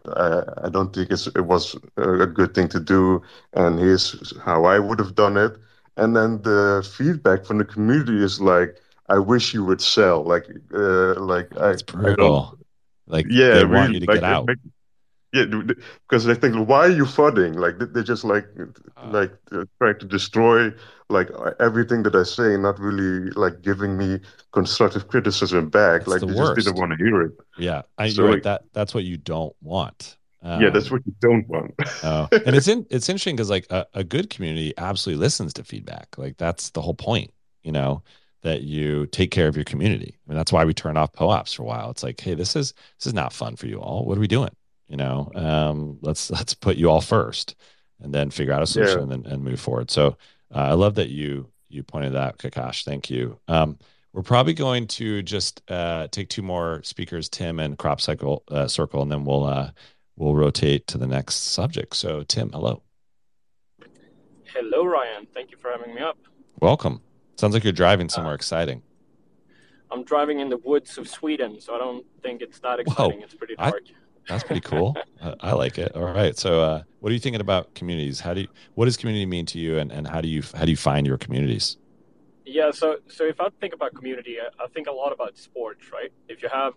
I, 0.65 0.69
don't 0.69 0.93
think 0.95 1.11
it's 1.11 1.27
it 1.27 1.45
was 1.53 1.75
a 1.97 2.27
good 2.27 2.53
thing 2.55 2.69
to 2.69 2.79
do. 2.79 3.21
And 3.53 3.79
here's 3.79 4.34
how 4.41 4.65
I 4.65 4.79
would 4.79 4.99
have 4.99 5.15
done 5.15 5.38
it. 5.38 5.57
And 5.97 6.15
then 6.15 6.41
the 6.43 6.88
feedback 6.97 7.45
from 7.45 7.59
the 7.59 7.65
community 7.65 8.23
is 8.23 8.41
like 8.41 8.77
I 9.09 9.19
wish 9.19 9.53
you 9.53 9.65
would 9.65 9.81
sell. 9.81 10.23
Like 10.23 10.47
uh, 10.73 11.15
like 11.19 11.49
I 11.57 11.71
It's 11.71 11.84
I 12.05 12.15
brutal. 12.15 12.57
Like 13.08 13.28
yeah, 13.30 13.49
they 13.51 13.66
want 13.66 13.93
you 13.93 13.99
to 13.99 14.08
Like, 14.08 14.16
get 14.16 14.24
out. 14.24 14.47
like, 14.47 14.58
yeah, 15.34 15.45
because 16.10 16.26
they 16.26 16.36
think, 16.36 16.56
why 16.68 16.88
are 16.88 16.89
you 16.91 17.06
fudding? 17.06 17.56
Like 17.56 17.80
they- 17.80 17.88
they're 17.88 18.04
just 18.04 18.24
like, 18.24 18.45
Uh, 18.95 19.10
like 19.12 19.32
uh, 19.51 19.66
trying 19.80 19.99
to 19.99 20.06
destroy 20.06 20.72
like 21.10 21.30
everything 21.60 22.04
that 22.04 22.16
I 22.16 22.24
say, 22.24 22.58
not 22.58 22.80
really 22.80 23.32
like 23.32 23.62
giving 23.62 23.97
me 23.97 24.20
constructive 24.54 25.08
criticism 25.08 25.70
back. 25.70 26.08
Like 26.08 26.22
the 26.22 26.28
they 26.28 26.36
just 26.36 26.56
didn't 26.56 26.76
want 26.78 26.91
to 26.93 26.97
hear 26.97 27.22
it. 27.24 27.34
Yeah, 27.56 27.84
I, 27.97 28.10
So 28.10 28.24
right. 28.24 28.41
That 28.43 28.66
that's 28.74 28.93
what 28.93 29.04
you 29.04 29.18
don't 29.18 29.56
want. 29.62 30.18
yeah, 30.56 30.70
that's 30.70 30.89
Um, 30.89 30.91
what 30.91 31.01
you 31.06 31.14
don't 31.22 31.47
want. 31.47 31.74
Oh, 32.04 32.30
and 32.45 32.56
it's 32.56 32.68
in 32.68 32.86
it's 32.89 33.10
interesting 33.10 33.36
because 33.36 33.49
like 33.49 33.66
a, 33.70 33.88
a 33.93 34.04
good 34.04 34.30
community 34.30 34.74
absolutely 34.78 35.22
listens 35.22 35.54
to 35.54 35.64
feedback. 35.64 36.18
Like 36.18 36.38
that's 36.38 36.72
the 36.72 36.82
whole 36.82 36.93
point, 36.95 37.32
you 37.64 37.72
know, 37.72 38.04
that 38.43 38.61
you 38.61 39.05
take 39.07 39.31
care 39.31 39.47
of 39.47 39.55
your 39.55 39.65
community. 39.65 40.17
I 40.17 40.29
mean, 40.29 40.37
that's 40.37 40.51
why 40.51 40.63
we 40.65 40.73
turned 40.73 40.97
off 40.97 41.13
POAPs 41.13 41.55
for 41.55 41.63
a 41.63 41.65
while. 41.65 41.89
It's 41.89 42.03
like, 42.03 42.19
hey, 42.19 42.33
this 42.35 42.55
is 42.55 42.73
this 42.99 43.07
is 43.07 43.13
not 43.13 43.33
fun 43.33 43.55
for 43.55 43.67
you 43.67 43.79
all. 43.81 44.05
What 44.05 44.17
are 44.17 44.21
we 44.21 44.27
doing? 44.27 44.51
You 44.87 44.97
know, 44.97 45.31
um, 45.35 45.97
let's 46.01 46.29
let's 46.29 46.53
put 46.53 46.77
you 46.77 46.89
all 46.89 47.01
first, 47.01 47.55
and 48.01 48.13
then 48.13 48.29
figure 48.29 48.53
out 48.53 48.61
a 48.61 48.67
solution 48.67 48.97
Yeah. 48.97 49.03
and 49.03 49.11
then 49.25 49.31
and 49.31 49.43
move 49.43 49.59
forward. 49.59 49.89
So 49.89 50.17
uh, 50.53 50.59
I 50.59 50.73
love 50.73 50.95
that 50.95 51.09
you 51.09 51.49
you 51.69 51.81
pointed 51.83 52.13
that, 52.13 52.21
out, 52.21 52.37
Kakash. 52.37 52.83
Thank 52.83 53.09
you. 53.09 53.39
Um, 53.47 53.79
we're 54.11 54.21
probably 54.21 54.53
going 54.53 54.85
to 54.87 55.23
just 55.23 55.63
uh, 55.71 56.07
take 56.11 56.29
two 56.29 56.43
more 56.43 56.83
speakers, 56.83 57.29
Tim 57.29 57.59
and 57.59 57.77
Crop 57.79 57.99
Cycle 57.99 58.43
uh, 58.51 58.67
Circle, 58.67 59.01
and 59.01 59.11
then 59.11 59.23
we'll 59.25 59.45
uh, 59.45 59.71
we'll 60.17 60.35
rotate 60.35 60.85
to 60.87 60.99
the 60.99 61.07
next 61.07 61.35
subject. 61.35 61.95
So, 61.95 62.21
Tim, 62.23 62.51
hello, 62.51 62.83
Hello, 64.53 64.85
Ryan. 64.85 65.25
Thank 65.33 65.49
you 65.49 65.57
for 65.57 65.71
having 65.71 65.95
me 65.95 66.01
up. 66.01 66.17
welcome. 66.61 67.01
Sounds 67.36 67.53
like 67.53 67.63
you're 67.63 67.73
driving 67.73 68.09
somewhere 68.09 68.36
exciting. 68.36 68.81
I'm 69.91 70.03
driving 70.03 70.39
in 70.39 70.49
the 70.49 70.57
woods 70.57 70.97
of 70.97 71.07
Sweden, 71.07 71.61
so 71.61 71.75
I 71.75 71.77
don't 71.77 72.05
think 72.21 72.41
it's 72.41 72.59
that 72.59 72.79
exciting. 72.79 73.21
It's 73.21 73.36
pretty 73.36 73.55
I- 73.57 73.71
dark. 73.71 73.84
That's 74.29 74.43
pretty 74.43 74.61
cool. 74.61 74.95
I, 75.21 75.36
I 75.41 75.51
like 75.51 75.77
it. 75.77 75.93
All 75.95 76.03
right. 76.03 76.38
So, 76.38 76.61
uh, 76.61 76.84
what 77.01 77.09
are 77.09 77.13
you 77.13 77.19
thinking 77.19 77.41
about 77.41 77.75
communities? 77.75 78.21
How 78.21 78.34
do 78.34 78.41
you, 78.41 78.47
what 78.75 78.86
does 78.86 78.95
community 78.95 79.25
mean 79.25 79.45
to 79.47 79.59
you, 79.59 79.77
and, 79.79 79.91
and 79.91 80.07
how 80.07 80.21
do 80.21 80.29
you 80.29 80.41
how 80.55 80.63
do 80.63 80.71
you 80.71 80.77
find 80.77 81.05
your 81.05 81.17
communities? 81.17 81.75
Yeah, 82.45 82.71
so 82.71 82.97
so 83.07 83.25
if 83.25 83.41
I 83.41 83.49
think 83.59 83.73
about 83.73 83.93
community, 83.93 84.38
I, 84.39 84.63
I 84.63 84.67
think 84.67 84.88
a 84.88 84.93
lot 84.93 85.11
about 85.11 85.38
sports, 85.38 85.91
right? 85.91 86.11
If 86.29 86.41
you 86.41 86.47
have 86.47 86.73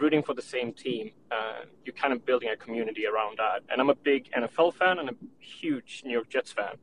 rooting 0.00 0.22
for 0.22 0.34
the 0.34 0.42
same 0.42 0.72
team, 0.72 1.12
uh, 1.30 1.60
you're 1.84 1.94
kind 1.94 2.12
of 2.12 2.24
building 2.24 2.48
a 2.48 2.56
community 2.56 3.06
around 3.06 3.38
that. 3.38 3.62
And 3.68 3.80
I'm 3.80 3.90
a 3.90 3.94
big 3.94 4.30
NFL 4.32 4.74
fan 4.74 4.98
and 4.98 5.10
a 5.10 5.14
huge 5.38 6.02
New 6.04 6.12
York 6.12 6.28
Jets 6.28 6.52
fan. 6.52 6.76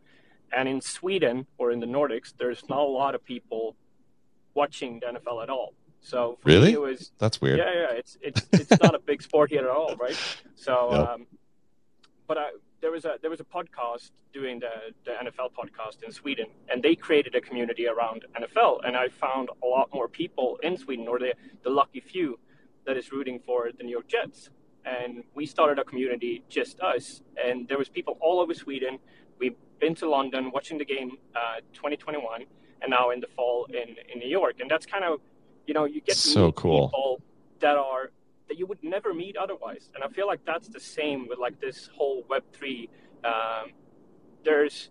And 0.55 0.67
in 0.67 0.81
Sweden 0.81 1.45
or 1.57 1.71
in 1.71 1.79
the 1.79 1.85
Nordics, 1.87 2.33
there's 2.37 2.67
not 2.69 2.79
a 2.79 2.91
lot 3.01 3.15
of 3.15 3.23
people 3.23 3.75
watching 4.53 4.99
the 4.99 5.07
NFL 5.07 5.43
at 5.43 5.49
all. 5.49 5.73
So 6.01 6.37
for 6.41 6.49
Really? 6.49 6.67
me, 6.69 6.73
it 6.73 6.81
was 6.81 7.11
That's 7.17 7.41
weird. 7.41 7.59
Yeah, 7.59 7.73
yeah, 7.73 7.91
it's 7.91 8.17
it's 8.21 8.47
it's 8.53 8.81
not 8.81 8.95
a 8.95 8.99
big 8.99 9.21
sport 9.21 9.49
here 9.49 9.61
at 9.61 9.69
all, 9.69 9.95
right? 9.95 10.17
So, 10.55 10.91
um, 11.13 11.27
but 12.27 12.37
I, 12.37 12.51
there 12.81 12.91
was 12.91 13.05
a 13.05 13.17
there 13.21 13.29
was 13.31 13.39
a 13.39 13.43
podcast 13.43 14.11
doing 14.33 14.59
the 14.59 14.69
the 15.05 15.11
NFL 15.11 15.51
podcast 15.53 16.03
in 16.03 16.11
Sweden, 16.11 16.45
and 16.69 16.81
they 16.81 16.95
created 16.95 17.35
a 17.35 17.41
community 17.41 17.87
around 17.87 18.25
NFL, 18.39 18.81
and 18.85 18.95
I 18.95 19.09
found 19.09 19.49
a 19.63 19.67
lot 19.67 19.89
more 19.93 20.07
people 20.07 20.59
in 20.63 20.77
Sweden, 20.77 21.07
or 21.07 21.19
the 21.19 21.33
the 21.63 21.69
lucky 21.69 21.99
few, 21.99 22.39
that 22.85 22.95
is 22.95 23.11
rooting 23.11 23.39
for 23.39 23.69
the 23.77 23.83
New 23.83 23.91
York 23.91 24.07
Jets, 24.07 24.49
and 24.85 25.23
we 25.33 25.45
started 25.45 25.79
a 25.79 25.83
community 25.83 26.43
just 26.47 26.79
us, 26.79 27.21
and 27.43 27.67
there 27.67 27.77
was 27.77 27.89
people 27.89 28.17
all 28.21 28.39
over 28.39 28.53
Sweden. 28.53 28.99
We've 29.39 29.55
been 29.79 29.95
to 29.95 30.09
London, 30.09 30.51
watching 30.51 30.77
the 30.77 30.85
game, 30.85 31.17
uh, 31.35 31.59
2021, 31.73 32.45
and 32.81 32.89
now 32.89 33.09
in 33.11 33.19
the 33.19 33.27
fall 33.35 33.65
in 33.69 33.95
in 34.11 34.19
New 34.19 34.29
York, 34.29 34.55
and 34.59 34.69
that's 34.69 34.85
kind 34.85 35.03
of 35.03 35.19
you 35.65 35.73
know 35.73 35.85
you 35.85 36.01
get 36.01 36.15
to 36.15 36.27
So 36.37 36.45
meet 36.47 36.55
cool. 36.55 36.87
people 36.87 37.21
that 37.59 37.77
are 37.77 38.11
that 38.47 38.57
you 38.57 38.65
would 38.65 38.81
never 38.83 39.13
meet 39.13 39.35
otherwise. 39.35 39.89
And 39.93 40.03
I 40.03 40.07
feel 40.07 40.27
like 40.27 40.43
that's 40.45 40.67
the 40.69 40.79
same 40.79 41.27
with 41.27 41.37
like 41.39 41.59
this 41.59 41.89
whole 41.95 42.23
Web 42.29 42.43
three. 42.53 42.89
Um, 43.25 43.71
there's 44.43 44.89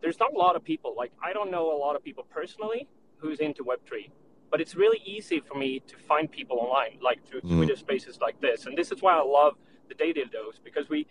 there's 0.00 0.18
not 0.20 0.32
a 0.34 0.38
lot 0.38 0.56
of 0.56 0.62
people. 0.64 0.94
Like 0.96 1.12
I 1.22 1.32
don't 1.32 1.50
know 1.50 1.74
a 1.74 1.78
lot 1.78 1.96
of 1.96 2.04
people 2.04 2.24
personally 2.30 2.86
who's 3.16 3.40
into 3.40 3.64
Web 3.64 3.80
three, 3.86 4.10
but 4.50 4.60
it's 4.60 4.74
really 4.74 5.00
easy 5.04 5.40
for 5.40 5.56
me 5.58 5.80
to 5.86 5.96
find 5.96 6.30
people 6.30 6.58
online, 6.58 6.98
like 7.02 7.24
through 7.26 7.40
Mm. 7.42 7.56
Twitter 7.56 7.76
Spaces 7.76 8.18
like 8.20 8.40
this. 8.40 8.66
And 8.66 8.76
this 8.76 8.92
is 8.92 9.00
why 9.02 9.14
I 9.18 9.22
love 9.22 9.54
the 9.88 9.94
Daily 9.94 10.24
Dose 10.30 10.58
because 10.62 10.88
we, 10.88 11.06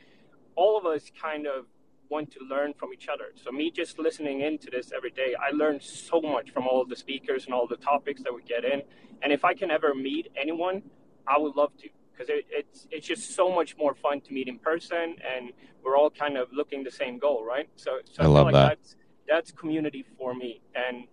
all 0.56 0.78
of 0.78 0.86
us, 0.86 1.12
kind 1.22 1.48
of 1.48 1.66
want 2.10 2.32
to 2.32 2.40
learn 2.50 2.74
from 2.74 2.94
each 2.94 3.08
other. 3.08 3.32
So 3.36 3.52
me 3.52 3.72
just 3.72 4.00
listening 4.00 4.42
into 4.42 4.70
this 4.70 4.92
every 4.96 5.12
day, 5.12 5.36
I 5.40 5.52
learn 5.52 5.80
so 5.82 6.22
much 6.22 6.52
from 6.52 6.68
all 6.68 6.86
the 6.86 6.96
speakers 6.96 7.46
and 7.46 7.54
all 7.54 7.68
the 7.68 7.78
topics 7.78 8.24
that 8.24 8.34
we 8.34 8.44
get 8.44 8.64
in. 8.66 8.82
And 9.22 9.32
if 9.32 9.44
I 9.44 9.54
can 9.54 9.72
ever 9.72 9.94
meet 9.94 10.32
anyone, 10.40 10.84
I 11.28 11.38
would 11.38 11.56
love 11.56 11.72
to 11.82 11.90
because 12.18 12.30
it, 12.30 12.46
it's 12.50 12.88
it's 12.92 13.06
just 13.06 13.36
so 13.36 13.54
much 13.54 13.78
more 13.78 13.94
fun 13.94 14.22
to 14.22 14.34
meet 14.34 14.48
in 14.48 14.58
person, 14.58 15.16
and 15.32 15.52
we're 15.84 15.98
all 15.98 16.10
kind 16.10 16.38
of 16.38 16.48
looking 16.52 16.84
the 16.84 16.92
same 16.92 17.20
goal, 17.20 17.46
right? 17.46 17.70
So, 17.76 18.00
so 18.06 18.22
I 18.22 18.24
feel 18.24 18.32
love 18.32 18.46
like 18.46 18.54
that. 18.54 18.70
That's 18.70 18.96
that's 19.28 19.52
community 19.52 20.06
for 20.18 20.34
me, 20.34 20.62
and 20.76 21.06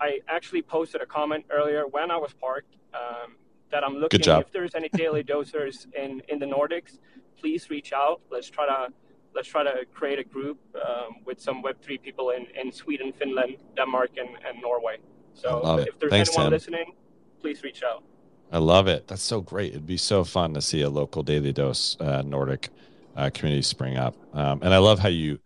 I 0.00 0.20
actually 0.28 0.62
posted 0.62 1.00
a 1.00 1.06
comment 1.06 1.44
earlier 1.50 1.86
when 1.86 2.10
I 2.10 2.16
was 2.16 2.32
parked 2.34 2.76
um, 2.94 3.36
that 3.70 3.84
I'm 3.84 3.96
looking 3.96 4.20
if 4.40 4.52
there's 4.52 4.74
any 4.74 4.88
daily 4.90 5.22
dosers 5.22 5.86
in 5.94 6.22
in 6.28 6.38
the 6.38 6.46
Nordics, 6.46 6.98
please 7.38 7.70
reach 7.70 7.92
out. 7.92 8.20
Let's 8.30 8.50
try 8.50 8.66
to 8.66 8.92
let's 9.34 9.48
try 9.48 9.62
to 9.62 9.84
create 9.92 10.18
a 10.18 10.24
group 10.24 10.58
um, 10.76 11.16
with 11.24 11.40
some 11.40 11.62
Web 11.62 11.80
three 11.82 11.98
people 11.98 12.30
in, 12.30 12.46
in 12.60 12.72
Sweden, 12.72 13.12
Finland, 13.12 13.56
Denmark, 13.76 14.10
and, 14.16 14.28
and 14.46 14.60
Norway. 14.60 14.98
So 15.34 15.48
I 15.48 15.68
love 15.68 15.78
it. 15.80 15.88
if 15.88 15.98
there's 15.98 16.10
Thanks, 16.10 16.30
anyone 16.30 16.46
Tim. 16.46 16.52
listening, 16.52 16.92
please 17.40 17.62
reach 17.62 17.82
out. 17.82 18.02
I 18.52 18.58
love 18.58 18.88
it. 18.88 19.06
That's 19.06 19.22
so 19.22 19.40
great. 19.40 19.70
It'd 19.70 19.86
be 19.86 19.96
so 19.96 20.24
fun 20.24 20.54
to 20.54 20.60
see 20.60 20.82
a 20.82 20.90
local 20.90 21.22
Daily 21.22 21.52
Dose 21.52 21.96
uh, 22.00 22.22
Nordic 22.22 22.70
uh, 23.16 23.30
community 23.32 23.62
spring 23.62 23.96
up. 23.96 24.16
Um, 24.34 24.60
and 24.62 24.74
I 24.74 24.78
love 24.78 24.98
how 24.98 25.08
you 25.08 25.38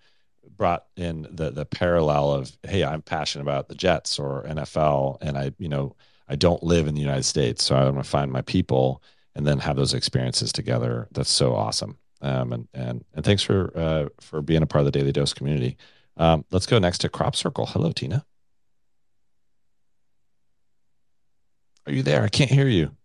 brought 0.56 0.86
in 0.96 1.26
the 1.30 1.50
the 1.50 1.66
parallel 1.66 2.32
of, 2.32 2.56
hey, 2.62 2.84
I'm 2.84 3.02
passionate 3.02 3.42
about 3.42 3.68
the 3.68 3.74
Jets 3.74 4.18
or 4.18 4.44
NFL, 4.44 5.18
and 5.20 5.36
I, 5.36 5.52
you 5.58 5.68
know, 5.68 5.96
I 6.28 6.36
don't 6.36 6.62
live 6.62 6.86
in 6.86 6.94
the 6.94 7.00
United 7.00 7.24
States, 7.24 7.64
so 7.64 7.76
I'm 7.76 7.92
going 7.92 7.96
to 7.96 8.08
find 8.08 8.32
my 8.32 8.42
people 8.42 9.02
and 9.34 9.46
then 9.46 9.58
have 9.58 9.76
those 9.76 9.94
experiences 9.94 10.52
together. 10.52 11.08
That's 11.12 11.30
so 11.30 11.54
awesome. 11.54 11.98
Um, 12.20 12.52
and 12.52 12.68
and 12.74 13.04
and 13.14 13.24
thanks 13.24 13.42
for 13.42 13.76
uh, 13.76 14.08
for 14.20 14.40
being 14.40 14.62
a 14.62 14.66
part 14.66 14.80
of 14.80 14.86
the 14.86 14.98
Daily 14.98 15.12
Dose 15.12 15.34
community. 15.34 15.76
Um, 16.16 16.44
let's 16.50 16.66
go 16.66 16.78
next 16.78 16.98
to 16.98 17.08
Crop 17.08 17.36
Circle. 17.36 17.66
Hello, 17.66 17.92
Tina. 17.92 18.24
Are 21.86 21.92
you 21.92 22.02
there? 22.02 22.22
I 22.22 22.28
can't 22.28 22.50
hear 22.50 22.68
you. 22.68 22.96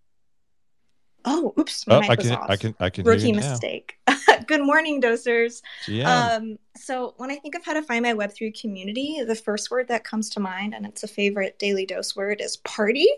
Oh, 1.25 1.53
oops, 1.59 1.85
my 1.85 1.97
Oh, 1.97 2.01
mic 2.01 2.09
I 2.11 2.15
was 2.15 2.25
can, 2.27 2.35
off. 2.35 2.49
I 2.49 2.55
can, 2.55 2.75
I 2.79 2.89
can 2.89 3.03
hear 3.03 3.13
Rookie 3.13 3.33
mistake. 3.33 3.97
Good 4.47 4.61
morning, 4.63 5.01
dosers. 5.01 5.61
GM. 5.85 6.05
Um, 6.05 6.59
so 6.77 7.13
when 7.17 7.29
I 7.29 7.35
think 7.35 7.55
of 7.55 7.65
how 7.65 7.73
to 7.73 7.81
find 7.81 8.03
my 8.03 8.13
Web3 8.13 8.59
community, 8.59 9.21
the 9.27 9.35
first 9.35 9.69
word 9.69 9.89
that 9.89 10.05
comes 10.05 10.29
to 10.31 10.39
mind, 10.39 10.73
and 10.73 10.85
it's 10.85 11.03
a 11.03 11.07
favorite 11.09 11.59
daily 11.59 11.85
dose 11.85 12.15
word, 12.15 12.41
is 12.41 12.57
party. 12.57 13.07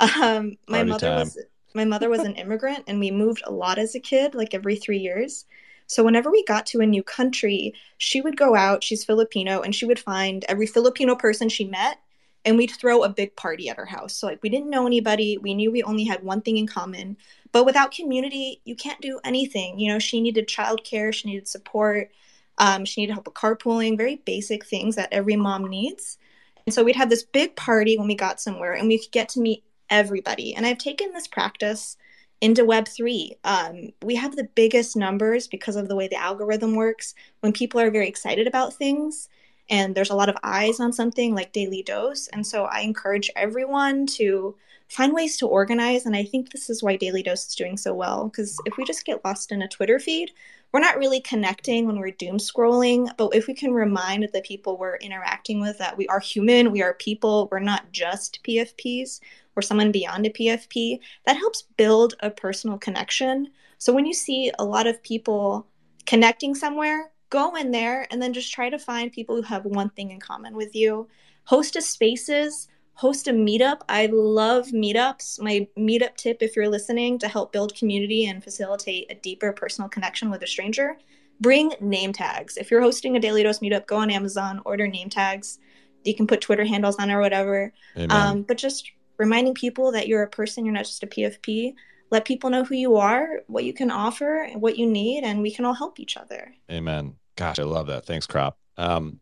Um, 0.00 0.56
my 0.66 0.78
Party 0.78 0.90
mother 0.90 1.06
time. 1.06 1.18
was 1.20 1.38
my 1.74 1.84
mother 1.84 2.08
was 2.08 2.20
an 2.20 2.36
immigrant, 2.36 2.84
and 2.86 3.00
we 3.00 3.10
moved 3.10 3.42
a 3.44 3.52
lot 3.52 3.78
as 3.78 3.94
a 3.94 4.00
kid, 4.00 4.34
like 4.34 4.54
every 4.54 4.76
three 4.76 4.98
years. 4.98 5.44
So 5.86 6.02
whenever 6.02 6.30
we 6.30 6.44
got 6.44 6.66
to 6.66 6.80
a 6.80 6.86
new 6.86 7.02
country, 7.02 7.74
she 7.98 8.20
would 8.20 8.36
go 8.36 8.54
out. 8.54 8.82
She's 8.82 9.04
Filipino, 9.04 9.60
and 9.60 9.74
she 9.74 9.84
would 9.84 9.98
find 9.98 10.44
every 10.48 10.66
Filipino 10.66 11.14
person 11.14 11.48
she 11.48 11.64
met, 11.64 11.98
and 12.44 12.56
we'd 12.56 12.70
throw 12.70 13.02
a 13.02 13.08
big 13.08 13.36
party 13.36 13.68
at 13.68 13.76
her 13.76 13.86
house. 13.86 14.14
So 14.14 14.26
like 14.26 14.42
we 14.42 14.48
didn't 14.48 14.70
know 14.70 14.86
anybody. 14.86 15.38
We 15.38 15.54
knew 15.54 15.70
we 15.70 15.82
only 15.82 16.04
had 16.04 16.22
one 16.22 16.40
thing 16.40 16.56
in 16.56 16.66
common. 16.66 17.16
But 17.52 17.66
without 17.66 17.92
community, 17.92 18.60
you 18.64 18.74
can't 18.74 19.00
do 19.00 19.20
anything. 19.24 19.78
You 19.78 19.92
know, 19.92 19.98
she 19.98 20.20
needed 20.20 20.48
childcare, 20.48 21.12
she 21.12 21.28
needed 21.28 21.46
support, 21.46 22.10
um, 22.58 22.84
she 22.84 23.02
needed 23.02 23.12
help 23.12 23.26
with 23.26 23.34
carpooling, 23.34 23.96
very 23.96 24.16
basic 24.16 24.64
things 24.64 24.96
that 24.96 25.12
every 25.12 25.36
mom 25.36 25.68
needs. 25.68 26.18
And 26.66 26.74
so 26.74 26.84
we'd 26.84 26.96
have 26.96 27.10
this 27.10 27.24
big 27.24 27.56
party 27.56 27.98
when 27.98 28.08
we 28.08 28.14
got 28.14 28.40
somewhere, 28.40 28.72
and 28.72 28.88
we 28.88 28.98
could 28.98 29.12
get 29.12 29.28
to 29.30 29.40
meet 29.40 29.64
everybody. 29.92 30.54
And 30.54 30.66
I've 30.66 30.78
taken 30.78 31.12
this 31.12 31.28
practice 31.28 31.96
into 32.40 32.64
Web3. 32.64 33.36
Um, 33.44 33.90
we 34.02 34.16
have 34.16 34.34
the 34.34 34.48
biggest 34.56 34.96
numbers 34.96 35.46
because 35.46 35.76
of 35.76 35.86
the 35.86 35.94
way 35.94 36.08
the 36.08 36.16
algorithm 36.16 36.74
works 36.74 37.14
when 37.40 37.52
people 37.52 37.78
are 37.78 37.90
very 37.90 38.08
excited 38.08 38.48
about 38.48 38.74
things 38.74 39.28
and 39.72 39.94
there's 39.94 40.10
a 40.10 40.16
lot 40.16 40.28
of 40.28 40.36
eyes 40.42 40.80
on 40.80 40.92
something 40.92 41.34
like 41.34 41.52
Daily 41.52 41.82
Dose. 41.82 42.28
And 42.28 42.46
so 42.46 42.64
I 42.64 42.80
encourage 42.80 43.30
everyone 43.36 44.06
to 44.18 44.54
find 44.88 45.14
ways 45.14 45.38
to 45.38 45.46
organize. 45.46 46.04
And 46.04 46.14
I 46.14 46.24
think 46.24 46.50
this 46.50 46.68
is 46.68 46.82
why 46.82 46.96
Daily 46.96 47.22
Dose 47.22 47.46
is 47.48 47.54
doing 47.54 47.78
so 47.78 47.94
well. 47.94 48.28
Because 48.28 48.58
if 48.66 48.76
we 48.76 48.84
just 48.84 49.06
get 49.06 49.24
lost 49.24 49.50
in 49.50 49.62
a 49.62 49.68
Twitter 49.68 49.98
feed, 49.98 50.32
we're 50.72 50.80
not 50.80 50.98
really 50.98 51.20
connecting 51.20 51.86
when 51.86 51.98
we're 51.98 52.10
doom 52.10 52.36
scrolling. 52.36 53.10
But 53.16 53.34
if 53.34 53.46
we 53.46 53.54
can 53.54 53.72
remind 53.72 54.28
the 54.32 54.42
people 54.42 54.76
we're 54.76 54.96
interacting 54.96 55.60
with 55.60 55.78
that 55.78 55.96
we 55.96 56.06
are 56.08 56.20
human, 56.20 56.70
we 56.70 56.82
are 56.82 56.94
people, 56.94 57.48
we're 57.50 57.58
not 57.58 57.92
just 57.92 58.44
PFPs 58.44 59.20
or 59.56 59.62
someone 59.62 59.92
beyond 59.92 60.26
a 60.26 60.30
PFP, 60.30 60.98
that 61.26 61.36
helps 61.36 61.62
build 61.76 62.14
a 62.20 62.30
personal 62.30 62.78
connection. 62.78 63.48
So 63.78 63.92
when 63.92 64.06
you 64.06 64.14
see 64.14 64.52
a 64.58 64.64
lot 64.64 64.86
of 64.86 65.02
people 65.02 65.66
connecting 66.06 66.54
somewhere, 66.54 67.12
go 67.30 67.56
in 67.56 67.70
there 67.70 68.06
and 68.10 68.20
then 68.20 68.32
just 68.32 68.52
try 68.52 68.68
to 68.68 68.78
find 68.78 69.10
people 69.10 69.36
who 69.36 69.42
have 69.42 69.64
one 69.64 69.90
thing 69.90 70.10
in 70.10 70.20
common 70.20 70.54
with 70.54 70.76
you. 70.76 71.08
Host 71.44 71.76
a 71.76 71.82
spaces, 71.82 72.68
host 72.94 73.26
a 73.26 73.32
meetup. 73.32 73.80
I 73.88 74.06
love 74.12 74.68
meetups. 74.68 75.40
My 75.40 75.66
meetup 75.78 76.16
tip, 76.16 76.42
if 76.42 76.54
you're 76.54 76.68
listening, 76.68 77.18
to 77.18 77.28
help 77.28 77.52
build 77.52 77.74
community 77.74 78.26
and 78.26 78.44
facilitate 78.44 79.10
a 79.10 79.14
deeper 79.14 79.52
personal 79.52 79.88
connection 79.88 80.30
with 80.30 80.42
a 80.42 80.46
stranger, 80.46 80.98
bring 81.40 81.72
name 81.80 82.12
tags. 82.12 82.56
If 82.56 82.70
you're 82.70 82.82
hosting 82.82 83.16
a 83.16 83.20
Daily 83.20 83.42
Dose 83.42 83.60
meetup, 83.60 83.86
go 83.86 83.96
on 83.96 84.10
Amazon, 84.10 84.60
order 84.64 84.86
name 84.86 85.08
tags. 85.08 85.58
You 86.04 86.14
can 86.14 86.26
put 86.26 86.40
Twitter 86.40 86.64
handles 86.64 86.96
on 86.96 87.10
or 87.10 87.20
whatever. 87.20 87.72
Um, 88.10 88.42
but 88.42 88.58
just 88.58 88.92
reminding 89.22 89.54
people 89.54 89.92
that 89.92 90.08
you're 90.08 90.22
a 90.22 90.28
person, 90.28 90.64
you're 90.64 90.74
not 90.74 90.84
just 90.84 91.02
a 91.02 91.06
PFP. 91.06 91.74
Let 92.10 92.24
people 92.24 92.50
know 92.50 92.64
who 92.64 92.74
you 92.74 92.96
are, 92.96 93.40
what 93.46 93.64
you 93.64 93.72
can 93.72 93.90
offer, 93.90 94.48
what 94.54 94.76
you 94.76 94.86
need, 94.86 95.24
and 95.24 95.40
we 95.40 95.50
can 95.50 95.64
all 95.64 95.72
help 95.72 96.00
each 96.00 96.16
other. 96.16 96.52
Amen. 96.70 97.14
Gosh, 97.36 97.58
I 97.58 97.62
love 97.62 97.86
that. 97.86 98.04
Thanks, 98.04 98.26
Crop. 98.26 98.58
Um, 98.76 99.20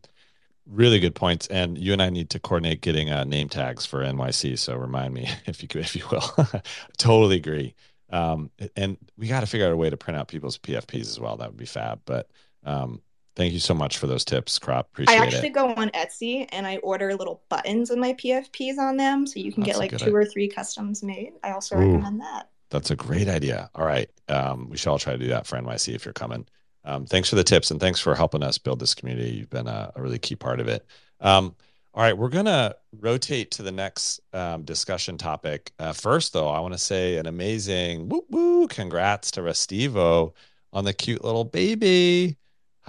really 0.65 0.99
good 0.99 1.15
points. 1.15 1.47
And 1.47 1.77
you 1.77 1.93
and 1.93 2.01
I 2.01 2.09
need 2.09 2.31
to 2.31 2.39
coordinate 2.39 2.81
getting 2.81 3.11
uh, 3.11 3.23
name 3.23 3.47
tags 3.47 3.85
for 3.85 4.03
NYC. 4.03 4.57
So 4.57 4.75
remind 4.75 5.13
me 5.13 5.29
if 5.45 5.61
you 5.61 5.69
if 5.79 5.95
you 5.95 6.03
will. 6.11 6.23
totally 6.97 7.37
agree. 7.37 7.75
Um, 8.09 8.49
and 8.75 8.97
we 9.17 9.27
got 9.27 9.41
to 9.41 9.47
figure 9.47 9.67
out 9.67 9.71
a 9.71 9.77
way 9.77 9.89
to 9.89 9.95
print 9.95 10.19
out 10.19 10.27
people's 10.27 10.57
PFPs 10.57 11.01
as 11.01 11.19
well. 11.19 11.37
That 11.37 11.49
would 11.49 11.57
be 11.57 11.65
fab. 11.65 12.01
But 12.05 12.29
um, 12.65 13.01
thank 13.41 13.53
you 13.53 13.59
so 13.59 13.73
much 13.73 13.97
for 13.97 14.05
those 14.05 14.23
tips, 14.23 14.59
Crop. 14.59 14.87
Appreciate 14.91 15.15
it. 15.15 15.19
I 15.19 15.25
actually 15.25 15.47
it. 15.47 15.53
go 15.53 15.73
on 15.73 15.89
Etsy 15.89 16.47
and 16.51 16.67
I 16.67 16.77
order 16.77 17.15
little 17.15 17.41
buttons 17.49 17.89
with 17.89 17.97
my 17.97 18.13
PFPs 18.13 18.77
on 18.77 18.97
them, 18.97 19.25
so 19.25 19.39
you 19.39 19.51
can 19.51 19.63
That's 19.63 19.73
get 19.73 19.79
like 19.79 19.89
two 19.91 20.05
idea. 20.05 20.15
or 20.15 20.25
three 20.25 20.47
customs 20.47 21.01
made. 21.01 21.33
I 21.43 21.51
also 21.51 21.75
Ooh. 21.75 21.79
recommend 21.79 22.21
that. 22.21 22.49
That's 22.69 22.91
a 22.91 22.95
great 22.95 23.27
idea. 23.27 23.69
All 23.73 23.85
right. 23.85 24.09
Um, 24.29 24.69
we 24.69 24.77
should 24.77 24.89
all 24.89 24.99
try 24.99 25.13
to 25.13 25.19
do 25.19 25.27
that 25.29 25.47
for 25.47 25.57
NYC 25.57 25.95
if 25.95 26.05
you're 26.05 26.13
coming. 26.13 26.45
Um, 26.85 27.05
thanks 27.05 27.29
for 27.29 27.35
the 27.35 27.43
tips 27.43 27.71
and 27.71 27.79
thanks 27.79 27.99
for 27.99 28.13
helping 28.15 28.43
us 28.43 28.57
build 28.59 28.79
this 28.79 28.93
community. 28.93 29.31
You've 29.31 29.49
been 29.49 29.67
a, 29.67 29.91
a 29.95 30.01
really 30.01 30.19
key 30.19 30.35
part 30.35 30.59
of 30.59 30.67
it. 30.67 30.85
Um, 31.19 31.55
all 31.93 32.03
right. 32.03 32.17
We're 32.17 32.29
going 32.29 32.45
to 32.45 32.75
rotate 32.99 33.51
to 33.51 33.63
the 33.63 33.71
next 33.71 34.21
um, 34.33 34.63
discussion 34.63 35.17
topic. 35.17 35.73
Uh, 35.79 35.93
first, 35.93 36.31
though, 36.31 36.47
I 36.47 36.59
want 36.59 36.73
to 36.73 36.79
say 36.79 37.17
an 37.17 37.25
amazing 37.25 38.07
woo 38.07 38.23
woo 38.29 38.67
congrats 38.67 39.31
to 39.31 39.41
Restivo 39.41 40.33
on 40.71 40.85
the 40.85 40.93
cute 40.93 41.23
little 41.23 41.43
baby. 41.43 42.37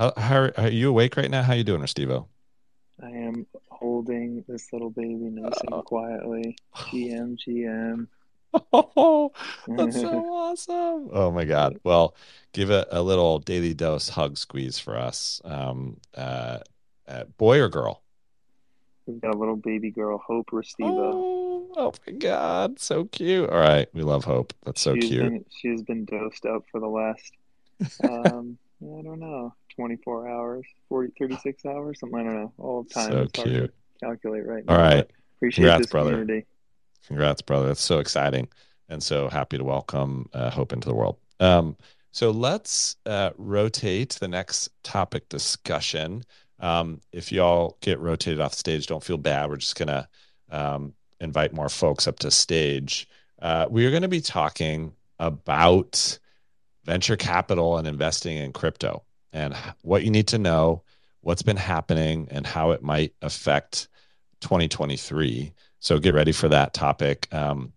How, 0.03 0.13
how 0.17 0.51
are 0.57 0.69
you 0.69 0.89
awake 0.89 1.17
right 1.17 1.31
now? 1.31 1.45
How 1.45 1.53
you 1.53 1.63
doing, 1.63 1.81
Restivo? 1.81 2.27
I 3.01 3.11
am 3.11 3.47
holding 3.71 4.45
this 4.49 4.73
little 4.73 4.91
baby 4.91 5.31
nursing 5.31 5.73
and 5.73 5.85
quietly. 5.85 6.57
GM, 6.75 7.39
GM. 7.39 8.09
Oh, 8.73 9.31
that's 9.69 10.01
so 10.01 10.09
awesome. 10.35 11.09
Oh 11.13 11.31
my 11.31 11.45
God. 11.45 11.79
Well, 11.85 12.17
give 12.53 12.73
it 12.73 12.89
a 12.91 13.01
little 13.01 13.39
daily 13.39 13.75
dose 13.75 14.09
hug 14.09 14.37
squeeze 14.39 14.77
for 14.81 14.99
us. 14.99 15.41
Um, 15.45 15.99
uh, 16.17 16.59
uh, 17.07 17.25
boy 17.39 17.61
or 17.61 17.69
girl? 17.69 18.03
We've 19.07 19.21
got 19.21 19.37
a 19.37 19.39
little 19.39 19.55
baby 19.55 19.93
girl, 19.93 20.19
Hope 20.19 20.51
Restivo. 20.51 21.13
Oh, 21.15 21.67
oh 21.77 21.93
my 22.09 22.13
God. 22.15 22.81
So 22.81 23.05
cute. 23.05 23.49
All 23.49 23.61
right. 23.61 23.87
We 23.95 24.03
love 24.03 24.25
Hope. 24.25 24.53
That's 24.65 24.81
so 24.81 24.97
She's 24.97 25.11
cute. 25.11 25.23
Been, 25.23 25.45
she 25.57 25.69
has 25.69 25.83
been 25.85 26.05
dosed 26.07 26.45
up 26.45 26.65
for 26.73 26.81
the 26.81 26.89
last, 26.89 27.33
um, 28.03 28.59
I 28.83 29.03
don't 29.03 29.21
know, 29.21 29.55
24 29.77 30.29
hours, 30.29 30.67
40, 30.89 31.13
36 31.19 31.65
hours, 31.67 32.01
something. 32.01 32.19
I 32.19 32.23
don't 32.25 32.35
know. 32.35 32.53
All 32.59 32.85
time 32.85 33.11
So 33.13 33.25
to 33.27 33.43
cute. 33.43 33.75
calculate 34.01 34.47
right 34.47 34.65
now. 34.67 34.75
All 34.75 34.81
right. 34.81 35.09
Appreciate 35.37 35.65
Congrats, 35.65 35.81
this 35.83 35.91
brother. 35.91 36.11
community. 36.11 36.47
Congrats, 37.07 37.43
brother. 37.43 37.69
That's 37.69 37.81
so 37.81 37.99
exciting. 37.99 38.49
And 38.89 39.03
so 39.03 39.29
happy 39.29 39.57
to 39.59 39.65
welcome 39.65 40.29
uh, 40.33 40.51
Hope 40.51 40.73
into 40.73 40.89
the 40.89 40.95
world. 40.95 41.17
Um, 41.41 41.77
so 42.11 42.31
let's 42.31 42.97
uh, 43.07 43.31
rotate 43.39 44.11
the 44.21 44.29
next 44.29 44.69
topic 44.83 45.29
discussion. 45.29 46.25
Um, 46.61 47.01
if 47.13 47.33
y'all 47.33 47.77
get 47.81 47.99
rotated 48.01 48.41
off 48.41 48.53
stage, 48.55 48.87
don't 48.87 49.03
feel 49.03 49.17
bad. 49.17 49.49
We're 49.49 49.57
just 49.57 49.77
going 49.77 49.89
to 49.89 50.09
um, 50.51 50.93
invite 51.21 51.53
more 51.55 51.69
folks 51.69 52.07
up 52.07 52.19
to 52.21 52.31
stage. 52.31 53.09
Uh, 53.41 53.67
we 53.71 53.87
are 53.87 53.91
going 53.91 54.03
to 54.03 54.09
be 54.09 54.21
talking 54.21 54.93
about 55.19 56.19
venture 56.85 57.17
capital 57.17 57.79
and 57.79 57.87
investing 57.87 58.37
in 58.37 58.53
crypto 58.53 59.03
and 59.33 59.55
what 59.83 60.05
you 60.05 60.11
need 60.11 60.29
to 60.29 60.39
know, 60.39 60.83
what's 61.21 61.43
been 61.43 61.57
happening, 61.57 62.29
and 62.31 62.47
how 62.47 62.73
it 62.73 62.83
might 62.83 63.15
affect 63.23 63.89
2023. 64.41 65.53
So 65.81 65.99
get 65.99 66.15
ready 66.15 66.33
for 66.33 66.49
that 66.49 66.75
topic. 66.75 67.29
Um, 67.33 67.73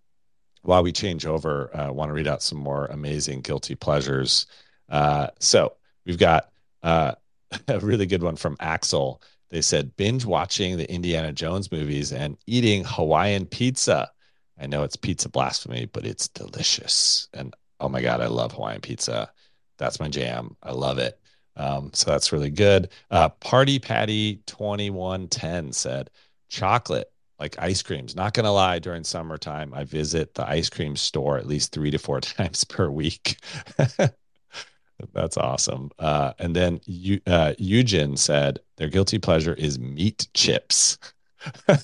while 0.63 0.83
we 0.83 0.91
change 0.91 1.25
over, 1.25 1.69
I 1.73 1.85
uh, 1.85 1.91
want 1.91 2.09
to 2.09 2.13
read 2.13 2.27
out 2.27 2.41
some 2.41 2.57
more 2.57 2.87
amazing 2.87 3.41
guilty 3.41 3.75
pleasures. 3.75 4.47
Uh, 4.89 5.27
so 5.39 5.73
we've 6.05 6.17
got 6.17 6.51
uh, 6.83 7.13
a 7.67 7.79
really 7.79 8.05
good 8.05 8.23
one 8.23 8.35
from 8.35 8.57
Axel. 8.59 9.21
They 9.49 9.61
said 9.61 9.95
binge 9.95 10.25
watching 10.25 10.77
the 10.77 10.91
Indiana 10.91 11.31
Jones 11.31 11.71
movies 11.71 12.11
and 12.11 12.37
eating 12.47 12.83
Hawaiian 12.83 13.45
pizza. 13.45 14.11
I 14.59 14.67
know 14.67 14.83
it's 14.83 14.95
pizza 14.95 15.29
blasphemy, 15.29 15.85
but 15.85 16.05
it's 16.05 16.27
delicious. 16.29 17.27
And 17.33 17.55
oh 17.85 17.89
my 17.89 18.01
God, 18.01 18.19
I 18.19 18.27
love 18.27 18.51
Hawaiian 18.53 18.81
pizza. 18.81 19.31
That's 19.77 19.99
my 19.99 20.07
jam. 20.07 20.55
I 20.63 20.71
love 20.71 20.97
it. 20.97 21.19
Um, 21.55 21.91
so 21.93 22.09
that's 22.09 22.31
really 22.31 22.49
good. 22.49 22.89
Uh, 23.11 23.29
Party 23.29 23.77
Patty 23.77 24.41
2110 24.47 25.71
said 25.71 26.09
chocolate 26.49 27.11
like 27.39 27.55
ice 27.59 27.83
creams. 27.83 28.15
Not 28.15 28.33
gonna 28.33 28.51
lie, 28.51 28.79
during 28.79 29.03
summertime, 29.03 29.73
I 29.73 29.83
visit 29.83 30.33
the 30.33 30.47
ice 30.47 30.69
cream 30.69 30.95
store 30.95 31.37
at 31.37 31.45
least 31.45 31.71
three 31.71 31.91
to 31.91 31.99
four 31.99 32.21
times 32.21 32.63
per 32.63 32.89
week. 32.89 33.37
That's 35.13 35.37
awesome. 35.37 35.91
Uh, 35.99 36.33
and 36.39 36.55
then 36.55 36.79
you, 36.85 37.19
uh, 37.27 37.53
Eugen 37.59 38.17
said 38.17 38.59
their 38.77 38.89
guilty 38.89 39.19
pleasure 39.19 39.53
is 39.53 39.77
meat 39.77 40.27
chips. 40.33 40.97
I 41.67 41.75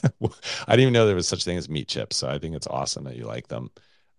didn't 0.70 0.80
even 0.80 0.94
know 0.94 1.06
there 1.06 1.16
was 1.16 1.28
such 1.28 1.44
thing 1.44 1.58
as 1.58 1.70
meat 1.70 1.88
chips, 1.88 2.18
so 2.18 2.28
I 2.28 2.40
think 2.40 2.56
it's 2.56 2.68
awesome 2.68 3.04
that 3.04 3.18
you 3.18 3.26
like 3.26 3.48
them. 3.50 3.70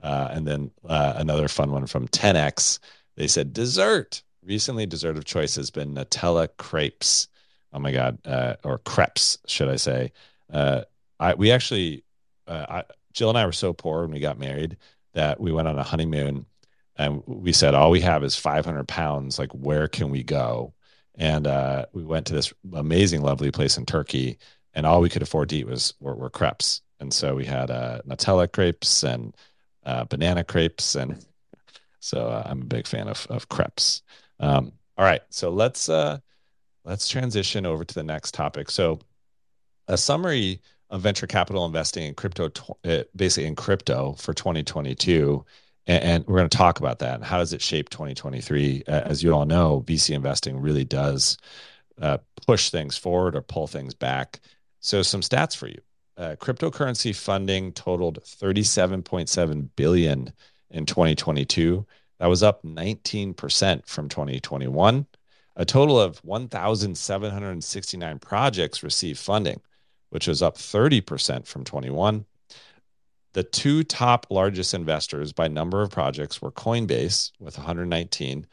Uh, 0.03 0.28
and 0.32 0.46
then 0.46 0.70
uh, 0.88 1.14
another 1.16 1.48
fun 1.48 1.70
one 1.70 1.86
from 1.86 2.09
10x. 2.09 2.78
They 3.16 3.28
said 3.28 3.53
dessert. 3.53 4.22
Recently, 4.44 4.86
dessert 4.86 5.16
of 5.16 5.24
choice 5.24 5.55
has 5.55 5.70
been 5.70 5.94
Nutella 5.94 6.48
crepes. 6.59 7.28
Oh 7.72 7.78
my 7.78 7.92
god, 7.92 8.18
uh, 8.26 8.57
or 8.64 8.78
crepes, 8.78 9.38
should 9.46 9.68
I 9.68 9.76
say? 9.76 10.12
Uh, 10.53 10.82
I 11.20 11.34
we 11.34 11.53
actually, 11.53 12.05
uh, 12.48 12.66
I, 12.68 12.84
Jill 13.12 13.28
and 13.28 13.38
I 13.38 13.46
were 13.46 13.53
so 13.53 13.72
poor 13.72 14.03
when 14.03 14.11
we 14.11 14.20
got 14.20 14.38
married 14.38 14.76
that 15.14 15.40
we 15.40 15.53
went 15.53 15.68
on 15.68 15.78
a 15.78 15.82
honeymoon, 15.82 16.46
and 16.96 17.22
we 17.26 17.53
said 17.53 17.74
all 17.74 17.90
we 17.90 18.00
have 18.00 18.24
is 18.24 18.36
500 18.36 18.88
pounds. 18.88 19.38
Like, 19.38 19.53
where 19.53 19.86
can 19.88 20.11
we 20.11 20.22
go? 20.22 20.74
And 21.14 21.46
uh, 21.46 21.86
we 21.92 22.03
went 22.03 22.26
to 22.26 22.34
this 22.34 22.53
amazing, 22.74 23.22
lovely 23.22 23.50
place 23.50 23.76
in 23.78 23.86
Turkey, 23.86 24.38
and 24.74 24.84
all 24.86 25.00
we 25.00 25.09
could 25.09 25.22
afford 25.22 25.50
to 25.50 25.57
eat 25.57 25.66
was 25.66 25.94
were, 26.00 26.16
were 26.16 26.30
crepes. 26.30 26.82
And 26.98 27.12
so 27.12 27.34
we 27.34 27.44
had 27.44 27.68
Nutella 27.68 28.50
crepes 28.50 29.03
and 29.03 29.34
uh, 29.84 30.04
banana 30.04 30.44
crepes, 30.44 30.94
and 30.94 31.24
so 32.00 32.28
uh, 32.28 32.42
I'm 32.46 32.62
a 32.62 32.66
big 32.66 32.86
fan 32.86 33.08
of 33.08 33.26
of 33.30 33.48
crepes. 33.48 34.02
Um, 34.40 34.72
all 34.96 35.04
right, 35.04 35.22
so 35.30 35.50
let's 35.50 35.88
uh, 35.88 36.18
let's 36.84 37.08
transition 37.08 37.66
over 37.66 37.84
to 37.84 37.94
the 37.94 38.02
next 38.02 38.34
topic. 38.34 38.70
So, 38.70 39.00
a 39.88 39.96
summary 39.96 40.60
of 40.90 41.00
venture 41.00 41.26
capital 41.26 41.64
investing 41.64 42.04
in 42.04 42.14
crypto, 42.14 42.50
uh, 42.84 43.04
basically 43.16 43.46
in 43.46 43.56
crypto 43.56 44.12
for 44.18 44.34
2022, 44.34 45.44
and, 45.86 46.26
we're 46.26 46.36
going 46.36 46.48
to 46.48 46.56
talk 46.56 46.78
about 46.78 47.00
that 47.00 47.16
and 47.16 47.24
how 47.24 47.38
does 47.38 47.52
it 47.52 47.62
shape 47.62 47.88
2023. 47.88 48.84
Uh, 48.86 48.90
as 48.90 49.22
you 49.22 49.32
all 49.32 49.46
know, 49.46 49.82
VC 49.86 50.14
investing 50.14 50.60
really 50.60 50.84
does 50.84 51.38
uh, 52.00 52.18
push 52.46 52.70
things 52.70 52.96
forward 52.96 53.34
or 53.34 53.42
pull 53.42 53.66
things 53.66 53.94
back. 53.94 54.40
So, 54.80 55.02
some 55.02 55.22
stats 55.22 55.56
for 55.56 55.68
you: 55.68 55.80
uh, 56.16 56.36
cryptocurrency 56.38 57.14
funding 57.14 57.72
totaled 57.72 58.22
37.7 58.22 59.68
billion 59.76 60.32
in 60.70 60.86
2022. 60.86 61.86
That 62.18 62.26
was 62.26 62.42
up 62.42 62.62
19% 62.62 63.86
from 63.86 64.08
2021. 64.08 65.06
A 65.56 65.64
total 65.64 66.00
of 66.00 66.18
1,769 66.24 68.18
projects 68.18 68.82
received 68.82 69.18
funding, 69.18 69.60
which 70.10 70.26
was 70.26 70.42
up 70.42 70.56
30% 70.56 71.46
from 71.46 71.64
21. 71.64 72.24
The 73.34 73.42
two 73.42 73.82
top 73.82 74.26
largest 74.30 74.74
investors 74.74 75.32
by 75.32 75.48
number 75.48 75.82
of 75.82 75.90
projects 75.90 76.40
were 76.40 76.52
Coinbase 76.52 77.32
with 77.40 77.56
119 77.56 78.46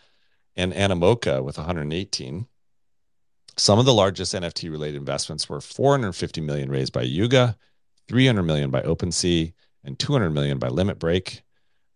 and 0.56 0.74
Animoca 0.74 1.44
with 1.44 1.58
118. 1.58 2.48
Some 3.60 3.78
of 3.78 3.86
the 3.86 3.94
largest 3.94 4.34
NFT 4.34 4.72
related 4.72 4.96
investments 4.96 5.50
were 5.50 5.60
450 5.60 6.40
million 6.40 6.72
raised 6.72 6.94
by 6.94 7.02
Yuga, 7.02 7.58
300 8.08 8.44
million 8.44 8.70
by 8.70 8.82
OpenSea, 8.84 9.52
and 9.84 10.00
200 10.00 10.30
million 10.30 10.60
by 10.60 10.70
Limit 10.70 10.98
Break. 10.98 11.42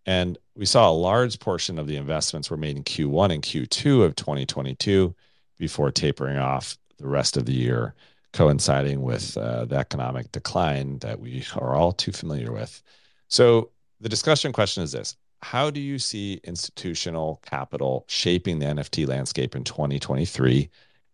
And 0.05 0.37
we 0.55 0.65
saw 0.65 0.89
a 0.89 0.91
large 0.91 1.39
portion 1.39 1.79
of 1.79 1.87
the 1.87 1.95
investments 1.95 2.49
were 2.49 2.57
made 2.57 2.75
in 2.75 2.83
Q1 2.83 3.33
and 3.33 3.41
Q2 3.41 4.03
of 4.03 4.13
2022 4.17 5.15
before 5.57 5.89
tapering 5.89 6.37
off 6.37 6.77
the 6.97 7.07
rest 7.07 7.37
of 7.37 7.45
the 7.45 7.53
year, 7.53 7.95
coinciding 8.33 9.01
with 9.01 9.37
uh, 9.37 9.63
the 9.63 9.77
economic 9.77 10.33
decline 10.33 10.99
that 10.99 11.21
we 11.21 11.45
are 11.55 11.75
all 11.75 11.93
too 11.93 12.11
familiar 12.11 12.51
with. 12.51 12.83
So, 13.29 13.69
the 14.01 14.09
discussion 14.09 14.51
question 14.51 14.83
is 14.83 14.91
this 14.91 15.15
How 15.41 15.69
do 15.69 15.79
you 15.79 15.97
see 15.97 16.41
institutional 16.43 17.39
capital 17.45 18.03
shaping 18.09 18.59
the 18.59 18.65
NFT 18.65 19.07
landscape 19.07 19.55
in 19.55 19.63
2023, 19.63 20.69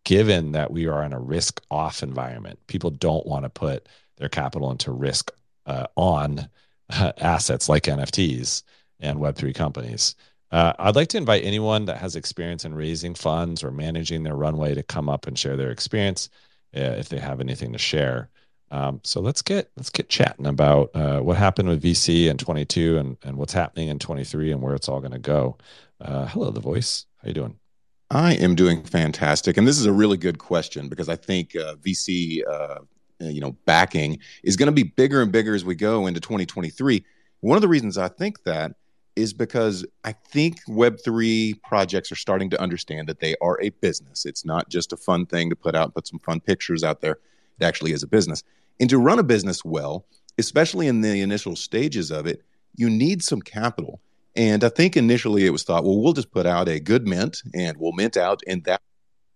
given 0.09 0.53
that 0.53 0.71
we 0.71 0.87
are 0.87 1.03
in 1.03 1.13
a 1.13 1.19
risk 1.19 1.61
off 1.69 2.01
environment? 2.01 2.57
People 2.65 2.89
don't 2.89 3.27
want 3.27 3.45
to 3.45 3.49
put 3.49 3.87
their 4.17 4.27
capital 4.27 4.71
into 4.71 4.91
risk 4.91 5.29
uh, 5.67 5.85
on 5.95 6.49
uh, 6.89 7.11
assets 7.19 7.69
like 7.69 7.83
NFTs 7.83 8.63
and 8.99 9.19
Web3 9.19 9.53
companies. 9.53 10.15
Uh, 10.49 10.73
I'd 10.79 10.95
like 10.95 11.09
to 11.09 11.17
invite 11.17 11.45
anyone 11.45 11.85
that 11.85 11.97
has 11.97 12.15
experience 12.15 12.65
in 12.65 12.73
raising 12.73 13.13
funds 13.13 13.63
or 13.63 13.69
managing 13.69 14.23
their 14.23 14.35
runway 14.35 14.73
to 14.73 14.81
come 14.81 15.09
up 15.09 15.27
and 15.27 15.37
share 15.37 15.55
their 15.55 15.69
experience 15.69 16.27
uh, 16.75 16.79
if 16.97 17.09
they 17.09 17.19
have 17.19 17.39
anything 17.39 17.71
to 17.73 17.77
share. 17.77 18.31
Um, 18.71 19.01
so 19.03 19.21
let's 19.21 19.43
get 19.43 19.69
let's 19.77 19.91
get 19.91 20.09
chatting 20.09 20.47
about 20.47 20.89
uh, 20.95 21.19
what 21.19 21.37
happened 21.37 21.69
with 21.69 21.83
VC 21.83 22.31
in 22.31 22.37
22 22.39 22.97
and 22.97 23.17
and 23.23 23.37
what's 23.37 23.53
happening 23.53 23.89
in 23.89 23.99
23 23.99 24.53
and 24.53 24.61
where 24.63 24.73
it's 24.73 24.89
all 24.89 25.01
going 25.01 25.11
to 25.11 25.19
go. 25.19 25.55
Uh, 26.01 26.25
hello, 26.25 26.49
the 26.49 26.59
voice. 26.59 27.05
How 27.17 27.27
you 27.27 27.35
doing? 27.35 27.59
I 28.11 28.33
am 28.33 28.55
doing 28.55 28.83
fantastic, 28.83 29.57
and 29.57 29.67
this 29.67 29.79
is 29.79 29.85
a 29.85 29.93
really 29.93 30.17
good 30.17 30.39
question 30.39 30.89
because 30.89 31.09
I 31.09 31.15
think 31.15 31.55
uh, 31.55 31.75
VC, 31.75 32.41
uh, 32.49 32.79
you 33.19 33.39
know, 33.39 33.51
backing 33.65 34.17
is 34.43 34.55
going 34.55 34.67
to 34.67 34.73
be 34.73 34.83
bigger 34.83 35.21
and 35.21 35.31
bigger 35.31 35.53
as 35.53 35.63
we 35.63 35.75
go 35.75 36.07
into 36.07 36.19
2023. 36.19 37.05
One 37.41 37.55
of 37.55 37.61
the 37.61 37.67
reasons 37.67 37.99
I 37.99 38.07
think 38.07 38.43
that 38.43 38.73
is 39.15 39.33
because 39.33 39.85
I 40.05 40.13
think 40.13 40.63
Web3 40.65 41.61
projects 41.61 42.11
are 42.11 42.15
starting 42.15 42.49
to 42.49 42.61
understand 42.61 43.07
that 43.09 43.19
they 43.19 43.35
are 43.41 43.59
a 43.61 43.69
business. 43.69 44.25
It's 44.25 44.45
not 44.45 44.69
just 44.69 44.91
a 44.91 44.97
fun 44.97 45.25
thing 45.25 45.49
to 45.51 45.55
put 45.55 45.75
out, 45.75 45.93
put 45.93 46.07
some 46.07 46.19
fun 46.19 46.39
pictures 46.39 46.83
out 46.83 47.01
there. 47.01 47.19
It 47.59 47.65
actually 47.65 47.91
is 47.91 48.01
a 48.01 48.07
business. 48.07 48.43
And 48.79 48.89
to 48.89 48.97
run 48.97 49.19
a 49.19 49.23
business 49.23 49.63
well, 49.63 50.05
especially 50.37 50.87
in 50.87 51.01
the 51.01 51.21
initial 51.21 51.55
stages 51.55 52.11
of 52.11 52.25
it, 52.25 52.43
you 52.75 52.89
need 52.89 53.21
some 53.21 53.41
capital. 53.41 53.99
And 54.39 54.63
I 54.63 54.69
think 54.69 54.95
initially 54.95 55.45
it 55.45 55.49
was 55.49 55.63
thought, 55.63 55.83
well, 55.83 55.99
we'll 55.99 56.13
just 56.13 56.31
put 56.31 56.45
out 56.45 56.69
a 56.69 56.79
good 56.79 57.05
mint 57.05 57.41
and 57.53 57.75
we'll 57.75 57.91
mint 57.91 58.15
out 58.15 58.41
in 58.47 58.61
that 58.61 58.81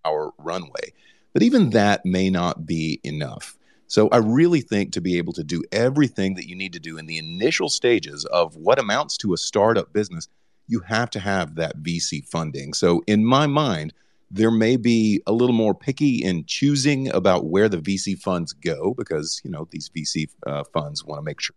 our 0.06 0.32
runway. 0.38 0.94
But 1.34 1.44
even 1.44 1.72
that 1.72 2.06
may 2.06 2.30
not 2.30 2.66
be 2.66 3.02
enough. 3.04 3.58
So 3.88 4.08
I 4.14 4.18
really 4.18 4.62
think 4.62 4.94
to 4.94 5.02
be 5.02 5.18
able 5.18 5.34
to 5.34 5.44
do 5.44 5.62
everything 5.74 6.36
that 6.36 6.48
you 6.48 6.56
need 6.56 6.72
to 6.72 6.80
do 6.80 6.98
in 6.98 7.06
the 7.06 7.18
initial 7.18 7.68
stages 7.68 8.24
of 8.24 8.56
what 8.56 8.80
amounts 8.80 9.18
to 9.18 9.34
a 9.34 9.38
startup 9.38 9.92
business, 9.92 10.30
you 10.68 10.80
have 10.88 11.10
to 11.10 11.20
have 11.20 11.56
that 11.56 11.80
VC 11.80 12.26
funding. 12.26 12.74
So 12.74 13.04
in 13.06 13.26
my 13.26 13.46
mind, 13.46 13.94
there 14.32 14.52
may 14.52 14.78
be 14.78 15.22
a 15.28 15.34
little 15.34 15.54
more 15.54 15.76
picky 15.76 16.24
in 16.24 16.46
choosing 16.46 17.10
about 17.10 17.48
where 17.48 17.68
the 17.68 17.78
VC 17.78 18.18
funds 18.18 18.54
go 18.54 18.94
because 18.94 19.42
you 19.44 19.52
know 19.52 19.68
these 19.70 19.90
VC 19.90 20.30
uh, 20.48 20.64
funds 20.74 21.04
want 21.04 21.20
to 21.20 21.24
make 21.24 21.42
sure 21.42 21.56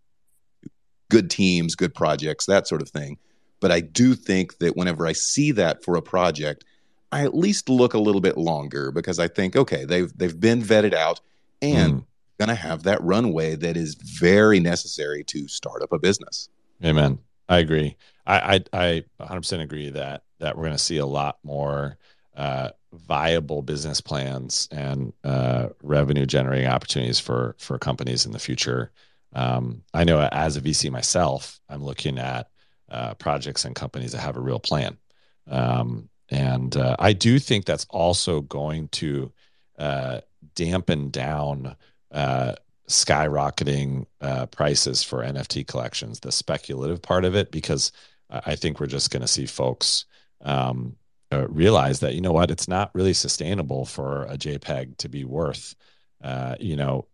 good 1.09 1.29
teams, 1.29 1.75
good 1.75 1.95
projects, 1.95 2.45
that 2.47 2.67
sort 2.67 2.81
of 2.81 2.89
thing. 2.89 3.17
But 3.59 3.71
I 3.71 3.79
do 3.79 4.13
think 4.13 4.57
that 4.59 4.77
whenever 4.77 5.07
I 5.07 5.13
see 5.13 5.51
that 5.51 5.83
for 5.83 5.95
a 5.95 6.01
project, 6.01 6.63
I 7.11 7.23
at 7.23 7.35
least 7.35 7.69
look 7.69 7.93
a 7.93 7.99
little 7.99 8.21
bit 8.21 8.37
longer 8.37 8.91
because 8.91 9.19
I 9.19 9.27
think, 9.27 9.55
okay, 9.55 9.85
they've 9.85 10.15
they've 10.17 10.39
been 10.39 10.61
vetted 10.61 10.93
out 10.93 11.21
and 11.61 12.01
mm. 12.01 12.05
to 12.49 12.55
have 12.55 12.83
that 12.83 13.01
runway 13.01 13.55
that 13.55 13.77
is 13.77 13.95
very 13.95 14.59
necessary 14.59 15.23
to 15.25 15.47
start 15.47 15.81
up 15.81 15.91
a 15.91 15.99
business. 15.99 16.49
Amen. 16.83 17.19
I 17.49 17.59
agree. 17.59 17.95
I 18.25 18.61
I, 18.73 19.03
I 19.19 19.25
100% 19.25 19.61
agree 19.61 19.89
that 19.91 20.23
that 20.39 20.57
we're 20.57 20.63
to 20.69 20.77
see 20.77 20.97
a 20.97 21.05
lot 21.05 21.37
more 21.43 21.97
uh, 22.35 22.69
viable 22.93 23.61
business 23.61 24.01
plans 24.01 24.67
and 24.71 25.13
uh, 25.23 25.69
revenue 25.81 26.25
generating 26.25 26.67
opportunities 26.67 27.19
for 27.19 27.55
for 27.57 27.79
companies 27.79 28.25
in 28.25 28.31
the 28.31 28.39
future. 28.39 28.91
Um, 29.33 29.83
I 29.93 30.03
know 30.03 30.21
as 30.31 30.57
a 30.57 30.61
VC 30.61 30.91
myself, 30.91 31.59
I'm 31.69 31.83
looking 31.83 32.17
at 32.17 32.49
uh, 32.89 33.13
projects 33.15 33.65
and 33.65 33.75
companies 33.75 34.11
that 34.11 34.19
have 34.19 34.37
a 34.37 34.41
real 34.41 34.59
plan. 34.59 34.97
Um, 35.49 36.09
and 36.29 36.75
uh, 36.75 36.95
I 36.99 37.13
do 37.13 37.39
think 37.39 37.65
that's 37.65 37.85
also 37.89 38.41
going 38.41 38.89
to 38.89 39.31
uh, 39.77 40.21
dampen 40.55 41.09
down 41.09 41.75
uh, 42.11 42.53
skyrocketing 42.89 44.05
uh, 44.21 44.45
prices 44.47 45.03
for 45.03 45.23
NFT 45.23 45.67
collections, 45.67 46.19
the 46.19 46.31
speculative 46.31 47.01
part 47.01 47.25
of 47.25 47.35
it, 47.35 47.51
because 47.51 47.91
I 48.29 48.55
think 48.55 48.79
we're 48.79 48.87
just 48.87 49.11
going 49.11 49.21
to 49.21 49.27
see 49.27 49.45
folks 49.45 50.05
um, 50.41 50.95
uh, 51.31 51.47
realize 51.49 51.99
that 51.99 52.13
you 52.13 52.21
know 52.21 52.31
what, 52.31 52.51
it's 52.51 52.67
not 52.67 52.93
really 52.93 53.13
sustainable 53.13 53.85
for 53.85 54.23
a 54.23 54.37
JPEG 54.37 54.97
to 54.97 55.09
be 55.09 55.23
worth, 55.23 55.75
uh, 56.23 56.55
you 56.59 56.75
know, 56.75 57.07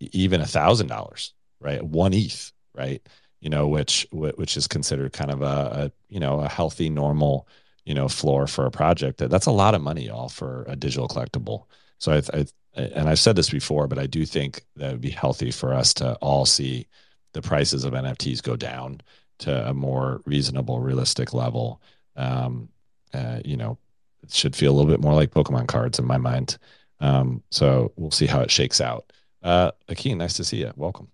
even 0.00 0.40
a 0.40 0.46
thousand 0.46 0.88
dollars, 0.88 1.32
right? 1.60 1.82
One 1.82 2.12
ETH, 2.12 2.52
right? 2.74 3.06
You 3.42 3.50
know, 3.50 3.66
which 3.68 4.06
which 4.12 4.56
is 4.56 4.66
considered 4.66 5.12
kind 5.12 5.30
of 5.30 5.42
a, 5.42 5.44
a 5.44 5.92
you 6.08 6.20
know 6.20 6.40
a 6.40 6.48
healthy, 6.48 6.88
normal 6.88 7.46
you 7.84 7.92
know 7.92 8.08
floor 8.08 8.46
for 8.46 8.64
a 8.64 8.70
project. 8.70 9.18
That 9.18 9.30
that's 9.30 9.46
a 9.46 9.50
lot 9.52 9.74
of 9.74 9.82
money 9.82 10.08
all 10.08 10.30
for 10.30 10.64
a 10.68 10.76
digital 10.76 11.08
collectible. 11.08 11.64
So 11.98 12.12
I, 12.12 12.38
I 12.38 12.46
and 12.74 13.06
i've 13.06 13.18
said 13.18 13.36
this 13.36 13.50
before 13.50 13.86
but 13.86 13.98
i 13.98 14.06
do 14.06 14.24
think 14.24 14.64
that 14.76 14.92
would 14.92 15.00
be 15.02 15.10
healthy 15.10 15.50
for 15.50 15.74
us 15.74 15.92
to 15.92 16.14
all 16.22 16.46
see 16.46 16.86
the 17.34 17.42
prices 17.42 17.84
of 17.84 17.92
nfts 17.92 18.42
go 18.42 18.56
down 18.56 18.98
to 19.42 19.68
a 19.68 19.74
more 19.74 20.22
reasonable 20.24 20.80
realistic 20.80 21.34
level. 21.34 21.82
Um, 22.16 22.68
uh, 23.12 23.40
you 23.44 23.56
know 23.56 23.78
it 24.22 24.32
should 24.32 24.54
feel 24.54 24.72
a 24.72 24.76
little 24.76 24.90
bit 24.90 25.00
more 25.00 25.14
like 25.14 25.32
pokemon 25.32 25.66
cards 25.66 25.98
in 25.98 26.06
my 26.06 26.16
mind. 26.16 26.58
Um, 27.00 27.42
so 27.50 27.92
we'll 27.96 28.12
see 28.12 28.26
how 28.26 28.40
it 28.40 28.50
shakes 28.50 28.80
out. 28.80 29.12
Uh 29.42 29.72
Akin, 29.88 30.18
nice 30.18 30.34
to 30.34 30.44
see 30.44 30.58
you 30.58 30.72
welcome. 30.76 31.08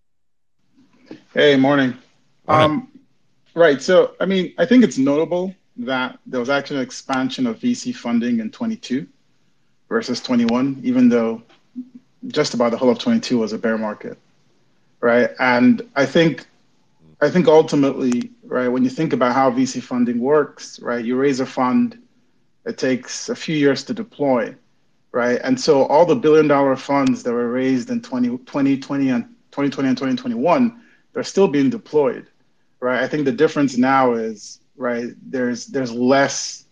Hey 1.32 1.56
morning. 1.56 1.96
Um 2.48 2.88
right 3.54 3.80
so 3.80 4.14
i 4.20 4.26
mean 4.26 4.52
i 4.58 4.66
think 4.66 4.82
it's 4.82 4.98
notable 4.98 5.54
that 5.78 6.18
there 6.26 6.40
was 6.40 6.50
actually 6.50 6.78
an 6.78 6.82
expansion 6.82 7.46
of 7.46 7.58
VC 7.58 7.94
funding 7.94 8.40
in 8.40 8.50
22 8.50 9.06
versus 9.88 10.20
21, 10.20 10.80
even 10.82 11.08
though 11.08 11.42
just 12.28 12.54
about 12.54 12.72
the 12.72 12.76
whole 12.76 12.90
of 12.90 12.98
22 12.98 13.38
was 13.38 13.52
a 13.52 13.58
bear 13.58 13.78
market, 13.78 14.18
right? 15.00 15.30
And 15.38 15.88
I 15.94 16.04
think, 16.04 16.46
I 17.20 17.30
think 17.30 17.46
ultimately, 17.46 18.30
right, 18.42 18.68
when 18.68 18.82
you 18.82 18.90
think 18.90 19.12
about 19.12 19.34
how 19.34 19.50
VC 19.50 19.80
funding 19.80 20.18
works, 20.18 20.80
right, 20.80 21.04
you 21.04 21.16
raise 21.16 21.40
a 21.40 21.46
fund, 21.46 21.96
it 22.66 22.76
takes 22.76 23.28
a 23.28 23.36
few 23.36 23.56
years 23.56 23.84
to 23.84 23.94
deploy, 23.94 24.54
right? 25.12 25.40
And 25.44 25.58
so 25.58 25.84
all 25.84 26.04
the 26.04 26.16
billion 26.16 26.48
dollar 26.48 26.74
funds 26.74 27.22
that 27.22 27.32
were 27.32 27.50
raised 27.50 27.90
in 27.90 28.02
20, 28.02 28.28
2020 28.38 29.10
and 29.10 29.24
2020 29.52 29.88
and 29.88 29.96
2021, 29.96 30.82
they're 31.12 31.22
still 31.22 31.48
being 31.48 31.70
deployed, 31.70 32.26
right? 32.80 33.02
I 33.02 33.08
think 33.08 33.24
the 33.24 33.32
difference 33.32 33.76
now 33.76 34.14
is 34.14 34.60
right? 34.78 35.08
There's 35.30 35.66
there's 35.66 35.92
less 35.92 36.64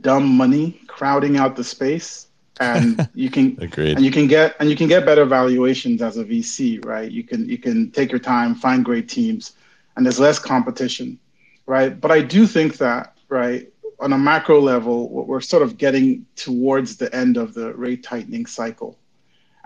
dumb 0.00 0.26
money 0.26 0.80
crowding 0.88 1.36
out 1.36 1.54
the 1.54 1.62
space, 1.62 2.26
and 2.58 3.08
you 3.14 3.30
can 3.30 3.56
and 3.60 4.04
you 4.04 4.10
can 4.10 4.26
get 4.26 4.56
and 4.58 4.68
you 4.68 4.74
can 4.74 4.88
get 4.88 5.06
better 5.06 5.24
valuations 5.24 6.02
as 6.02 6.16
a 6.16 6.24
VC, 6.24 6.84
right? 6.84 7.10
You 7.10 7.22
can 7.22 7.48
you 7.48 7.58
can 7.58 7.92
take 7.92 8.10
your 8.10 8.18
time, 8.18 8.56
find 8.56 8.84
great 8.84 9.08
teams, 9.08 9.52
and 9.96 10.04
there's 10.04 10.18
less 10.18 10.38
competition, 10.38 11.20
right? 11.66 12.00
But 12.00 12.10
I 12.10 12.22
do 12.22 12.46
think 12.46 12.78
that 12.78 13.16
right 13.28 13.70
on 14.00 14.12
a 14.12 14.18
macro 14.18 14.60
level, 14.60 15.08
we're 15.08 15.40
sort 15.40 15.62
of 15.62 15.78
getting 15.78 16.26
towards 16.34 16.96
the 16.96 17.14
end 17.14 17.36
of 17.36 17.54
the 17.54 17.72
rate 17.74 18.02
tightening 18.02 18.44
cycle. 18.44 18.98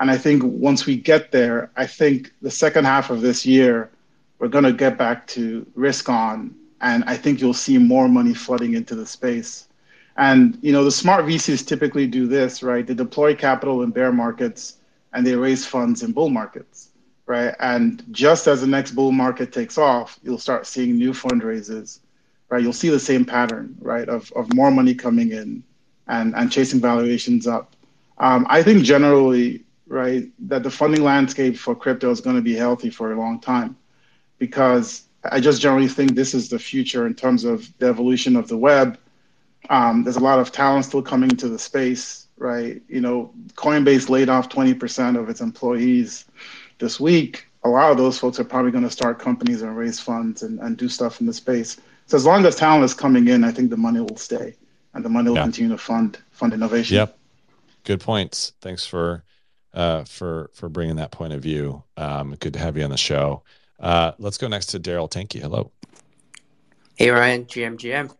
And 0.00 0.10
I 0.12 0.18
think 0.18 0.42
once 0.44 0.86
we 0.86 0.96
get 0.96 1.32
there, 1.32 1.72
I 1.76 1.86
think 1.86 2.32
the 2.40 2.50
second 2.50 2.84
half 2.84 3.10
of 3.10 3.20
this 3.20 3.44
year, 3.44 3.90
we're 4.38 4.48
going 4.48 4.64
to 4.64 4.72
get 4.72 4.96
back 4.96 5.26
to 5.28 5.66
risk 5.74 6.08
on 6.08 6.54
and 6.80 7.04
I 7.04 7.16
think 7.16 7.40
you'll 7.40 7.54
see 7.54 7.78
more 7.78 8.08
money 8.08 8.34
flooding 8.34 8.74
into 8.74 8.94
the 8.94 9.06
space. 9.06 9.66
And 10.16 10.58
you 10.62 10.72
know, 10.72 10.84
the 10.84 10.90
smart 10.90 11.24
VCs 11.24 11.66
typically 11.66 12.06
do 12.06 12.26
this, 12.26 12.62
right? 12.62 12.86
They 12.86 12.94
deploy 12.94 13.34
capital 13.34 13.82
in 13.82 13.90
bear 13.90 14.12
markets 14.12 14.76
and 15.12 15.26
they 15.26 15.34
raise 15.34 15.66
funds 15.66 16.02
in 16.02 16.12
bull 16.12 16.28
markets, 16.28 16.90
right? 17.26 17.54
And 17.60 18.04
just 18.10 18.46
as 18.46 18.60
the 18.60 18.66
next 18.66 18.92
bull 18.92 19.12
market 19.12 19.52
takes 19.52 19.78
off, 19.78 20.18
you'll 20.22 20.38
start 20.38 20.66
seeing 20.66 20.96
new 20.96 21.12
fundraisers, 21.12 22.00
right? 22.48 22.62
You'll 22.62 22.72
see 22.72 22.88
the 22.88 23.00
same 23.00 23.24
pattern, 23.24 23.76
right, 23.80 24.08
of, 24.08 24.32
of 24.32 24.52
more 24.54 24.70
money 24.70 24.94
coming 24.94 25.32
in 25.32 25.62
and, 26.08 26.34
and 26.34 26.50
chasing 26.50 26.80
valuations 26.80 27.46
up. 27.46 27.74
Um, 28.18 28.46
I 28.48 28.62
think 28.62 28.84
generally, 28.84 29.64
right, 29.86 30.28
that 30.48 30.64
the 30.64 30.70
funding 30.70 31.04
landscape 31.04 31.56
for 31.56 31.74
crypto 31.74 32.10
is 32.10 32.20
going 32.20 32.36
to 32.36 32.42
be 32.42 32.54
healthy 32.54 32.90
for 32.90 33.12
a 33.12 33.18
long 33.18 33.40
time 33.40 33.76
because 34.38 35.04
I 35.24 35.40
just 35.40 35.60
generally 35.60 35.88
think 35.88 36.14
this 36.14 36.34
is 36.34 36.48
the 36.48 36.58
future 36.58 37.06
in 37.06 37.14
terms 37.14 37.44
of 37.44 37.72
the 37.78 37.86
evolution 37.86 38.36
of 38.36 38.48
the 38.48 38.56
web. 38.56 38.98
Um, 39.70 40.04
there's 40.04 40.16
a 40.16 40.20
lot 40.20 40.38
of 40.38 40.52
talent 40.52 40.84
still 40.84 41.02
coming 41.02 41.30
into 41.30 41.48
the 41.48 41.58
space, 41.58 42.26
right? 42.36 42.80
You 42.88 43.00
know, 43.00 43.32
Coinbase 43.54 44.08
laid 44.08 44.28
off 44.28 44.48
20% 44.48 45.18
of 45.18 45.28
its 45.28 45.40
employees 45.40 46.24
this 46.78 46.98
week. 46.98 47.46
A 47.64 47.68
lot 47.68 47.90
of 47.90 47.98
those 47.98 48.18
folks 48.18 48.38
are 48.38 48.44
probably 48.44 48.70
going 48.70 48.84
to 48.84 48.90
start 48.90 49.18
companies 49.18 49.62
and 49.62 49.76
raise 49.76 49.98
funds 49.98 50.42
and, 50.42 50.60
and 50.60 50.76
do 50.76 50.88
stuff 50.88 51.20
in 51.20 51.26
the 51.26 51.32
space. 51.32 51.76
So 52.06 52.16
as 52.16 52.24
long 52.24 52.46
as 52.46 52.56
talent 52.56 52.84
is 52.84 52.94
coming 52.94 53.28
in, 53.28 53.44
I 53.44 53.50
think 53.50 53.70
the 53.70 53.76
money 53.76 54.00
will 54.00 54.16
stay 54.16 54.54
and 54.94 55.04
the 55.04 55.08
money 55.08 55.28
will 55.28 55.36
yeah. 55.36 55.42
continue 55.42 55.70
to 55.70 55.78
fund 55.78 56.18
fund 56.30 56.54
innovation. 56.54 56.96
Yep, 56.96 57.18
good 57.84 58.00
points. 58.00 58.52
Thanks 58.60 58.86
for 58.86 59.24
uh, 59.74 60.04
for 60.04 60.50
for 60.54 60.68
bringing 60.68 60.96
that 60.96 61.10
point 61.10 61.32
of 61.32 61.42
view. 61.42 61.82
Um, 61.96 62.34
good 62.40 62.54
to 62.54 62.58
have 62.58 62.76
you 62.76 62.84
on 62.84 62.90
the 62.90 62.96
show. 62.96 63.42
Uh, 63.80 64.12
let's 64.18 64.38
go 64.38 64.48
next 64.48 64.66
to 64.66 64.80
Daryl 64.80 65.10
Tanky. 65.10 65.40
Hello. 65.40 65.70
Hey 66.96 67.10
Ryan, 67.10 67.44
GM 67.44 67.76
GM. 67.76 68.10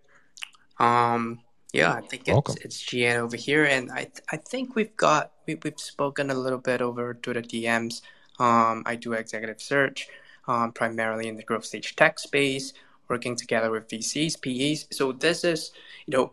Um, 0.82 1.40
yeah, 1.72 1.92
I 1.92 2.00
think 2.00 2.28
Welcome. 2.28 2.54
it's 2.62 2.82
it's 2.82 2.84
GN 2.84 3.16
over 3.16 3.36
here, 3.36 3.64
and 3.64 3.90
I 3.90 4.08
I 4.30 4.36
think 4.36 4.76
we've 4.76 4.96
got 4.96 5.32
we, 5.46 5.58
we've 5.64 5.78
spoken 5.78 6.30
a 6.30 6.34
little 6.34 6.58
bit 6.58 6.80
over 6.80 7.14
to 7.14 7.32
the 7.32 7.42
DMs. 7.42 8.02
Um, 8.38 8.84
I 8.86 8.94
do 8.94 9.14
executive 9.14 9.60
search, 9.60 10.08
um, 10.46 10.72
primarily 10.72 11.26
in 11.26 11.36
the 11.36 11.42
growth 11.42 11.64
stage 11.64 11.96
tech 11.96 12.20
space, 12.20 12.72
working 13.08 13.34
together 13.34 13.70
with 13.70 13.88
VCs, 13.88 14.40
PEs. 14.40 14.86
So 14.96 15.10
this 15.10 15.42
is, 15.42 15.72
you 16.06 16.16
know, 16.16 16.32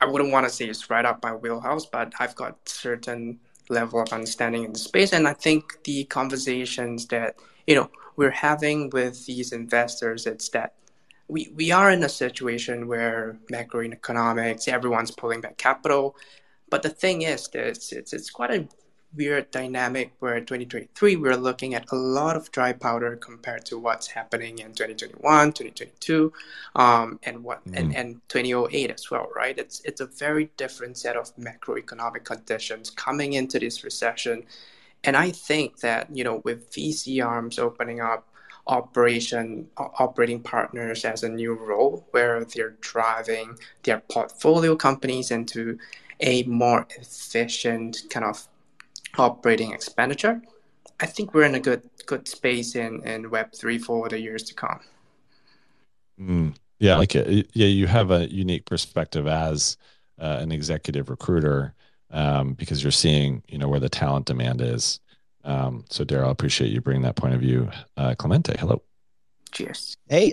I 0.00 0.04
wouldn't 0.04 0.30
want 0.30 0.46
to 0.46 0.52
say 0.52 0.66
it's 0.66 0.90
right 0.90 1.06
up 1.06 1.22
my 1.22 1.34
wheelhouse, 1.34 1.86
but 1.86 2.12
I've 2.20 2.34
got 2.34 2.68
certain 2.68 3.40
level 3.70 4.02
of 4.02 4.12
understanding 4.12 4.64
in 4.64 4.74
the 4.74 4.78
space, 4.78 5.14
and 5.14 5.26
I 5.26 5.32
think 5.32 5.82
the 5.84 6.04
conversations 6.04 7.06
that 7.06 7.36
you 7.66 7.74
know 7.74 7.90
we're 8.16 8.30
having 8.30 8.90
with 8.90 9.24
these 9.26 9.52
investors 9.52 10.26
it's 10.26 10.48
that 10.50 10.74
we, 11.32 11.50
we 11.56 11.70
are 11.72 11.90
in 11.90 12.02
a 12.02 12.08
situation 12.08 12.86
where 12.86 13.38
macroeconomics 13.50 14.68
everyone's 14.68 15.10
pulling 15.10 15.40
back 15.40 15.56
capital. 15.56 16.14
But 16.68 16.82
the 16.82 16.90
thing 16.90 17.22
is 17.22 17.48
it's, 17.54 17.92
it's 17.92 18.30
quite 18.30 18.50
a 18.50 18.68
weird 19.14 19.50
dynamic 19.50 20.12
where 20.20 20.40
2023 20.40 21.16
we're 21.16 21.36
looking 21.36 21.74
at 21.74 21.84
a 21.92 21.94
lot 21.94 22.34
of 22.34 22.50
dry 22.50 22.72
powder 22.72 23.14
compared 23.16 23.62
to 23.62 23.78
what's 23.78 24.06
happening 24.06 24.58
in 24.58 24.72
2021 24.72 25.52
2022 25.52 26.32
um, 26.76 27.20
and 27.24 27.44
what 27.44 27.62
mm. 27.68 27.78
and, 27.78 27.94
and 27.94 28.22
2008 28.28 28.90
as 28.90 29.10
well 29.10 29.28
right? 29.36 29.58
It's 29.58 29.82
it's 29.84 30.00
a 30.00 30.06
very 30.06 30.50
different 30.56 30.96
set 30.96 31.16
of 31.16 31.34
macroeconomic 31.36 32.24
conditions 32.24 32.88
coming 32.88 33.34
into 33.34 33.58
this 33.58 33.84
recession 33.84 34.44
and 35.04 35.16
i 35.16 35.30
think 35.30 35.80
that 35.80 36.08
you 36.14 36.24
know 36.24 36.40
with 36.44 36.70
vc 36.72 37.24
arms 37.24 37.58
opening 37.58 38.00
up 38.00 38.28
operation 38.68 39.68
operating 39.76 40.40
partners 40.40 41.04
as 41.04 41.24
a 41.24 41.28
new 41.28 41.52
role 41.54 42.06
where 42.12 42.44
they're 42.44 42.76
driving 42.80 43.58
their 43.82 44.00
portfolio 44.08 44.76
companies 44.76 45.32
into 45.32 45.76
a 46.20 46.44
more 46.44 46.86
efficient 46.96 48.02
kind 48.08 48.24
of 48.24 48.46
operating 49.18 49.72
expenditure, 49.72 50.40
I 51.00 51.06
think 51.06 51.34
we're 51.34 51.44
in 51.44 51.54
a 51.54 51.60
good 51.60 51.88
good 52.06 52.28
space 52.28 52.74
in 52.74 53.02
in 53.06 53.30
Web 53.30 53.52
three 53.52 53.78
for 53.78 54.08
the 54.08 54.20
years 54.20 54.44
to 54.44 54.54
come. 54.54 54.80
Mm, 56.20 56.54
yeah, 56.78 56.96
like. 56.96 57.14
Yeah, 57.14 57.42
you 57.52 57.86
have 57.86 58.10
a 58.10 58.32
unique 58.32 58.64
perspective 58.64 59.26
as 59.26 59.76
uh, 60.18 60.38
an 60.40 60.52
executive 60.52 61.10
recruiter 61.10 61.74
um, 62.12 62.52
because 62.54 62.82
you're 62.82 62.92
seeing 62.92 63.42
you 63.48 63.58
know 63.58 63.68
where 63.68 63.80
the 63.80 63.88
talent 63.88 64.26
demand 64.26 64.60
is. 64.60 65.00
Um, 65.44 65.84
so, 65.90 66.04
Daryl, 66.04 66.28
I 66.28 66.30
appreciate 66.30 66.70
you 66.70 66.80
bringing 66.80 67.02
that 67.02 67.16
point 67.16 67.34
of 67.34 67.40
view. 67.40 67.70
Uh, 67.96 68.14
Clemente, 68.14 68.54
hello. 68.58 68.82
Cheers. 69.50 69.96
Hey, 70.08 70.32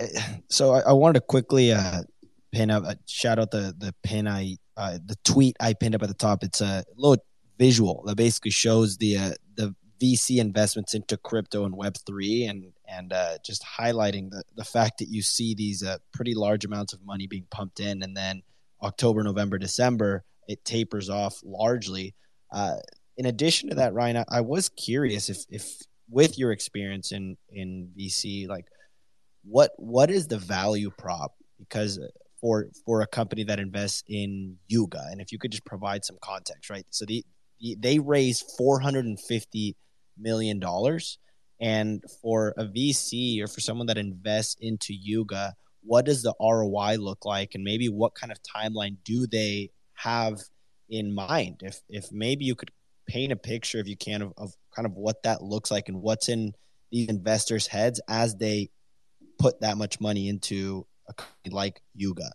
so 0.49 0.73
I, 0.73 0.81
I 0.81 0.93
wanted 0.93 1.19
to 1.19 1.25
quickly 1.25 1.71
uh, 1.71 2.03
pin 2.51 2.69
up, 2.69 2.83
uh, 2.85 2.95
shout 3.07 3.39
out 3.39 3.51
the 3.51 3.73
the 3.77 3.93
pin 4.03 4.27
I, 4.27 4.57
uh, 4.77 4.99
the 5.03 5.17
tweet 5.23 5.55
I 5.59 5.73
pinned 5.73 5.95
up 5.95 6.03
at 6.03 6.09
the 6.09 6.15
top. 6.15 6.43
It's 6.43 6.61
a 6.61 6.83
little 6.95 7.23
visual 7.57 8.03
that 8.05 8.15
basically 8.15 8.51
shows 8.51 8.97
the 8.97 9.17
uh, 9.17 9.31
the 9.55 9.75
VC 9.99 10.39
investments 10.39 10.93
into 10.93 11.17
crypto 11.17 11.65
and 11.65 11.75
Web 11.75 11.95
three, 12.05 12.45
and 12.45 12.71
and 12.87 13.11
uh, 13.11 13.37
just 13.43 13.63
highlighting 13.63 14.29
the 14.29 14.43
the 14.55 14.63
fact 14.63 14.99
that 14.99 15.09
you 15.09 15.21
see 15.21 15.53
these 15.55 15.83
uh, 15.83 15.97
pretty 16.13 16.35
large 16.35 16.65
amounts 16.65 16.93
of 16.93 17.03
money 17.03 17.27
being 17.27 17.47
pumped 17.49 17.79
in, 17.79 18.03
and 18.03 18.15
then 18.15 18.41
October, 18.81 19.23
November, 19.23 19.57
December, 19.57 20.23
it 20.49 20.65
tapers 20.65 21.09
off 21.09 21.39
largely. 21.45 22.15
Uh, 22.51 22.77
in 23.17 23.27
addition 23.27 23.69
to 23.69 23.75
that, 23.75 23.93
Ryan, 23.93 24.17
I, 24.17 24.25
I 24.29 24.41
was 24.41 24.67
curious 24.67 25.29
if 25.29 25.45
if 25.49 25.77
with 26.09 26.37
your 26.37 26.51
experience 26.51 27.11
in 27.11 27.37
in 27.51 27.91
VC, 27.97 28.49
like 28.49 28.65
what 29.43 29.71
what 29.77 30.09
is 30.09 30.27
the 30.27 30.39
value 30.39 30.89
prop? 30.97 31.33
Because 31.59 31.99
for 32.41 32.69
for 32.85 33.01
a 33.01 33.07
company 33.07 33.43
that 33.43 33.59
invests 33.59 34.03
in 34.07 34.57
Yuga, 34.67 35.05
and 35.11 35.21
if 35.21 35.31
you 35.31 35.37
could 35.37 35.51
just 35.51 35.65
provide 35.65 36.03
some 36.03 36.17
context, 36.21 36.69
right? 36.69 36.85
So 36.89 37.05
the 37.05 37.23
they 37.77 37.99
raised 37.99 38.51
450 38.57 39.75
million 40.17 40.59
dollars 40.59 41.19
and 41.61 42.01
for 42.21 42.53
a 42.57 42.65
VC 42.65 43.41
or 43.43 43.47
for 43.47 43.59
someone 43.59 43.87
that 43.87 43.97
invests 43.97 44.55
into 44.61 44.93
Yuga 44.93 45.53
what 45.83 46.05
does 46.05 46.23
the 46.23 46.33
ROI 46.39 46.97
look 46.97 47.25
like 47.25 47.55
and 47.55 47.63
maybe 47.63 47.87
what 47.87 48.15
kind 48.15 48.31
of 48.31 48.37
timeline 48.43 48.97
do 49.03 49.27
they 49.27 49.69
have 49.99 50.39
in 50.89 51.13
mind. 51.13 51.61
If 51.63 51.81
if 51.89 52.11
maybe 52.11 52.45
you 52.45 52.55
could 52.55 52.71
paint 53.07 53.31
a 53.31 53.35
picture 53.35 53.79
if 53.79 53.87
you 53.87 53.97
can 53.97 54.21
of, 54.21 54.33
of 54.37 54.53
kind 54.75 54.85
of 54.85 54.93
what 54.93 55.23
that 55.23 55.41
looks 55.41 55.71
like 55.71 55.89
and 55.89 56.01
what's 56.01 56.29
in 56.29 56.53
these 56.91 57.07
investors 57.07 57.67
heads 57.67 57.99
as 58.07 58.35
they 58.35 58.69
put 59.37 59.61
that 59.61 59.77
much 59.77 59.99
money 59.99 60.27
into 60.27 60.85
a 61.07 61.13
company 61.13 61.53
like 61.53 61.81
Yuga. 61.95 62.31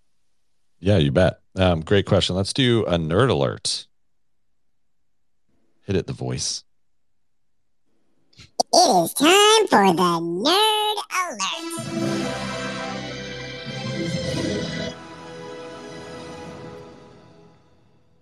Yeah 0.80 0.98
you 0.98 1.12
bet. 1.12 1.40
Um, 1.56 1.80
great 1.80 2.06
question. 2.06 2.36
Let's 2.36 2.52
do 2.52 2.84
a 2.86 2.98
nerd 2.98 3.30
alert. 3.30 3.86
Hit 5.86 5.96
it, 5.96 6.06
the 6.06 6.12
voice. 6.12 6.64
It 8.72 9.04
is 9.04 9.14
time 9.14 9.66
for 9.68 9.92
the 9.92 10.20
Nerd 10.20 10.96
Alert. 11.12 12.13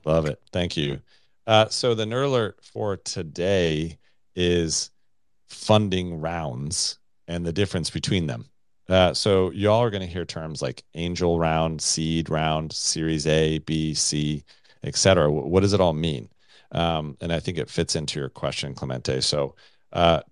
Love 0.04 0.26
it. 0.26 0.40
Thank 0.52 0.76
you. 0.76 1.00
Uh, 1.46 1.68
so 1.68 1.94
the 1.94 2.04
nerd 2.04 2.26
alert 2.26 2.58
for 2.62 2.96
today 2.96 3.98
is 4.34 4.90
funding 5.48 6.20
rounds 6.20 6.98
and 7.28 7.44
the 7.44 7.52
difference 7.52 7.90
between 7.90 8.26
them. 8.26 8.46
Uh, 8.88 9.14
so 9.14 9.50
y'all 9.52 9.82
are 9.82 9.90
going 9.90 10.02
to 10.02 10.06
hear 10.06 10.24
terms 10.24 10.60
like 10.60 10.82
angel 10.94 11.38
round, 11.38 11.80
seed 11.80 12.28
round, 12.28 12.72
Series 12.72 13.26
A, 13.26 13.58
B, 13.58 13.94
C, 13.94 14.44
etc. 14.82 15.30
What 15.30 15.60
does 15.60 15.72
it 15.72 15.80
all 15.80 15.92
mean? 15.92 16.28
Um, 16.72 17.16
and 17.20 17.32
I 17.32 17.38
think 17.38 17.58
it 17.58 17.70
fits 17.70 17.96
into 17.96 18.18
your 18.18 18.28
question, 18.28 18.74
Clemente. 18.74 19.20
So, 19.20 19.54
uh, 19.92 20.22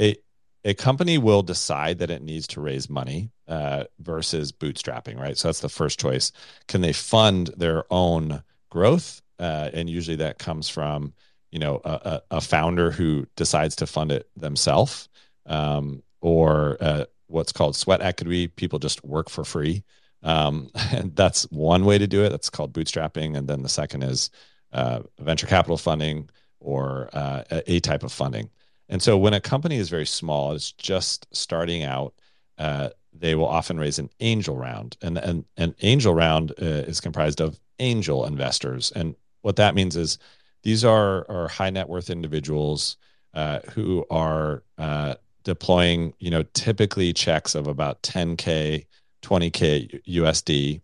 a 0.00 0.16
a 0.64 0.74
company 0.74 1.16
will 1.16 1.42
decide 1.42 1.98
that 1.98 2.10
it 2.10 2.22
needs 2.22 2.48
to 2.48 2.60
raise 2.60 2.90
money 2.90 3.30
uh, 3.46 3.84
versus 4.00 4.50
bootstrapping, 4.50 5.16
right? 5.16 5.38
So 5.38 5.46
that's 5.46 5.60
the 5.60 5.68
first 5.68 6.00
choice. 6.00 6.32
Can 6.66 6.80
they 6.80 6.92
fund 6.92 7.52
their 7.56 7.84
own 7.88 8.42
growth? 8.70 9.22
Uh, 9.38 9.70
and 9.72 9.88
usually 9.90 10.16
that 10.16 10.38
comes 10.38 10.68
from 10.68 11.12
you 11.50 11.58
know 11.58 11.80
a, 11.84 12.22
a 12.30 12.40
founder 12.40 12.90
who 12.90 13.26
decides 13.36 13.76
to 13.76 13.86
fund 13.86 14.12
it 14.12 14.28
themselves, 14.36 15.08
um, 15.46 16.02
or 16.20 16.76
uh, 16.80 17.04
what's 17.28 17.52
called 17.52 17.76
sweat 17.76 18.02
equity. 18.02 18.48
People 18.48 18.78
just 18.78 19.04
work 19.04 19.28
for 19.28 19.44
free. 19.44 19.84
Um, 20.22 20.70
and 20.92 21.14
that's 21.16 21.44
one 21.50 21.84
way 21.84 21.98
to 21.98 22.06
do 22.06 22.24
it. 22.24 22.30
That's 22.30 22.50
called 22.50 22.72
bootstrapping. 22.72 23.36
And 23.36 23.48
then 23.48 23.62
the 23.62 23.68
second 23.68 24.02
is 24.02 24.30
uh, 24.72 25.00
venture 25.18 25.46
capital 25.46 25.76
funding 25.76 26.28
or 26.60 27.08
uh, 27.12 27.44
a 27.66 27.80
type 27.80 28.02
of 28.02 28.12
funding. 28.12 28.50
And 28.88 29.02
so 29.02 29.16
when 29.16 29.34
a 29.34 29.40
company 29.40 29.76
is 29.76 29.88
very 29.88 30.06
small, 30.06 30.52
it's 30.52 30.72
just 30.72 31.26
starting 31.34 31.82
out, 31.82 32.14
uh, 32.58 32.90
they 33.20 33.34
will 33.34 33.46
often 33.46 33.78
raise 33.78 33.98
an 33.98 34.10
angel 34.20 34.56
round. 34.56 34.96
And 35.02 35.18
an 35.18 35.44
an 35.56 35.74
angel 35.82 36.14
round 36.14 36.52
uh, 36.60 36.84
is 36.86 37.00
comprised 37.00 37.40
of 37.40 37.58
angel 37.78 38.24
investors. 38.24 38.92
And 38.92 39.14
what 39.42 39.56
that 39.56 39.74
means 39.74 39.96
is 39.96 40.18
these 40.62 40.84
are, 40.84 41.26
are 41.30 41.48
high 41.48 41.70
net 41.70 41.88
worth 41.88 42.10
individuals 42.10 42.96
uh, 43.34 43.60
who 43.72 44.04
are 44.10 44.62
uh, 44.78 45.14
deploying, 45.44 46.14
you 46.18 46.30
know, 46.30 46.42
typically 46.54 47.12
checks 47.12 47.54
of 47.54 47.66
about 47.66 48.02
10K, 48.02 48.86
20K 49.22 50.02
USD. 50.04 50.80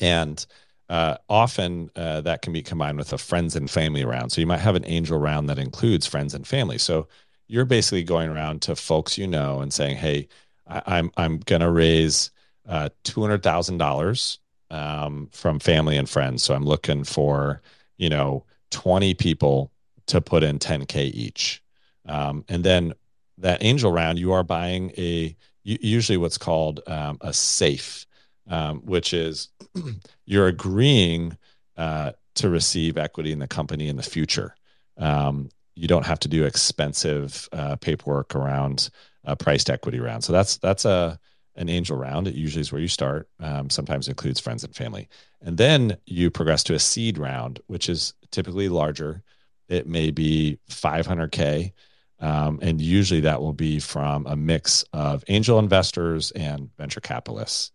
And 0.00 0.46
uh, 0.88 1.16
often 1.28 1.90
uh, 1.96 2.20
that 2.20 2.42
can 2.42 2.52
be 2.52 2.62
combined 2.62 2.98
with 2.98 3.12
a 3.12 3.18
friends 3.18 3.56
and 3.56 3.70
family 3.70 4.04
round. 4.04 4.32
So 4.32 4.40
you 4.40 4.46
might 4.46 4.60
have 4.60 4.76
an 4.76 4.84
angel 4.86 5.18
round 5.18 5.48
that 5.48 5.58
includes 5.58 6.06
friends 6.06 6.34
and 6.34 6.46
family. 6.46 6.78
So 6.78 7.08
you're 7.48 7.64
basically 7.64 8.04
going 8.04 8.28
around 8.28 8.62
to 8.62 8.76
folks 8.76 9.18
you 9.18 9.26
know 9.26 9.60
and 9.60 9.72
saying, 9.72 9.96
"Hey, 9.96 10.28
I, 10.66 10.76
am 10.76 10.82
I'm, 10.86 11.10
I'm 11.16 11.38
gonna 11.38 11.70
raise 11.70 12.30
uh, 12.68 12.88
two 13.02 13.20
hundred 13.20 13.42
thousand 13.42 13.74
um, 13.74 13.78
dollars 13.78 14.38
from 14.70 15.58
family 15.60 15.96
and 15.96 16.08
friends. 16.08 16.42
So 16.42 16.54
I'm 16.54 16.64
looking 16.64 17.04
for 17.04 17.62
you 17.96 18.08
know 18.08 18.44
twenty 18.70 19.14
people 19.14 19.70
to 20.06 20.20
put 20.20 20.42
in 20.42 20.58
ten 20.58 20.86
k 20.86 21.06
each, 21.06 21.62
um, 22.06 22.44
and 22.48 22.64
then 22.64 22.94
that 23.38 23.62
angel 23.64 23.92
round 23.92 24.18
you 24.18 24.32
are 24.32 24.44
buying 24.44 24.92
a 24.96 25.36
usually 25.62 26.18
what's 26.18 26.38
called 26.38 26.80
um, 26.86 27.16
a 27.22 27.32
safe 27.32 28.06
um, 28.48 28.80
which 28.80 29.12
is 29.12 29.48
you're 30.26 30.46
agreeing 30.46 31.36
uh, 31.76 32.12
to 32.34 32.48
receive 32.48 32.98
equity 32.98 33.32
in 33.32 33.38
the 33.38 33.46
company 33.48 33.88
in 33.88 33.96
the 33.96 34.02
future. 34.02 34.54
Um, 34.98 35.48
you 35.74 35.88
don't 35.88 36.06
have 36.06 36.20
to 36.20 36.28
do 36.28 36.44
expensive 36.44 37.48
uh, 37.52 37.76
paperwork 37.76 38.34
around 38.34 38.90
a 39.24 39.36
priced 39.36 39.70
equity 39.70 40.00
round. 40.00 40.24
So 40.24 40.32
that's 40.32 40.58
that's 40.58 40.84
a 40.84 41.18
an 41.56 41.68
angel 41.68 41.96
round. 41.96 42.26
It 42.26 42.34
usually 42.34 42.62
is 42.62 42.72
where 42.72 42.80
you 42.80 42.88
start. 42.88 43.28
Um, 43.40 43.70
sometimes 43.70 44.08
includes 44.08 44.40
friends 44.40 44.64
and 44.64 44.74
family, 44.74 45.08
and 45.40 45.56
then 45.56 45.96
you 46.06 46.30
progress 46.30 46.64
to 46.64 46.74
a 46.74 46.78
seed 46.78 47.18
round, 47.18 47.60
which 47.66 47.88
is 47.88 48.14
typically 48.30 48.68
larger. 48.68 49.22
It 49.68 49.86
may 49.86 50.10
be 50.10 50.58
500k, 50.68 51.72
um, 52.20 52.58
and 52.60 52.80
usually 52.80 53.20
that 53.20 53.40
will 53.40 53.52
be 53.52 53.78
from 53.78 54.26
a 54.26 54.36
mix 54.36 54.84
of 54.92 55.24
angel 55.28 55.58
investors 55.58 56.30
and 56.32 56.70
venture 56.76 57.00
capitalists 57.00 57.70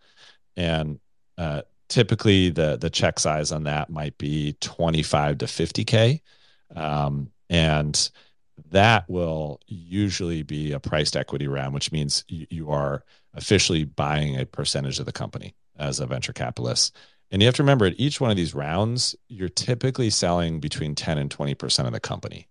and 0.60 1.00
uh, 1.38 1.62
typically 1.88 2.50
the 2.50 2.78
the 2.78 2.90
check 2.90 3.18
size 3.18 3.52
on 3.52 3.64
that 3.64 3.90
might 3.90 4.18
be 4.18 4.56
25 4.60 5.40
to 5.40 5.46
50k 5.46 6.22
um, 6.76 7.32
and 7.50 8.12
that 8.70 9.10
will 9.10 9.60
usually 9.68 10.44
be 10.44 10.72
a 10.72 10.80
priced 10.80 11.16
equity 11.16 11.48
round 11.48 11.74
which 11.74 11.92
means 11.92 12.24
you, 12.28 12.70
are 12.70 13.04
officially 13.34 13.84
buying 13.84 14.40
a 14.40 14.46
percentage 14.46 15.00
of 15.00 15.06
the 15.06 15.12
company 15.12 15.56
as 15.78 16.00
a 16.00 16.06
venture 16.06 16.34
capitalist 16.34 16.96
and 17.32 17.42
you 17.42 17.46
have 17.46 17.56
to 17.56 17.64
remember 17.64 17.86
at 17.86 18.00
each 18.00 18.20
one 18.20 18.32
of 18.32 18.38
these 18.38 18.54
rounds 18.54 19.16
you're 19.28 19.50
typically 19.50 20.10
selling 20.10 20.60
between 20.60 20.96
10 20.96 21.18
and 21.18 21.36
20% 21.36 21.86
of 21.86 21.94
the 21.94 22.00
company 22.00 22.48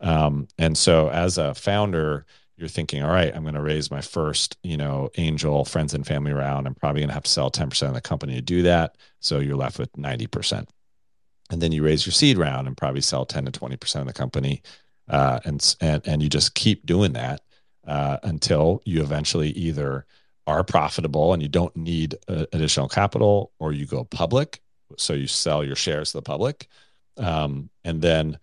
um, 0.00 0.46
and 0.58 0.76
so 0.76 1.08
as 1.10 1.38
a 1.38 1.54
founder 1.54 2.26
you're 2.56 2.68
thinking, 2.68 3.02
all 3.02 3.10
right, 3.10 3.34
I'm 3.34 3.42
going 3.42 3.54
to 3.54 3.62
raise 3.62 3.90
my 3.90 4.00
first, 4.00 4.56
you 4.62 4.76
know, 4.76 5.10
angel 5.16 5.64
friends 5.64 5.92
and 5.92 6.06
family 6.06 6.32
round. 6.32 6.66
I'm 6.66 6.74
probably 6.74 7.02
going 7.02 7.08
to 7.08 7.14
have 7.14 7.24
to 7.24 7.30
sell 7.30 7.50
10% 7.50 7.88
of 7.88 7.94
the 7.94 8.00
company 8.00 8.34
to 8.34 8.40
do 8.40 8.62
that. 8.62 8.96
So 9.20 9.40
you're 9.40 9.56
left 9.56 9.78
with 9.78 9.92
90%. 9.92 10.66
and 11.50 11.62
then 11.62 11.70
you 11.70 11.84
raise 11.84 12.06
your 12.06 12.12
seed 12.12 12.38
round 12.38 12.66
and 12.66 12.76
probably 12.76 13.02
sell 13.02 13.24
10 13.24 13.44
to 13.44 13.52
20 13.52 13.76
percent 13.76 14.00
of 14.00 14.06
the 14.08 14.18
company, 14.18 14.62
uh, 15.08 15.40
and 15.44 15.76
and 15.80 16.06
and 16.06 16.22
you 16.22 16.28
just 16.28 16.54
keep 16.54 16.84
doing 16.86 17.12
that 17.12 17.42
uh, 17.86 18.18
until 18.22 18.82
you 18.84 19.02
eventually 19.02 19.50
either 19.50 20.06
are 20.46 20.64
profitable 20.64 21.32
and 21.32 21.42
you 21.42 21.48
don't 21.48 21.76
need 21.76 22.16
uh, 22.28 22.46
additional 22.52 22.88
capital, 22.88 23.52
or 23.58 23.72
you 23.72 23.86
go 23.86 24.04
public, 24.04 24.60
so 24.96 25.12
you 25.12 25.26
sell 25.26 25.64
your 25.64 25.76
shares 25.76 26.12
to 26.12 26.18
the 26.18 26.22
public, 26.22 26.68
um, 27.16 27.68
and 27.84 28.02
then 28.02 28.38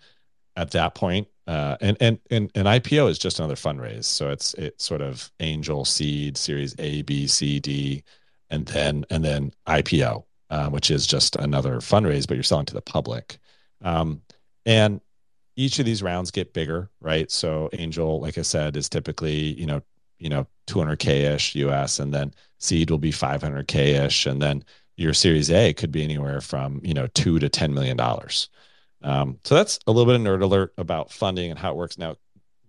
at 0.56 0.72
that 0.72 0.96
point, 0.96 1.28
uh, 1.48 1.78
and 1.82 1.98
and 2.00 2.20
and 2.30 2.52
an 2.56 2.66
IPO 2.66 3.10
is 3.10 3.20
just 3.20 3.40
another 3.40 3.56
fundraise. 3.56 4.06
So 4.06 4.30
it's 4.30 4.54
it's 4.56 4.86
sort 4.86 5.02
of 5.02 5.32
angel 5.40 5.86
seed, 5.86 6.38
Series 6.38 6.76
A, 6.80 7.02
B, 7.02 7.28
C, 7.28 7.60
D, 7.60 8.04
and 8.50 8.66
then 8.68 9.06
and 9.10 9.24
then 9.24 9.52
IPO, 9.68 10.24
uh, 10.50 10.70
which 10.70 10.92
is 10.92 11.08
just 11.08 11.36
another 11.36 11.78
fundraise, 11.78 12.28
but 12.28 12.36
you're 12.36 12.44
selling 12.44 12.66
to 12.68 12.74
the 12.74 12.82
public. 12.82 13.38
Um, 13.82 14.22
and 14.66 15.02
each 15.56 15.80
of 15.80 15.86
these 15.86 16.04
rounds 16.04 16.32
get 16.32 16.54
bigger, 16.54 16.90
right? 17.02 17.30
So 17.32 17.70
angel, 17.74 18.20
like 18.20 18.38
I 18.38 18.42
said, 18.42 18.76
is 18.78 18.90
typically 18.90 19.60
you 19.60 19.66
know 19.66 19.82
you 20.20 20.30
know 20.30 20.48
200k 20.68 21.34
ish 21.36 21.56
US, 21.56 22.00
and 22.00 22.14
then 22.14 22.34
seed 22.60 22.90
will 22.90 22.98
be 22.98 23.12
500k 23.12 24.06
ish, 24.06 24.26
and 24.26 24.42
then 24.42 24.64
your 24.96 25.14
Series 25.14 25.52
A 25.52 25.74
could 25.74 25.92
be 25.92 26.04
anywhere 26.04 26.42
from 26.42 26.80
you 26.84 26.94
know 26.94 27.08
two 27.08 27.40
to 27.40 27.50
ten 27.50 27.74
million 27.74 27.98
dollars. 27.98 28.50
Um, 29.04 29.40
so 29.44 29.56
that's 29.56 29.80
a 29.86 29.92
little 29.92 30.12
bit 30.12 30.20
of 30.20 30.26
nerd 30.26 30.42
alert 30.42 30.74
about 30.78 31.12
funding 31.12 31.52
and 31.52 31.60
how 31.60 31.72
it 31.72 31.78
works. 31.78 31.98
Now, 31.98 32.16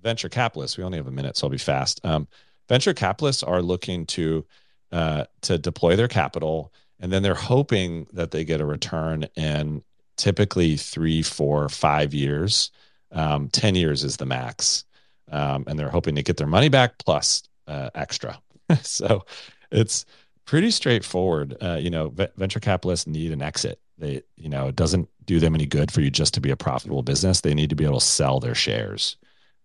venture 0.03 0.28
capitalists, 0.28 0.76
we 0.76 0.85
only 0.85 0.99
have 0.99 1.07
a 1.07 1.12
minute, 1.12 1.37
so 1.37 1.47
I'll 1.47 1.51
be 1.51 1.59
fast. 1.59 2.05
Um, 2.05 2.26
venture 2.68 2.93
capitalists 2.95 3.43
are 3.43 3.62
looking 3.62 4.07
to 4.07 4.45
uh, 4.93 5.24
to 5.43 5.59
deploy 5.59 5.97
their 5.97 6.09
capital, 6.09 6.72
and 7.01 7.12
then 7.12 7.22
they're 7.22 7.35
hoping 7.35 8.07
that 8.12 8.30
they 8.30 8.45
get 8.45 8.61
a 8.61 8.66
return 8.66 9.26
in 9.37 9.82
typically 10.16 10.76
three, 10.76 11.22
four, 11.22 11.68
five 11.68 12.14
years. 12.14 12.70
Um, 13.12 13.48
Ten 13.48 13.74
years 13.74 14.02
is 14.02 14.16
the 14.16 14.26
max, 14.26 14.84
um, 15.30 15.64
and 15.66 15.78
they're 15.78 15.88
hoping 15.88 16.16
to 16.16 16.22
get 16.22 16.36
their 16.36 16.46
money 16.46 16.68
back 16.68 16.98
plus 16.98 17.44
uh, 17.68 17.90
extra. 17.94 18.38
so 18.82 19.24
it's 19.70 20.04
pretty 20.46 20.70
straightforward. 20.70 21.56
Uh, 21.62 21.78
you 21.80 21.90
know, 21.90 22.08
v- 22.08 22.26
venture 22.36 22.60
capitalists 22.60 23.06
need 23.06 23.30
an 23.32 23.42
exit. 23.42 23.78
They, 23.98 24.22
you 24.36 24.48
know, 24.48 24.68
it 24.68 24.76
doesn't 24.76 25.08
do 25.24 25.38
them 25.38 25.54
any 25.54 25.66
good 25.66 25.92
for 25.92 26.00
you 26.00 26.10
just 26.10 26.34
to 26.34 26.40
be 26.40 26.50
a 26.50 26.56
profitable 26.56 27.02
business. 27.02 27.40
They 27.40 27.54
need 27.54 27.70
to 27.70 27.76
be 27.76 27.84
able 27.84 28.00
to 28.00 28.04
sell 28.04 28.40
their 28.40 28.54
shares, 28.54 29.16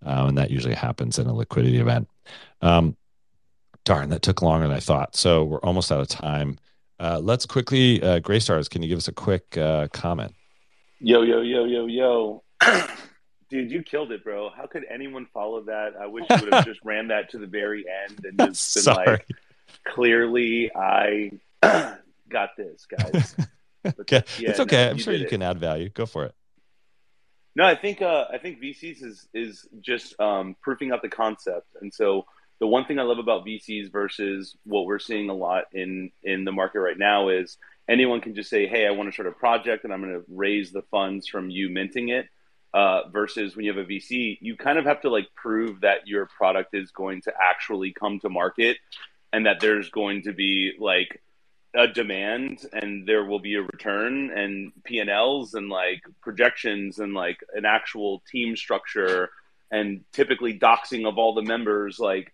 um, 0.05 0.29
and 0.29 0.37
that 0.37 0.51
usually 0.51 0.75
happens 0.75 1.17
in 1.17 1.27
a 1.27 1.33
liquidity 1.33 1.79
event. 1.79 2.07
Um, 2.61 2.95
darn, 3.83 4.09
that 4.09 4.21
took 4.21 4.41
longer 4.41 4.67
than 4.67 4.77
I 4.77 4.79
thought. 4.79 5.15
So 5.15 5.43
we're 5.43 5.59
almost 5.61 5.91
out 5.91 6.01
of 6.01 6.07
time. 6.07 6.59
Uh, 6.99 7.19
let's 7.21 7.45
quickly, 7.45 8.01
uh, 8.03 8.19
Gray 8.19 8.39
Stars, 8.39 8.67
can 8.67 8.83
you 8.83 8.89
give 8.89 8.97
us 8.97 9.07
a 9.07 9.13
quick 9.13 9.57
uh, 9.57 9.87
comment? 9.93 10.33
Yo, 11.01 11.21
yo, 11.21 11.39
yo, 11.41 11.63
yo, 11.63 11.85
yo. 11.85 12.43
Dude, 13.49 13.71
you 13.71 13.83
killed 13.83 14.11
it, 14.11 14.21
bro. 14.21 14.49
How 14.49 14.67
could 14.67 14.83
anyone 14.93 15.27
follow 15.33 15.61
that? 15.61 15.93
I 15.99 16.07
wish 16.07 16.25
you 16.29 16.35
would 16.41 16.53
have 16.53 16.65
just 16.65 16.81
ran 16.83 17.07
that 17.07 17.29
to 17.31 17.37
the 17.37 17.47
very 17.47 17.85
end 17.87 18.25
and 18.25 18.37
just 18.51 18.75
been 18.75 18.83
Sorry. 18.83 19.07
like, 19.07 19.25
clearly, 19.87 20.69
I 20.75 21.31
got 22.29 22.49
this, 22.57 22.85
guys. 22.85 23.33
okay, 24.01 24.23
yeah, 24.39 24.49
it's 24.49 24.59
okay. 24.59 24.85
no, 24.85 24.89
I'm 24.89 24.97
you 24.97 25.03
sure 25.03 25.13
you 25.13 25.25
it. 25.25 25.29
can 25.29 25.41
add 25.41 25.57
value. 25.57 25.87
Go 25.87 26.05
for 26.05 26.25
it. 26.25 26.35
No, 27.55 27.63
I 27.63 27.75
think 27.75 28.01
uh, 28.01 28.25
I 28.31 28.37
think 28.37 28.61
VCs 28.61 29.01
is 29.01 29.27
is 29.33 29.67
just 29.79 30.19
um, 30.19 30.57
proofing 30.61 30.91
out 30.91 31.01
the 31.01 31.09
concept, 31.09 31.67
and 31.81 31.93
so 31.93 32.25
the 32.59 32.67
one 32.67 32.85
thing 32.85 32.99
I 32.99 33.03
love 33.03 33.19
about 33.19 33.45
VCs 33.45 33.89
versus 33.89 34.55
what 34.65 34.85
we're 34.85 34.99
seeing 34.99 35.29
a 35.29 35.33
lot 35.33 35.63
in 35.73 36.11
in 36.23 36.43
the 36.43 36.51
market 36.51 36.81
right 36.81 36.97
now 36.97 37.29
is 37.29 37.57
anyone 37.89 38.21
can 38.21 38.35
just 38.35 38.49
say, 38.49 38.67
"Hey, 38.67 38.87
I 38.87 38.91
want 38.91 39.09
to 39.09 39.13
start 39.13 39.27
a 39.27 39.31
project, 39.31 39.83
and 39.83 39.93
I'm 39.93 40.01
going 40.01 40.13
to 40.13 40.25
raise 40.29 40.71
the 40.71 40.83
funds 40.83 41.27
from 41.27 41.49
you 41.49 41.69
minting 41.69 42.09
it." 42.09 42.27
Uh, 42.71 43.09
versus 43.09 43.55
when 43.55 43.65
you 43.65 43.73
have 43.73 43.83
a 43.83 43.89
VC, 43.89 44.37
you 44.41 44.55
kind 44.55 44.77
of 44.77 44.85
have 44.85 45.01
to 45.01 45.09
like 45.09 45.27
prove 45.35 45.81
that 45.81 46.07
your 46.07 46.27
product 46.27 46.75
is 46.75 46.91
going 46.91 47.19
to 47.23 47.33
actually 47.41 47.91
come 47.91 48.19
to 48.19 48.29
market, 48.29 48.77
and 49.33 49.45
that 49.45 49.59
there's 49.59 49.89
going 49.89 50.21
to 50.23 50.33
be 50.33 50.73
like 50.79 51.21
a 51.75 51.87
demand 51.87 52.65
and 52.73 53.07
there 53.07 53.25
will 53.25 53.39
be 53.39 53.55
a 53.55 53.61
return 53.61 54.31
and 54.35 54.71
P&Ls 54.85 55.53
and 55.53 55.69
like 55.69 56.01
projections 56.21 56.97
and 56.97 57.13
like 57.13 57.37
an 57.53 57.65
actual 57.65 58.23
team 58.31 58.55
structure 58.55 59.29
and 59.71 60.03
typically 60.11 60.57
doxing 60.57 61.07
of 61.07 61.19
all 61.19 61.35
the 61.35 61.43
members 61.43 61.99
like 61.99 62.33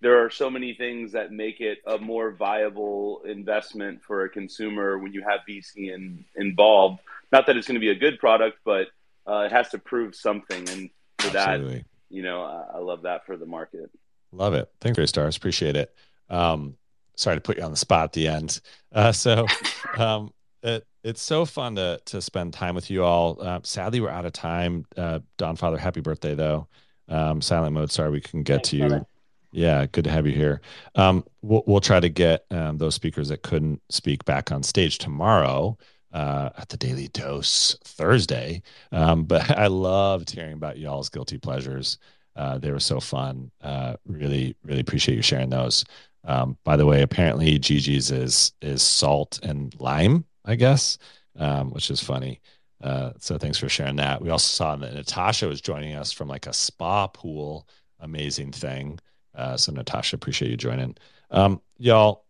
there 0.00 0.24
are 0.24 0.30
so 0.30 0.48
many 0.48 0.74
things 0.74 1.12
that 1.12 1.32
make 1.32 1.60
it 1.60 1.78
a 1.86 1.98
more 1.98 2.30
viable 2.30 3.22
investment 3.24 4.02
for 4.02 4.24
a 4.24 4.28
consumer 4.28 4.98
when 4.98 5.12
you 5.12 5.22
have 5.22 5.40
VC 5.48 5.92
in, 5.94 6.24
involved 6.36 7.00
not 7.32 7.46
that 7.46 7.56
it's 7.56 7.66
going 7.66 7.74
to 7.74 7.80
be 7.80 7.90
a 7.90 7.94
good 7.94 8.18
product 8.18 8.58
but 8.64 8.88
uh, 9.26 9.40
it 9.40 9.52
has 9.52 9.68
to 9.70 9.78
prove 9.78 10.14
something 10.14 10.68
and 10.70 10.90
for 11.18 11.36
Absolutely. 11.36 11.78
that 11.78 11.84
you 12.10 12.22
know 12.22 12.42
I, 12.42 12.76
I 12.76 12.78
love 12.78 13.02
that 13.02 13.26
for 13.26 13.36
the 13.36 13.46
market 13.46 13.90
Love 14.32 14.54
it. 14.54 14.70
Thanks, 14.80 14.96
Gray 14.96 15.06
Stars. 15.06 15.36
Appreciate 15.36 15.76
it. 15.76 15.94
Um, 16.28 16.76
sorry 17.16 17.36
to 17.36 17.40
put 17.40 17.56
you 17.56 17.62
on 17.62 17.70
the 17.70 17.76
spot 17.76 18.04
at 18.04 18.12
the 18.12 18.28
end. 18.28 18.60
Uh, 18.92 19.12
so 19.12 19.46
um, 19.96 20.32
it, 20.62 20.86
it's 21.02 21.22
so 21.22 21.44
fun 21.44 21.76
to 21.76 22.00
to 22.06 22.20
spend 22.20 22.52
time 22.52 22.74
with 22.74 22.90
you 22.90 23.04
all. 23.04 23.38
Uh, 23.40 23.60
sadly, 23.62 24.00
we're 24.00 24.10
out 24.10 24.26
of 24.26 24.32
time. 24.32 24.84
Uh, 24.96 25.20
Don 25.36 25.56
Father, 25.56 25.78
happy 25.78 26.00
birthday 26.00 26.34
though. 26.34 26.68
Um, 27.08 27.40
silent 27.40 27.72
mode. 27.72 27.90
Sorry, 27.90 28.10
we 28.10 28.20
can 28.20 28.42
get 28.42 28.64
to 28.64 28.76
you. 28.76 28.88
brother. 28.88 29.06
Yeah, 29.50 29.86
good 29.86 30.04
to 30.04 30.10
have 30.10 30.26
you 30.26 30.32
here. 30.34 30.60
Um, 30.94 31.24
we'll, 31.42 31.62
we'll 31.66 31.80
try 31.80 32.00
to 32.00 32.08
get 32.08 32.44
um, 32.50 32.78
those 32.78 32.94
speakers 32.94 33.28
that 33.28 33.42
couldn't 33.42 33.80
speak 33.88 34.24
back 34.24 34.52
on 34.52 34.62
stage 34.62 34.98
tomorrow 34.98 35.78
uh, 36.12 36.50
at 36.58 36.68
the 36.68 36.76
Daily 36.76 37.08
Dose 37.08 37.76
Thursday. 37.84 38.62
Um, 38.92 39.24
but 39.24 39.50
I 39.58 39.68
loved 39.68 40.30
hearing 40.30 40.52
about 40.54 40.78
y'all's 40.78 41.08
guilty 41.08 41.38
pleasures. 41.38 41.98
Uh, 42.36 42.58
they 42.58 42.70
were 42.70 42.80
so 42.80 43.00
fun. 43.00 43.50
Uh, 43.62 43.96
really, 44.06 44.54
really 44.64 44.80
appreciate 44.80 45.16
you 45.16 45.22
sharing 45.22 45.50
those. 45.50 45.84
Um, 46.24 46.58
by 46.64 46.76
the 46.76 46.86
way, 46.86 47.02
apparently 47.02 47.58
Gigi's 47.58 48.10
is 48.10 48.52
is 48.60 48.82
salt 48.82 49.40
and 49.42 49.74
lime, 49.80 50.24
I 50.44 50.56
guess, 50.56 50.98
um, 51.36 51.70
which 51.70 51.90
is 51.90 52.00
funny. 52.02 52.40
Uh, 52.82 53.12
so 53.18 53.38
thanks 53.38 53.58
for 53.58 53.68
sharing 53.68 53.96
that. 53.96 54.20
We 54.20 54.30
also 54.30 54.46
saw 54.46 54.76
that 54.76 54.94
Natasha 54.94 55.48
was 55.48 55.60
joining 55.60 55.94
us 55.94 56.12
from 56.12 56.28
like 56.28 56.46
a 56.46 56.52
spa 56.52 57.06
pool. 57.08 57.66
Amazing 58.00 58.52
thing. 58.52 59.00
Uh, 59.38 59.56
so 59.56 59.72
Natasha, 59.72 60.16
appreciate 60.16 60.50
you 60.50 60.56
joining. 60.58 60.96
Um, 61.30 61.60
y'all, 61.78 62.24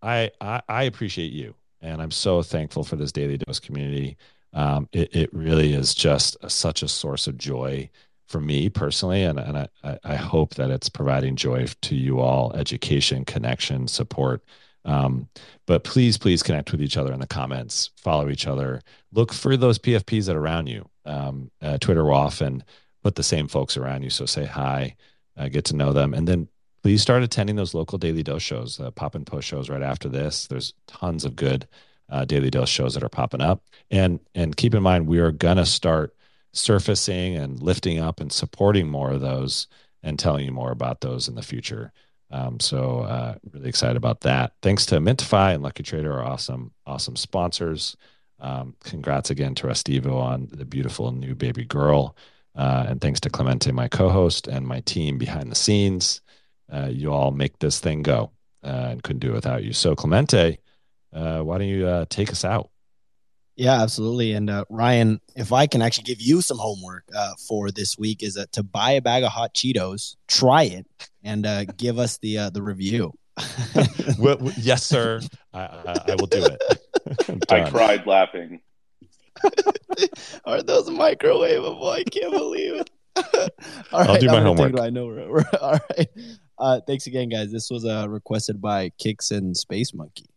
I, 0.00 0.30
I 0.40 0.62
I 0.68 0.82
appreciate 0.84 1.32
you, 1.32 1.54
and 1.80 2.00
I'm 2.00 2.10
so 2.12 2.42
thankful 2.42 2.84
for 2.84 2.96
this 2.96 3.12
daily 3.12 3.38
dose 3.38 3.60
community. 3.60 4.16
Um, 4.54 4.88
it 4.92 5.14
it 5.14 5.34
really 5.34 5.74
is 5.74 5.94
just 5.94 6.36
a, 6.42 6.50
such 6.50 6.82
a 6.82 6.88
source 6.88 7.26
of 7.26 7.36
joy 7.38 7.90
for 8.28 8.40
me 8.40 8.68
personally, 8.68 9.24
and 9.24 9.38
and 9.40 9.58
I, 9.58 9.98
I- 10.04 10.16
hope 10.16 10.54
that 10.54 10.70
it's 10.70 10.88
providing 10.88 11.36
joy 11.36 11.66
to 11.82 11.94
you 11.96 12.20
all, 12.20 12.52
education, 12.54 13.24
connection, 13.24 13.88
support. 13.88 14.42
Um, 14.84 15.28
but 15.66 15.84
please, 15.84 16.18
please 16.18 16.42
connect 16.42 16.72
with 16.72 16.82
each 16.82 16.96
other 16.96 17.12
in 17.12 17.20
the 17.20 17.26
comments, 17.26 17.90
follow 17.96 18.28
each 18.30 18.46
other, 18.48 18.80
look 19.12 19.32
for 19.32 19.56
those 19.56 19.78
PFPs 19.78 20.26
that 20.26 20.36
are 20.36 20.40
around 20.40 20.68
you. 20.68 20.88
Um, 21.04 21.50
uh, 21.60 21.78
Twitter 21.78 22.04
will 22.04 22.14
often 22.14 22.64
put 23.02 23.14
the 23.14 23.22
same 23.22 23.48
folks 23.48 23.76
around 23.76 24.02
you, 24.02 24.10
so 24.10 24.26
say 24.26 24.44
hi, 24.44 24.96
uh, 25.36 25.48
get 25.48 25.64
to 25.66 25.76
know 25.76 25.92
them, 25.92 26.14
and 26.14 26.26
then 26.26 26.48
please 26.82 27.02
start 27.02 27.22
attending 27.22 27.56
those 27.56 27.74
local 27.74 27.98
daily 27.98 28.22
dose 28.22 28.42
shows, 28.42 28.80
uh, 28.80 28.90
pop 28.90 29.14
and 29.14 29.26
post 29.26 29.46
shows 29.48 29.68
right 29.70 29.82
after 29.82 30.08
this. 30.08 30.46
There's 30.46 30.74
tons 30.86 31.24
of 31.24 31.36
good 31.36 31.66
uh, 32.08 32.24
daily 32.24 32.50
dose 32.50 32.68
shows 32.68 32.94
that 32.94 33.02
are 33.02 33.08
popping 33.08 33.40
up, 33.40 33.62
and 33.90 34.20
and 34.34 34.56
keep 34.56 34.74
in 34.74 34.82
mind 34.82 35.06
we 35.06 35.18
are 35.18 35.32
gonna 35.32 35.66
start 35.66 36.14
surfacing 36.52 37.36
and 37.36 37.60
lifting 37.62 37.98
up 37.98 38.20
and 38.20 38.32
supporting 38.32 38.88
more 38.88 39.12
of 39.12 39.20
those 39.20 39.68
and 40.02 40.18
telling 40.18 40.44
you 40.44 40.52
more 40.52 40.72
about 40.72 41.00
those 41.00 41.28
in 41.28 41.34
the 41.34 41.42
future. 41.42 41.92
Um, 42.30 42.60
so 42.60 43.00
uh, 43.00 43.34
really 43.52 43.68
excited 43.68 43.96
about 43.96 44.22
that. 44.22 44.54
Thanks 44.62 44.86
to 44.86 44.96
Mintify 44.96 45.54
and 45.54 45.62
Lucky 45.62 45.82
Trader, 45.82 46.12
our 46.12 46.24
awesome, 46.24 46.72
awesome 46.86 47.14
sponsors. 47.14 47.96
Um, 48.40 48.74
congrats 48.82 49.30
again 49.30 49.54
to 49.56 49.66
Restivo 49.66 50.14
on 50.20 50.48
the 50.50 50.64
beautiful 50.64 51.12
new 51.12 51.34
baby 51.34 51.64
girl. 51.64 52.16
Uh, 52.56 52.86
and 52.88 53.00
thanks 53.00 53.20
to 53.20 53.30
Clemente, 53.30 53.70
my 53.70 53.86
co-host, 53.86 54.48
and 54.48 54.66
my 54.66 54.80
team 54.80 55.18
behind 55.18 55.50
the 55.50 55.54
scenes. 55.54 56.21
Uh, 56.72 56.88
you 56.90 57.12
all 57.12 57.30
make 57.30 57.58
this 57.58 57.80
thing 57.80 58.02
go, 58.02 58.30
uh, 58.64 58.88
and 58.90 59.02
couldn't 59.02 59.20
do 59.20 59.30
it 59.30 59.34
without 59.34 59.62
you. 59.62 59.72
So 59.72 59.94
Clemente, 59.94 60.58
uh, 61.12 61.40
why 61.40 61.58
don't 61.58 61.68
you 61.68 61.86
uh, 61.86 62.06
take 62.08 62.30
us 62.30 62.44
out? 62.44 62.70
Yeah, 63.56 63.82
absolutely. 63.82 64.32
And 64.32 64.48
uh, 64.48 64.64
Ryan, 64.70 65.20
if 65.36 65.52
I 65.52 65.66
can 65.66 65.82
actually 65.82 66.04
give 66.04 66.22
you 66.22 66.40
some 66.40 66.58
homework 66.58 67.04
uh, 67.14 67.32
for 67.46 67.70
this 67.70 67.98
week, 67.98 68.22
is 68.22 68.34
that 68.34 68.52
to 68.52 68.62
buy 68.62 68.92
a 68.92 69.02
bag 69.02 69.24
of 69.24 69.30
hot 69.30 69.52
Cheetos, 69.52 70.16
try 70.26 70.62
it, 70.62 70.86
and 71.22 71.44
uh, 71.44 71.64
give 71.64 71.98
us 71.98 72.18
the 72.18 72.38
uh, 72.38 72.50
the 72.50 72.62
review. 72.62 73.12
Well, 74.18 74.38
yes, 74.58 74.84
sir. 74.84 75.20
I, 75.54 75.60
I, 75.60 75.94
I 76.08 76.14
will 76.18 76.26
do 76.26 76.44
it. 76.44 77.42
I 77.50 77.68
cried 77.70 78.06
laughing 78.06 78.60
Are 80.44 80.62
those 80.62 80.88
microwavable? 80.88 81.90
I 81.90 82.04
can't 82.04 82.32
believe 82.32 82.74
it. 82.74 82.90
All 83.92 84.00
I'll 84.10 84.18
do 84.18 84.26
my 84.26 84.38
I'm 84.38 84.44
homework. 84.44 84.78
I 84.78 84.90
know. 84.90 85.06
We're, 85.06 85.28
we're, 85.28 85.44
all 85.60 85.78
right. 85.96 86.08
Uh, 86.62 86.80
thanks 86.80 87.08
again, 87.08 87.28
guys. 87.28 87.50
This 87.50 87.70
was 87.70 87.84
uh, 87.84 88.06
requested 88.08 88.60
by 88.60 88.90
Kicks 88.90 89.32
and 89.32 89.56
Space 89.56 89.92
Monkey. 89.92 90.31